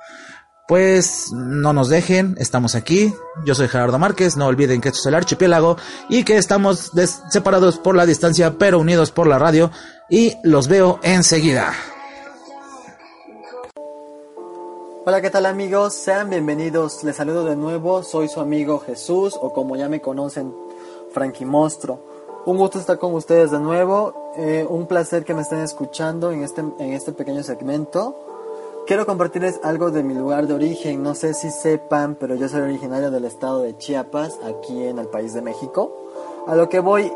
pues 0.68 1.32
no 1.32 1.74
nos 1.74 1.90
dejen, 1.90 2.36
estamos 2.40 2.76
aquí. 2.76 3.14
Yo 3.46 3.54
soy 3.54 3.68
Gerardo 3.68 4.00
Márquez, 4.00 4.36
no 4.36 4.48
olviden 4.48 4.82
que 4.82 4.90
esto 4.90 5.00
es 5.02 5.06
el 5.06 5.16
archipiélago 5.16 5.78
y 6.10 6.24
que 6.24 6.38
estamos 6.38 6.92
separados 7.30 7.78
por 7.78 7.96
la 7.96 8.06
distancia 8.06 8.58
pero 8.58 8.80
unidos 8.80 9.12
por 9.12 9.28
la 9.28 9.38
radio 9.38 9.72
y 10.10 10.36
los 10.44 10.68
veo 10.68 11.00
enseguida. 11.04 11.74
Hola, 15.08 15.22
¿qué 15.22 15.30
tal 15.30 15.46
amigos? 15.46 15.94
Sean 15.94 16.32
bienvenidos. 16.32 17.04
Les 17.04 17.16
saludo 17.16 17.46
de 17.46 17.56
nuevo. 17.56 18.02
Soy 18.02 18.28
su 18.28 18.40
amigo 18.40 18.80
Jesús 18.80 19.38
o 19.40 19.54
como 19.54 19.76
ya 19.76 19.88
me 19.88 20.02
conocen, 20.02 20.52
Frankie 21.12 21.46
Mostro. 21.46 22.08
Un 22.48 22.58
gusto 22.58 22.80
estar 22.80 22.98
con 22.98 23.14
ustedes 23.14 23.52
de 23.52 23.60
nuevo. 23.60 24.34
Eh, 24.36 24.66
un 24.68 24.88
placer 24.88 25.24
que 25.24 25.36
me 25.36 25.44
estén 25.44 25.60
escuchando 25.60 26.32
en 26.32 26.42
este, 26.42 26.62
en 26.62 26.94
este 26.94 27.12
pequeño 27.12 27.44
segmento. 27.44 28.35
Quiero 28.88 29.08
compartirles 29.08 29.60
algo 29.64 29.90
de 29.90 30.04
mi 30.04 30.14
lugar 30.14 30.46
de 30.46 30.54
origen. 30.54 31.02
No 31.02 31.16
sé 31.16 31.34
si 31.34 31.50
sepan, 31.50 32.16
pero 32.20 32.36
yo 32.36 32.48
soy 32.48 32.62
originario 32.62 33.10
del 33.10 33.26
estado 33.26 33.64
de 33.64 33.76
Chiapas, 33.76 34.38
aquí 34.46 34.84
en 34.84 35.00
el 35.00 35.08
país 35.08 35.34
de 35.34 35.42
México. 35.42 35.92
A 36.46 36.56
lo 36.56 36.70
que 36.70 36.80
voy 36.80 37.12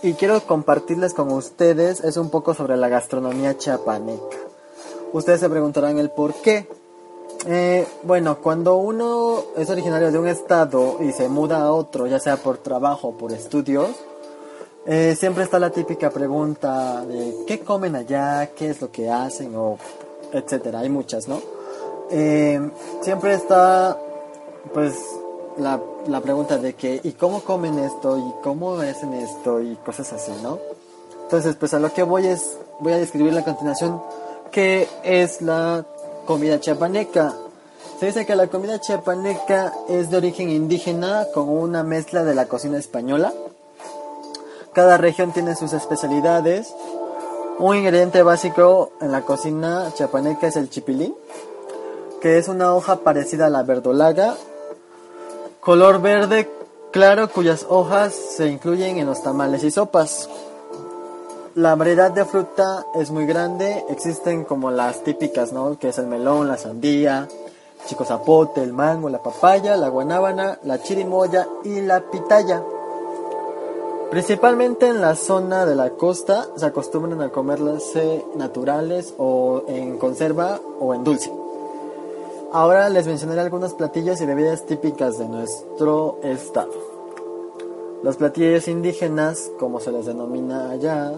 y 0.00 0.12
quiero 0.14 0.40
compartirles 0.42 1.14
con 1.14 1.32
ustedes 1.32 2.04
es 2.04 2.16
un 2.18 2.30
poco 2.30 2.54
sobre 2.54 2.76
la 2.76 2.88
gastronomía 2.88 3.58
chiapaneca. 3.58 4.36
Ustedes 5.12 5.40
se 5.40 5.50
preguntarán 5.50 5.98
el 5.98 6.10
por 6.10 6.34
qué. 6.34 6.68
Eh, 7.46 7.84
bueno, 8.04 8.38
cuando 8.40 8.76
uno 8.76 9.42
es 9.56 9.68
originario 9.70 10.12
de 10.12 10.20
un 10.20 10.28
estado 10.28 10.98
y 11.00 11.10
se 11.10 11.28
muda 11.28 11.62
a 11.62 11.72
otro, 11.72 12.06
ya 12.06 12.20
sea 12.20 12.36
por 12.36 12.58
trabajo 12.58 13.08
o 13.08 13.18
por 13.18 13.32
estudios, 13.32 13.90
eh, 14.86 15.16
siempre 15.18 15.42
está 15.42 15.58
la 15.58 15.70
típica 15.70 16.10
pregunta 16.10 17.04
de 17.04 17.44
qué 17.44 17.58
comen 17.58 17.96
allá, 17.96 18.50
qué 18.54 18.70
es 18.70 18.80
lo 18.80 18.92
que 18.92 19.10
hacen 19.10 19.56
o 19.56 19.78
etcétera, 20.32 20.80
hay 20.80 20.88
muchas, 20.88 21.28
¿no? 21.28 21.40
Eh, 22.10 22.70
siempre 23.02 23.34
está 23.34 23.98
pues 24.72 24.94
la, 25.58 25.80
la 26.06 26.20
pregunta 26.20 26.58
de 26.58 26.74
que, 26.74 27.00
¿y 27.02 27.12
cómo 27.12 27.40
comen 27.40 27.78
esto? 27.78 28.18
¿Y 28.18 28.42
cómo 28.42 28.74
hacen 28.74 29.12
esto? 29.14 29.60
Y 29.60 29.76
cosas 29.76 30.12
así, 30.12 30.32
¿no? 30.42 30.58
Entonces, 31.24 31.56
pues 31.56 31.74
a 31.74 31.78
lo 31.78 31.92
que 31.92 32.02
voy 32.02 32.26
es, 32.26 32.58
voy 32.80 32.92
a 32.92 32.98
describir 32.98 33.36
a 33.36 33.44
continuación 33.44 34.00
qué 34.50 34.88
es 35.02 35.42
la 35.42 35.84
comida 36.26 36.60
chiapaneca. 36.60 37.34
Se 38.00 38.06
dice 38.06 38.24
que 38.24 38.36
la 38.36 38.46
comida 38.46 38.80
chiapaneca 38.80 39.72
es 39.88 40.10
de 40.10 40.16
origen 40.16 40.48
indígena 40.50 41.26
con 41.34 41.48
una 41.48 41.82
mezcla 41.82 42.24
de 42.24 42.34
la 42.34 42.46
cocina 42.46 42.78
española. 42.78 43.32
Cada 44.72 44.96
región 44.96 45.32
tiene 45.32 45.56
sus 45.56 45.72
especialidades. 45.72 46.72
Un 47.58 47.74
ingrediente 47.74 48.22
básico 48.22 48.92
en 49.00 49.10
la 49.10 49.22
cocina 49.22 49.90
chiapaneca 49.92 50.46
es 50.46 50.54
el 50.54 50.70
chipilín, 50.70 51.12
que 52.20 52.38
es 52.38 52.46
una 52.46 52.72
hoja 52.72 53.00
parecida 53.00 53.46
a 53.46 53.50
la 53.50 53.64
verdolaga, 53.64 54.36
color 55.58 56.00
verde 56.00 56.48
claro 56.92 57.28
cuyas 57.28 57.66
hojas 57.68 58.14
se 58.14 58.46
incluyen 58.46 58.98
en 58.98 59.06
los 59.06 59.24
tamales 59.24 59.64
y 59.64 59.72
sopas. 59.72 60.28
La 61.56 61.74
variedad 61.74 62.12
de 62.12 62.24
fruta 62.24 62.86
es 62.94 63.10
muy 63.10 63.26
grande, 63.26 63.84
existen 63.88 64.44
como 64.44 64.70
las 64.70 65.02
típicas, 65.02 65.52
¿no? 65.52 65.80
Que 65.80 65.88
es 65.88 65.98
el 65.98 66.06
melón, 66.06 66.46
la 66.46 66.58
sandía, 66.58 67.26
chico 67.86 68.04
zapote, 68.04 68.62
el 68.62 68.72
mango, 68.72 69.08
la 69.08 69.20
papaya, 69.20 69.76
la 69.76 69.88
guanábana, 69.88 70.60
la 70.62 70.80
chirimoya 70.80 71.48
y 71.64 71.80
la 71.80 72.08
pitaya. 72.08 72.62
Principalmente 74.10 74.88
en 74.88 75.02
la 75.02 75.14
zona 75.16 75.66
de 75.66 75.74
la 75.74 75.90
costa 75.90 76.46
se 76.56 76.64
acostumbran 76.64 77.20
a 77.20 77.28
comerlas 77.28 77.92
naturales 78.36 79.12
o 79.18 79.64
en 79.68 79.98
conserva 79.98 80.58
o 80.80 80.94
en 80.94 81.04
dulce. 81.04 81.30
Ahora 82.50 82.88
les 82.88 83.06
mencionaré 83.06 83.42
algunos 83.42 83.74
platillos 83.74 84.18
y 84.22 84.26
bebidas 84.26 84.64
típicas 84.64 85.18
de 85.18 85.28
nuestro 85.28 86.18
estado. 86.22 86.72
Los 88.02 88.16
platillos 88.16 88.66
indígenas, 88.66 89.50
como 89.58 89.78
se 89.78 89.92
les 89.92 90.06
denomina 90.06 90.70
allá, 90.70 91.12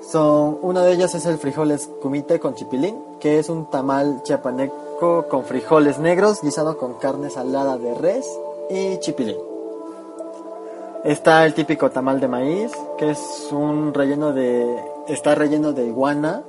son, 0.00 0.58
uno 0.62 0.80
de 0.80 0.92
ellos 0.92 1.14
es 1.14 1.26
el 1.26 1.36
frijoles 1.36 1.90
kumite 2.00 2.40
con 2.40 2.54
chipilín, 2.54 2.96
que 3.20 3.38
es 3.38 3.50
un 3.50 3.68
tamal 3.68 4.22
chiapaneco 4.22 5.26
con 5.28 5.44
frijoles 5.44 5.98
negros 5.98 6.40
guisado 6.40 6.78
con 6.78 6.94
carne 6.94 7.28
salada 7.28 7.76
de 7.76 7.92
res 7.94 8.26
y 8.70 8.96
chipilín. 9.00 9.51
Está 11.04 11.44
el 11.44 11.52
típico 11.52 11.90
tamal 11.90 12.20
de 12.20 12.28
maíz, 12.28 12.70
que 12.96 13.10
es 13.10 13.48
un 13.50 13.92
relleno 13.92 14.32
de, 14.32 14.80
está 15.08 15.34
relleno 15.34 15.72
de 15.72 15.84
iguana, 15.84 16.44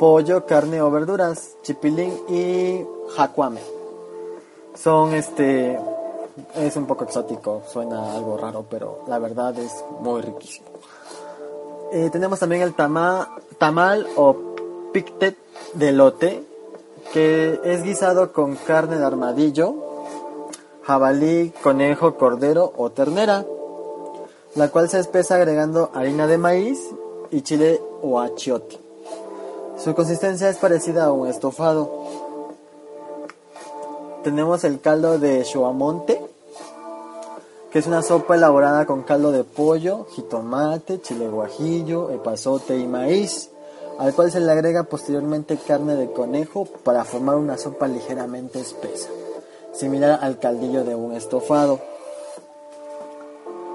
pollo, 0.00 0.44
carne 0.46 0.82
o 0.82 0.90
verduras, 0.90 1.54
chipilín 1.62 2.12
y 2.28 2.84
jacuame. 3.16 3.60
Son 4.74 5.14
este, 5.14 5.78
es 6.56 6.76
un 6.76 6.86
poco 6.86 7.04
exótico, 7.04 7.62
suena 7.72 8.14
algo 8.16 8.36
raro, 8.36 8.64
pero 8.68 9.04
la 9.06 9.20
verdad 9.20 9.56
es 9.60 9.84
muy 10.00 10.22
riquísimo. 10.22 10.66
Eh, 11.92 12.10
tenemos 12.10 12.40
también 12.40 12.62
el 12.62 12.74
tama, 12.74 13.36
tamal 13.58 14.08
o 14.16 14.34
pictet 14.92 15.36
de 15.74 15.92
lote, 15.92 16.42
que 17.12 17.60
es 17.62 17.84
guisado 17.84 18.32
con 18.32 18.56
carne 18.56 18.98
de 18.98 19.04
armadillo, 19.04 19.76
jabalí, 20.82 21.52
conejo, 21.62 22.16
cordero 22.16 22.72
o 22.76 22.90
ternera, 22.90 23.44
la 24.54 24.68
cual 24.68 24.88
se 24.88 25.00
espesa 25.00 25.34
agregando 25.34 25.90
harina 25.94 26.26
de 26.26 26.38
maíz 26.38 26.78
y 27.30 27.42
chile 27.42 27.80
o 28.02 28.20
achiote. 28.20 28.78
Su 29.82 29.94
consistencia 29.94 30.48
es 30.48 30.56
parecida 30.56 31.06
a 31.06 31.12
un 31.12 31.28
estofado. 31.28 31.90
Tenemos 34.22 34.64
el 34.64 34.80
caldo 34.80 35.18
de 35.18 35.42
chuamonte, 35.42 36.20
que 37.70 37.80
es 37.80 37.86
una 37.86 38.02
sopa 38.02 38.36
elaborada 38.36 38.86
con 38.86 39.02
caldo 39.02 39.32
de 39.32 39.42
pollo, 39.42 40.06
jitomate, 40.12 41.00
chile 41.00 41.28
guajillo, 41.28 42.10
epazote 42.10 42.78
y 42.78 42.86
maíz, 42.86 43.50
al 43.98 44.14
cual 44.14 44.30
se 44.30 44.40
le 44.40 44.50
agrega 44.50 44.84
posteriormente 44.84 45.56
carne 45.56 45.96
de 45.96 46.12
conejo 46.12 46.66
para 46.84 47.04
formar 47.04 47.34
una 47.34 47.58
sopa 47.58 47.88
ligeramente 47.88 48.60
espesa, 48.60 49.08
similar 49.72 50.20
al 50.22 50.38
caldillo 50.38 50.84
de 50.84 50.94
un 50.94 51.14
estofado. 51.14 51.80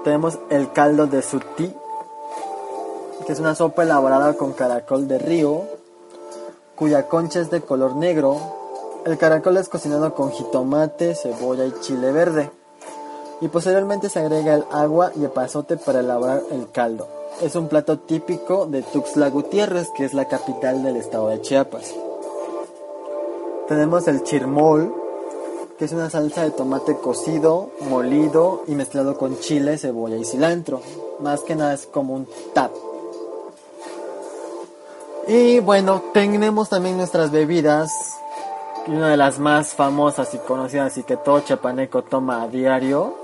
Tenemos 0.04 0.38
el 0.48 0.72
caldo 0.72 1.06
de 1.06 1.22
sutí, 1.22 1.74
que 3.26 3.32
es 3.32 3.40
una 3.40 3.54
sopa 3.54 3.82
elaborada 3.82 4.34
con 4.34 4.52
caracol 4.52 5.08
de 5.08 5.18
río, 5.18 5.62
cuya 6.74 7.06
concha 7.08 7.40
es 7.40 7.50
de 7.50 7.60
color 7.60 7.96
negro. 7.96 8.38
El 9.04 9.18
caracol 9.18 9.56
es 9.56 9.68
cocinado 9.68 10.14
con 10.14 10.32
jitomate, 10.32 11.14
cebolla 11.14 11.64
y 11.66 11.74
chile 11.80 12.12
verde 12.12 12.50
y 13.40 13.48
posteriormente 13.48 14.08
se 14.08 14.18
agrega 14.18 14.54
el 14.54 14.64
agua 14.70 15.12
y 15.16 15.24
epazote 15.24 15.76
para 15.76 16.00
elaborar 16.00 16.42
el 16.50 16.70
caldo. 16.70 17.08
Es 17.40 17.56
un 17.56 17.68
plato 17.68 17.98
típico 18.00 18.66
de 18.66 18.82
Tuxtla 18.82 19.30
Gutiérrez, 19.30 19.88
que 19.96 20.04
es 20.04 20.12
la 20.12 20.26
capital 20.26 20.82
del 20.82 20.96
estado 20.96 21.28
de 21.28 21.40
Chiapas. 21.40 21.94
Tenemos 23.66 24.06
el 24.08 24.22
chirmol, 24.24 24.94
que 25.80 25.86
es 25.86 25.92
una 25.92 26.10
salsa 26.10 26.42
de 26.42 26.50
tomate 26.50 26.98
cocido, 26.98 27.70
molido 27.88 28.64
y 28.66 28.74
mezclado 28.74 29.16
con 29.16 29.40
chile, 29.40 29.78
cebolla 29.78 30.18
y 30.18 30.26
cilantro. 30.26 30.82
Más 31.20 31.40
que 31.40 31.56
nada 31.56 31.72
es 31.72 31.86
como 31.86 32.12
un 32.12 32.28
tap. 32.52 32.70
Y 35.26 35.58
bueno, 35.60 36.02
tenemos 36.12 36.68
también 36.68 36.98
nuestras 36.98 37.30
bebidas. 37.30 37.90
Una 38.88 39.08
de 39.08 39.16
las 39.16 39.38
más 39.38 39.68
famosas 39.68 40.34
y 40.34 40.38
conocidas 40.40 40.98
y 40.98 41.02
que 41.02 41.16
todo 41.16 41.40
chapaneco 41.40 42.04
toma 42.04 42.42
a 42.42 42.48
diario 42.48 43.14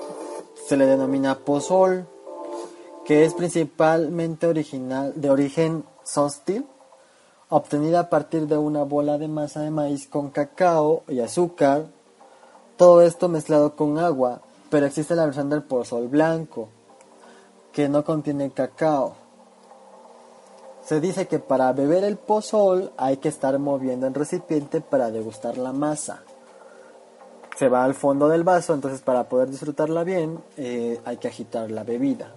se 0.67 0.79
le 0.79 0.87
denomina 0.87 1.35
pozol, 1.35 2.07
que 3.05 3.27
es 3.27 3.35
principalmente 3.35 4.47
original, 4.47 5.13
de 5.15 5.29
origen 5.29 5.85
sóstil, 6.05 6.65
obtenida 7.51 8.01
a 8.01 8.09
partir 8.09 8.47
de 8.47 8.57
una 8.57 8.83
bola 8.83 9.19
de 9.19 9.29
masa 9.29 9.61
de 9.61 9.71
maíz 9.71 10.09
con 10.09 10.31
cacao 10.31 11.03
y 11.07 11.21
azúcar, 11.21 11.95
todo 12.77 13.03
esto 13.03 13.29
mezclado 13.29 13.77
con 13.77 13.99
agua, 13.99 14.41
pero 14.71 14.87
existe 14.87 15.15
la 15.15 15.25
versión 15.25 15.49
del 15.49 15.63
pozol 15.63 16.09
blanco, 16.09 16.69
que 17.73 17.89
no 17.89 18.05
contiene 18.05 18.51
cacao. 18.51 19.15
Se 20.85 21.01
dice 21.01 21.27
que 21.27 21.39
para 21.39 21.73
beber 21.73 22.05
el 22.05 22.17
pozol 22.17 22.93
hay 22.97 23.17
que 23.17 23.29
estar 23.29 23.59
moviendo 23.59 24.07
el 24.07 24.15
recipiente 24.15 24.81
para 24.81 25.11
degustar 25.11 25.59
la 25.59 25.73
masa 25.73 26.23
se 27.57 27.71
va 27.71 27.85
al 27.85 27.95
fondo 27.95 28.29
del 28.29 28.45
vaso, 28.45 28.75
entonces 28.75 29.01
para 29.01 29.29
poder 29.29 29.49
disfrutarla 29.49 30.05
bien 30.05 30.39
eh, 30.59 31.01
hay 31.05 31.17
que 31.17 31.29
agitar 31.29 31.71
la 31.71 31.85
bebida. 31.85 32.33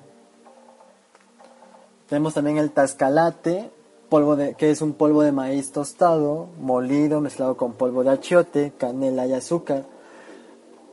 Tenemos 2.07 2.33
también 2.33 2.57
el 2.57 2.71
tascalate, 2.71 3.69
polvo 4.07 4.37
de, 4.37 4.55
que 4.55 4.71
es 4.71 4.81
un 4.81 4.93
polvo 4.93 5.21
de 5.21 5.33
maíz 5.33 5.73
tostado, 5.73 6.47
molido, 6.59 7.19
mezclado 7.19 7.57
con 7.57 7.73
polvo 7.73 8.03
de 8.03 8.11
achiote, 8.11 8.71
canela 8.77 9.27
y 9.27 9.33
azúcar, 9.33 9.83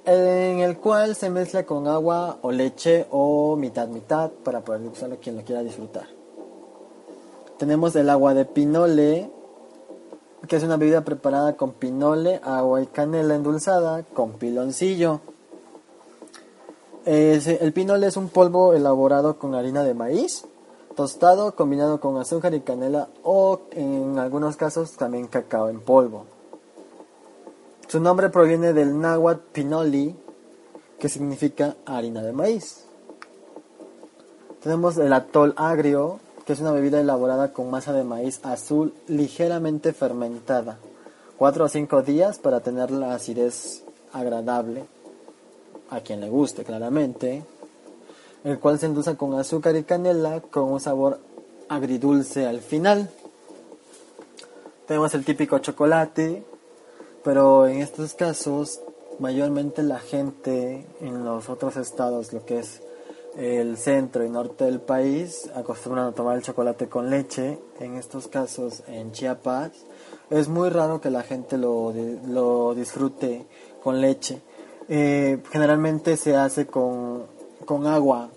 en 0.07 0.61
el 0.61 0.78
cual 0.78 1.16
se 1.16 1.30
mezcla 1.30 1.66
con 1.66 1.88
agua 1.88 2.38
o 2.42 2.52
leche 2.52 3.07
o 3.11 3.57
mitad 3.57 3.88
mitad 3.88 4.30
para 4.30 4.61
poder 4.61 4.82
usarlo 4.82 5.16
quien 5.20 5.36
lo 5.36 5.42
quiera 5.42 5.62
disfrutar. 5.62 6.07
Tenemos 7.59 7.96
el 7.96 8.09
agua 8.09 8.32
de 8.32 8.44
pinole, 8.44 9.30
que 10.46 10.57
es 10.57 10.62
una 10.62 10.76
bebida 10.76 11.04
preparada 11.04 11.57
con 11.57 11.72
pinole, 11.72 12.40
agua 12.44 12.82
y 12.82 12.86
canela 12.86 13.34
endulzada 13.34 14.04
con 14.04 14.34
piloncillo. 14.34 15.20
el 17.04 17.72
pinole 17.72 18.07
es 18.07 18.16
un 18.16 18.28
polvo 18.28 18.74
elaborado 18.74 19.38
con 19.38 19.57
harina 19.57 19.82
de 19.82 19.94
maíz, 19.94 20.44
tostado 20.94 21.57
combinado 21.57 21.98
con 21.98 22.16
azúcar 22.18 22.54
y 22.54 22.61
canela 22.61 23.09
o 23.24 23.62
en 23.72 24.18
algunos 24.20 24.57
casos 24.57 24.92
también 24.92 25.26
cacao 25.26 25.68
en 25.68 25.80
polvo. 25.80 26.36
Su 27.89 28.01
nombre 28.01 28.30
proviene 28.30 28.72
del 28.72 29.01
náhuatl 29.01 29.41
pinoli, 29.53 30.16
que 30.99 31.09
significa 31.09 31.76
harina 31.87 32.20
de 32.22 32.32
maíz. 32.32 32.84
Tenemos 34.61 34.97
el 34.97 35.12
atol 35.12 35.55
agrio, 35.57 36.18
que 36.45 36.55
es 36.55 36.61
una 36.61 36.72
bebida 36.72 36.99
elaborada 36.99 37.53
con 37.53 37.70
masa 37.70 37.93
de 37.93 38.03
maíz 38.03 38.41
azul 38.43 38.93
ligeramente 39.07 39.93
fermentada. 39.93 40.78
4 41.39 41.64
o 41.64 41.68
5 41.68 42.03
días 42.03 42.39
para 42.39 42.61
tener 42.61 42.91
la 42.91 43.14
acidez 43.14 43.84
agradable, 44.12 44.84
a 45.91 46.01
quien 46.01 46.20
le 46.20 46.28
guste 46.28 46.64
claramente, 46.64 47.45
el 48.43 48.59
cual 48.59 48.80
se 48.80 48.87
endulza 48.87 49.16
con 49.16 49.39
azúcar 49.39 49.76
y 49.76 49.84
canela 49.84 50.41
con 50.41 50.72
un 50.72 50.80
sabor 50.80 51.20
agridulce 51.68 52.47
al 52.47 52.61
final. 52.61 53.11
Tenemos 54.87 55.14
el 55.14 55.24
típico 55.24 55.59
chocolate, 55.61 56.43
pero 57.26 57.66
en 57.66 57.82
estos 57.82 58.14
casos 58.14 58.80
mayormente 59.18 59.82
la 59.82 59.98
gente 59.98 60.86
en 61.00 61.24
los 61.24 61.48
otros 61.48 61.76
estados, 61.76 62.32
lo 62.32 62.44
que 62.44 62.60
es 62.60 62.82
el 63.36 63.76
centro 63.78 64.24
y 64.24 64.30
norte 64.30 64.62
del 64.62 64.80
país 64.80 65.50
acostumbran 65.56 66.06
a 66.06 66.12
tomar 66.12 66.36
el 66.36 66.44
chocolate 66.44 66.86
con 66.88 67.10
leche. 67.10 67.58
En 67.80 67.96
estos 67.96 68.28
casos, 68.28 68.84
en 68.86 69.10
Chiapas, 69.10 69.72
es 70.30 70.46
muy 70.46 70.70
raro 70.70 71.00
que 71.00 71.10
la 71.10 71.24
gente 71.24 71.58
lo, 71.58 71.92
lo 72.28 72.76
disfrute 72.76 73.44
con 73.82 74.00
leche. 74.00 74.40
Eh, 74.88 75.42
generalmente 75.50 76.16
se 76.16 76.36
hace 76.36 76.68
con, 76.68 77.24
con 77.64 77.88
agua 77.88 78.30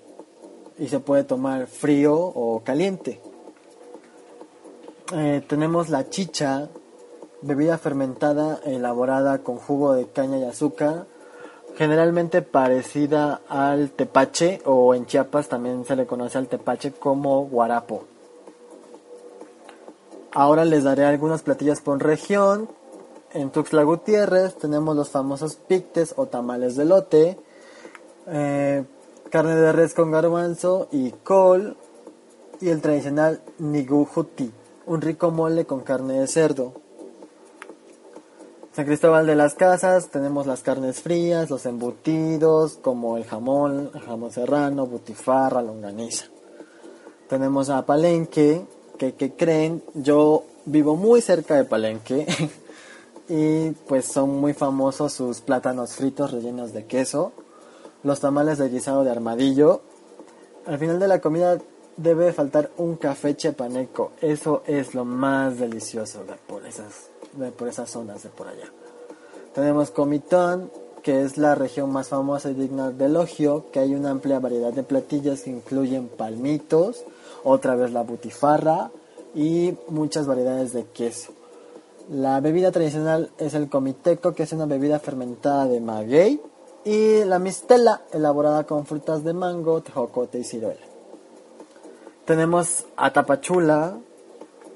y 0.79 0.87
se 0.87 0.99
puede 0.99 1.25
tomar 1.25 1.67
frío 1.67 2.15
o 2.15 2.63
caliente. 2.63 3.21
Eh, 5.13 5.43
tenemos 5.47 5.89
la 5.89 6.09
chicha, 6.09 6.69
bebida 7.41 7.77
fermentada 7.77 8.59
elaborada 8.65 9.39
con 9.39 9.57
jugo 9.57 9.93
de 9.93 10.07
caña 10.07 10.37
y 10.37 10.43
azúcar, 10.43 11.05
generalmente 11.75 12.41
parecida 12.41 13.41
al 13.47 13.91
tepache 13.91 14.61
o 14.65 14.93
en 14.93 15.05
Chiapas 15.05 15.47
también 15.47 15.85
se 15.85 15.95
le 15.95 16.05
conoce 16.05 16.37
al 16.37 16.47
tepache 16.47 16.91
como 16.91 17.45
guarapo. 17.45 18.03
Ahora 20.31 20.65
les 20.65 20.83
daré 20.83 21.05
algunas 21.05 21.41
platillas 21.41 21.81
por 21.81 22.03
región. 22.03 22.69
En 23.31 23.49
Tuxtla 23.49 23.83
Gutiérrez 23.83 24.55
tenemos 24.55 24.95
los 24.95 25.09
famosos 25.09 25.55
pictes 25.55 26.13
o 26.17 26.25
tamales 26.27 26.75
de 26.75 26.85
lote, 26.85 27.37
eh, 28.27 28.83
carne 29.29 29.55
de 29.55 29.71
res 29.71 29.93
con 29.93 30.11
garbanzo 30.11 30.87
y 30.91 31.11
col 31.11 31.77
y 32.59 32.69
el 32.69 32.81
tradicional 32.81 33.41
nigujuti, 33.59 34.51
un 34.85 35.01
rico 35.01 35.31
mole 35.31 35.65
con 35.65 35.81
carne 35.81 36.19
de 36.19 36.27
cerdo. 36.27 36.73
San 38.79 38.85
Cristóbal 38.85 39.27
de 39.27 39.35
las 39.35 39.55
Casas 39.55 40.07
tenemos 40.07 40.47
las 40.47 40.63
carnes 40.63 41.01
frías, 41.01 41.49
los 41.49 41.65
embutidos 41.65 42.79
como 42.81 43.17
el 43.17 43.25
jamón, 43.25 43.91
el 43.93 43.99
jamón 43.99 44.31
serrano, 44.31 44.87
butifarra, 44.87 45.61
longaniza. 45.61 46.27
Tenemos 47.27 47.69
a 47.69 47.85
Palenque, 47.85 48.65
que, 48.97 49.33
creen, 49.35 49.83
yo 49.95 50.45
vivo 50.63 50.95
muy 50.95 51.19
cerca 51.19 51.55
de 51.55 51.65
Palenque 51.65 52.25
y 53.27 53.71
pues 53.85 54.05
son 54.05 54.39
muy 54.39 54.53
famosos 54.53 55.11
sus 55.11 55.41
plátanos 55.41 55.95
fritos 55.95 56.31
rellenos 56.31 56.71
de 56.71 56.85
queso, 56.85 57.33
los 58.03 58.21
tamales 58.21 58.59
de 58.59 58.69
guisado 58.69 59.03
de 59.03 59.11
armadillo. 59.11 59.81
Al 60.65 60.79
final 60.79 60.99
de 60.99 61.07
la 61.09 61.19
comida 61.19 61.57
debe 61.97 62.31
faltar 62.31 62.71
un 62.77 62.95
café 62.95 63.35
chepaneco, 63.35 64.13
eso 64.21 64.63
es 64.65 64.95
lo 64.95 65.03
más 65.03 65.59
delicioso 65.59 66.23
de 66.23 66.35
por 66.47 66.65
de 67.33 67.51
por 67.51 67.67
esas 67.67 67.89
zonas 67.89 68.23
de 68.23 68.29
por 68.29 68.47
allá. 68.47 68.71
Tenemos 69.53 69.91
Comitán, 69.91 70.69
que 71.03 71.23
es 71.23 71.37
la 71.37 71.55
región 71.55 71.91
más 71.91 72.09
famosa 72.09 72.49
y 72.51 72.53
digna 72.53 72.91
de 72.91 73.05
elogio, 73.05 73.65
que 73.71 73.79
hay 73.79 73.95
una 73.95 74.11
amplia 74.11 74.39
variedad 74.39 74.73
de 74.73 74.83
platillas 74.83 75.41
que 75.41 75.49
incluyen 75.49 76.07
palmitos, 76.07 77.03
otra 77.43 77.75
vez 77.75 77.91
la 77.91 78.03
butifarra 78.03 78.91
y 79.33 79.75
muchas 79.87 80.27
variedades 80.27 80.73
de 80.73 80.85
queso. 80.85 81.31
La 82.09 82.39
bebida 82.39 82.71
tradicional 82.71 83.29
es 83.37 83.53
el 83.53 83.69
comiteco, 83.69 84.33
que 84.33 84.43
es 84.43 84.51
una 84.53 84.65
bebida 84.65 84.99
fermentada 84.99 85.67
de 85.67 85.79
maguey, 85.79 86.41
y 86.83 87.23
la 87.25 87.39
mistela, 87.39 88.01
elaborada 88.11 88.63
con 88.63 88.85
frutas 88.85 89.23
de 89.23 89.33
mango, 89.33 89.81
tejocote 89.81 90.39
y 90.39 90.43
ciruela. 90.43 90.81
Tenemos 92.25 92.85
a 92.95 93.11
Tapachula, 93.11 93.97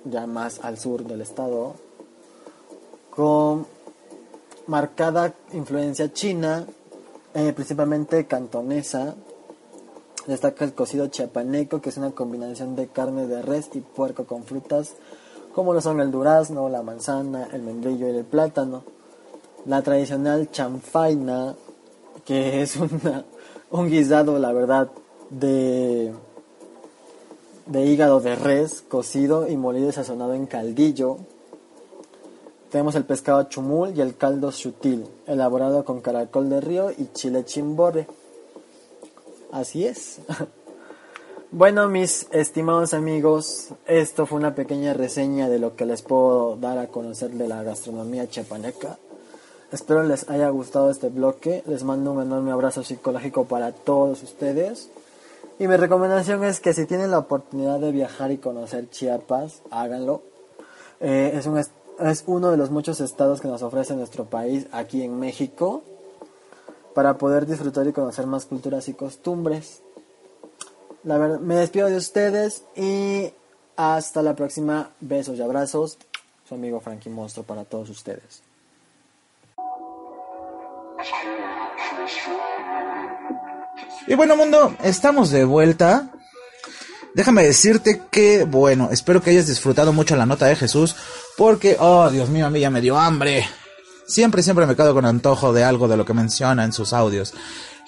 ya 0.06 0.28
más 0.28 0.60
al 0.64 0.78
sur 0.78 1.06
del 1.06 1.22
estado, 1.22 1.76
con 3.16 3.66
marcada 4.68 5.34
influencia 5.54 6.12
china, 6.12 6.66
eh, 7.34 7.54
principalmente 7.54 8.26
cantonesa, 8.26 9.16
Destaca 10.28 10.64
el 10.64 10.74
cocido 10.74 11.08
chiapaneco, 11.08 11.82
que 11.82 11.90
es 11.90 11.98
una 11.98 12.12
combinación 12.12 12.78
de 12.78 12.88
carne 12.88 13.28
de 13.28 13.42
res 13.42 13.70
y 13.74 13.82
puerco 13.82 14.26
con 14.26 14.46
frutas, 14.46 14.94
como 15.54 15.74
lo 15.74 15.82
son 15.82 16.00
el 16.00 16.12
durazno, 16.12 16.70
la 16.70 16.82
manzana, 16.82 17.50
el 17.52 17.62
membrillo 17.62 18.08
y 18.08 18.18
el 18.18 18.24
plátano. 18.24 18.84
La 19.66 19.82
tradicional 19.82 20.50
chanfaina, 20.50 21.56
que 22.24 22.62
es 22.62 22.78
una, 22.78 23.26
un 23.72 23.90
guisado, 23.90 24.40
la 24.40 24.54
verdad, 24.54 24.92
de, 25.30 26.14
de 27.66 27.86
hígado 27.86 28.22
de 28.22 28.36
res, 28.36 28.82
cocido 28.82 29.50
y 29.50 29.58
molido 29.58 29.90
y 29.90 29.92
sazonado 29.92 30.34
en 30.36 30.46
caldillo. 30.46 31.18
Tenemos 32.74 32.96
el 32.96 33.06
pescado 33.06 33.44
chumul 33.44 33.96
y 33.96 34.02
el 34.02 34.18
caldo 34.18 34.52
sutil, 34.52 35.06
elaborado 35.28 35.86
con 35.86 36.02
caracol 36.02 36.50
de 36.50 36.60
río 36.60 36.90
y 36.90 37.06
chile 37.14 37.46
chimbore. 37.46 38.08
Así 39.52 39.86
es. 39.86 40.20
Bueno, 41.52 41.88
mis 41.88 42.26
estimados 42.32 42.96
amigos, 42.96 43.68
esto 43.86 44.26
fue 44.26 44.40
una 44.40 44.56
pequeña 44.56 44.96
reseña 44.96 45.50
de 45.50 45.60
lo 45.60 45.76
que 45.76 45.86
les 45.86 46.02
puedo 46.02 46.56
dar 46.56 46.80
a 46.80 46.88
conocer 46.88 47.30
de 47.30 47.48
la 47.48 47.62
gastronomía 47.62 48.28
chiapaneca. 48.28 48.98
Espero 49.72 50.02
les 50.02 50.28
haya 50.32 50.50
gustado 50.50 50.90
este 50.90 51.10
bloque. 51.10 51.62
Les 51.68 51.84
mando 51.84 52.14
un 52.14 52.24
enorme 52.24 52.52
abrazo 52.52 52.82
psicológico 52.82 53.46
para 53.46 53.72
todos 53.72 54.24
ustedes. 54.24 54.90
Y 55.60 55.68
mi 55.68 55.78
recomendación 55.78 56.44
es 56.44 56.60
que 56.60 56.74
si 56.74 56.88
tienen 56.88 57.12
la 57.12 57.20
oportunidad 57.20 57.80
de 57.80 57.92
viajar 57.92 58.32
y 58.32 58.40
conocer 58.40 58.90
Chiapas, 58.90 59.62
háganlo. 59.70 60.24
Eh, 61.02 61.34
es, 61.36 61.46
un, 61.46 61.62
es 62.00 62.24
uno 62.28 62.52
de 62.52 62.58
los 62.58 62.70
muchos 62.72 63.02
estados 63.02 63.42
que 63.42 63.48
nos 63.48 63.62
ofrece 63.62 63.96
nuestro 63.96 64.26
país 64.26 64.68
aquí 64.72 65.04
en 65.04 65.20
México 65.20 65.84
para 66.94 67.18
poder 67.18 67.46
disfrutar 67.46 67.88
y 67.88 67.94
conocer 67.94 68.28
más 68.28 68.46
culturas 68.46 68.88
y 68.88 68.94
costumbres. 68.94 69.82
La 71.04 71.18
verdad, 71.18 71.40
me 71.40 71.56
despido 71.56 71.88
de 71.88 71.98
ustedes 71.98 72.64
y 72.76 73.34
hasta 73.76 74.22
la 74.22 74.36
próxima. 74.36 74.92
Besos 75.00 75.38
y 75.38 75.42
abrazos. 75.42 75.98
Su 76.48 76.56
amigo 76.56 76.80
Frankie 76.80 77.10
Monstruo 77.10 77.46
para 77.46 77.66
todos 77.66 77.90
ustedes. 77.90 78.42
Y 84.08 84.16
bueno, 84.16 84.36
mundo, 84.36 84.76
estamos 84.84 85.32
de 85.32 85.46
vuelta. 85.46 86.10
Déjame 87.16 87.44
decirte 87.44 88.02
que, 88.10 88.44
bueno, 88.44 88.90
espero 88.92 89.22
que 89.22 89.30
hayas 89.30 89.48
disfrutado 89.48 89.94
mucho 89.94 90.16
la 90.16 90.26
nota 90.26 90.48
de 90.48 90.56
Jesús, 90.56 90.96
porque, 91.38 91.78
oh, 91.80 92.10
Dios 92.10 92.30
mío, 92.30 92.48
a 92.48 92.50
mí 92.50 92.60
ya 92.60 92.72
me 92.72 92.82
dio 92.82 92.98
hambre. 92.98 93.48
Siempre, 94.08 94.42
siempre 94.42 94.66
me 94.66 94.76
quedo 94.76 94.94
con 94.94 95.06
antojo 95.06 95.54
de 95.54 95.64
algo 95.64 95.88
de 95.88 95.98
lo 95.98 96.06
que 96.06 96.14
menciona 96.14 96.64
en 96.64 96.74
sus 96.74 96.92
audios. 96.92 97.34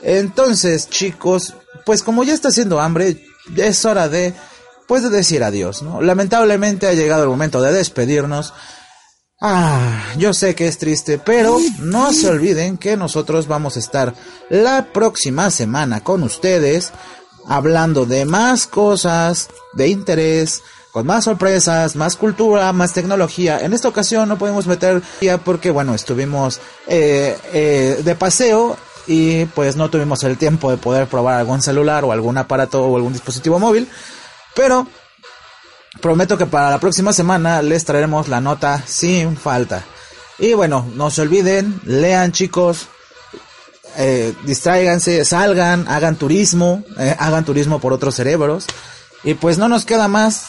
Entonces, 0.02 0.90
chicos, 0.90 1.56
pues 1.86 2.04
como 2.04 2.24
ya 2.24 2.34
está 2.34 2.50
haciendo 2.50 2.80
hambre, 2.80 3.26
es 3.58 3.86
hora 3.86 4.10
de, 4.10 4.34
pues 4.88 5.02
de 5.02 5.10
decir 5.10 5.44
adiós, 5.44 5.82
¿no? 5.82 6.02
Lamentablemente 6.02 6.88
ha 6.88 6.94
llegado 6.94 7.24
el 7.24 7.30
momento 7.30 7.62
de 7.62 7.74
despedirnos. 7.74 8.54
Ah, 9.42 10.04
yo 10.18 10.34
sé 10.34 10.56
que 10.56 10.68
es 10.68 10.78
triste, 10.78 11.18
pero 11.18 11.58
no 11.80 12.14
se 12.14 12.30
olviden 12.30 12.78
que 12.78 12.96
nosotros 12.96 13.48
vamos 13.48 13.76
a 13.76 13.80
estar 13.80 14.14
la 14.50 14.94
próxima 14.94 15.50
semana 15.50 16.04
con 16.04 16.24
ustedes 16.24 16.94
hablando 17.48 18.06
de 18.06 18.26
más 18.26 18.68
cosas 18.68 19.50
de 19.74 19.88
interés, 19.88 20.64
con 20.92 21.06
más 21.06 21.26
sorpresas, 21.26 21.96
más 21.96 22.16
cultura, 22.16 22.72
más 22.72 22.94
tecnología. 22.94 23.60
En 23.60 23.74
esta 23.74 23.90
ocasión 23.90 24.30
no 24.30 24.38
podemos 24.38 24.66
meter 24.66 25.02
ya 25.22 25.38
porque, 25.38 25.70
bueno, 25.72 25.94
estuvimos 25.94 26.60
eh, 26.88 27.38
eh, 27.52 28.02
de 28.04 28.16
paseo 28.16 28.78
y 29.08 29.46
pues 29.46 29.76
no 29.76 29.90
tuvimos 29.90 30.24
el 30.24 30.38
tiempo 30.38 30.72
de 30.72 30.78
poder 30.78 31.08
probar 31.08 31.36
algún 31.40 31.62
celular 31.62 32.06
o 32.06 32.12
algún 32.12 32.38
aparato 32.38 32.86
o 32.86 32.96
algún 32.96 33.14
dispositivo 33.14 33.60
móvil. 33.60 33.90
Pero 34.56 34.88
prometo 36.02 36.38
que 36.38 36.46
para 36.46 36.70
la 36.70 36.80
próxima 36.80 37.14
semana 37.14 37.62
les 37.62 37.84
traeremos 37.84 38.28
la 38.28 38.42
nota 38.42 38.82
sin 38.86 39.36
falta. 39.36 39.84
Y 40.40 40.54
bueno, 40.54 40.86
no 40.96 41.10
se 41.10 41.22
olviden, 41.22 41.80
lean 41.84 42.32
chicos, 42.32 42.88
eh, 43.98 44.34
distráiganse, 44.46 45.24
salgan, 45.26 45.88
hagan 45.88 46.16
turismo, 46.16 46.84
eh, 47.00 47.16
hagan 47.18 47.46
turismo 47.46 47.80
por 47.80 47.94
otros 47.94 48.16
cerebros. 48.16 48.68
Y 49.24 49.34
pues 49.36 49.58
no 49.58 49.68
nos 49.68 49.86
queda 49.86 50.08
más 50.08 50.48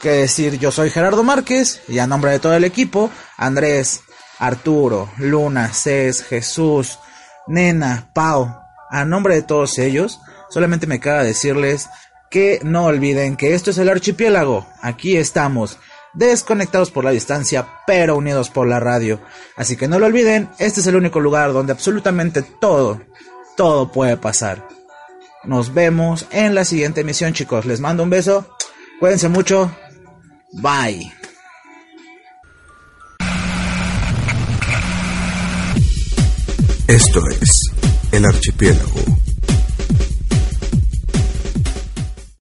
que 0.00 0.10
decir, 0.10 0.58
yo 0.58 0.72
soy 0.72 0.90
Gerardo 0.90 1.22
Márquez 1.22 1.80
y 1.88 1.98
a 1.98 2.06
nombre 2.06 2.32
de 2.32 2.38
todo 2.38 2.54
el 2.54 2.64
equipo, 2.64 3.10
Andrés, 3.36 4.00
Arturo, 4.38 5.10
Luna, 5.18 5.72
Cés, 5.72 6.22
Jesús, 6.24 6.98
Nena, 7.46 8.10
Pau, 8.12 8.60
a 8.90 9.04
nombre 9.04 9.36
de 9.36 9.42
todos 9.42 9.78
ellos, 9.78 10.20
solamente 10.50 10.86
me 10.86 11.00
queda 11.00 11.22
decirles 11.22 11.88
que 12.30 12.60
no 12.64 12.86
olviden 12.86 13.36
que 13.36 13.54
esto 13.54 13.70
es 13.70 13.78
el 13.78 13.88
archipiélago, 13.88 14.66
aquí 14.80 15.16
estamos, 15.16 15.78
desconectados 16.14 16.90
por 16.90 17.04
la 17.04 17.10
distancia, 17.10 17.66
pero 17.86 18.16
unidos 18.16 18.50
por 18.50 18.66
la 18.66 18.80
radio. 18.80 19.20
Así 19.56 19.76
que 19.76 19.88
no 19.88 19.98
lo 19.98 20.06
olviden, 20.06 20.48
este 20.58 20.80
es 20.80 20.86
el 20.86 20.96
único 20.96 21.20
lugar 21.20 21.52
donde 21.52 21.72
absolutamente 21.72 22.42
todo, 22.42 23.00
todo 23.56 23.90
puede 23.92 24.16
pasar. 24.16 24.68
Nos 25.44 25.74
vemos 25.74 26.26
en 26.30 26.54
la 26.54 26.64
siguiente 26.64 27.00
emisión, 27.00 27.32
chicos. 27.32 27.66
Les 27.66 27.80
mando 27.80 28.02
un 28.02 28.10
beso. 28.10 28.56
Cuídense 29.00 29.28
mucho. 29.28 29.74
Bye. 30.52 31.12
Esto 36.86 37.20
es 37.40 37.72
El 38.12 38.24
Archipiélago. 38.26 39.21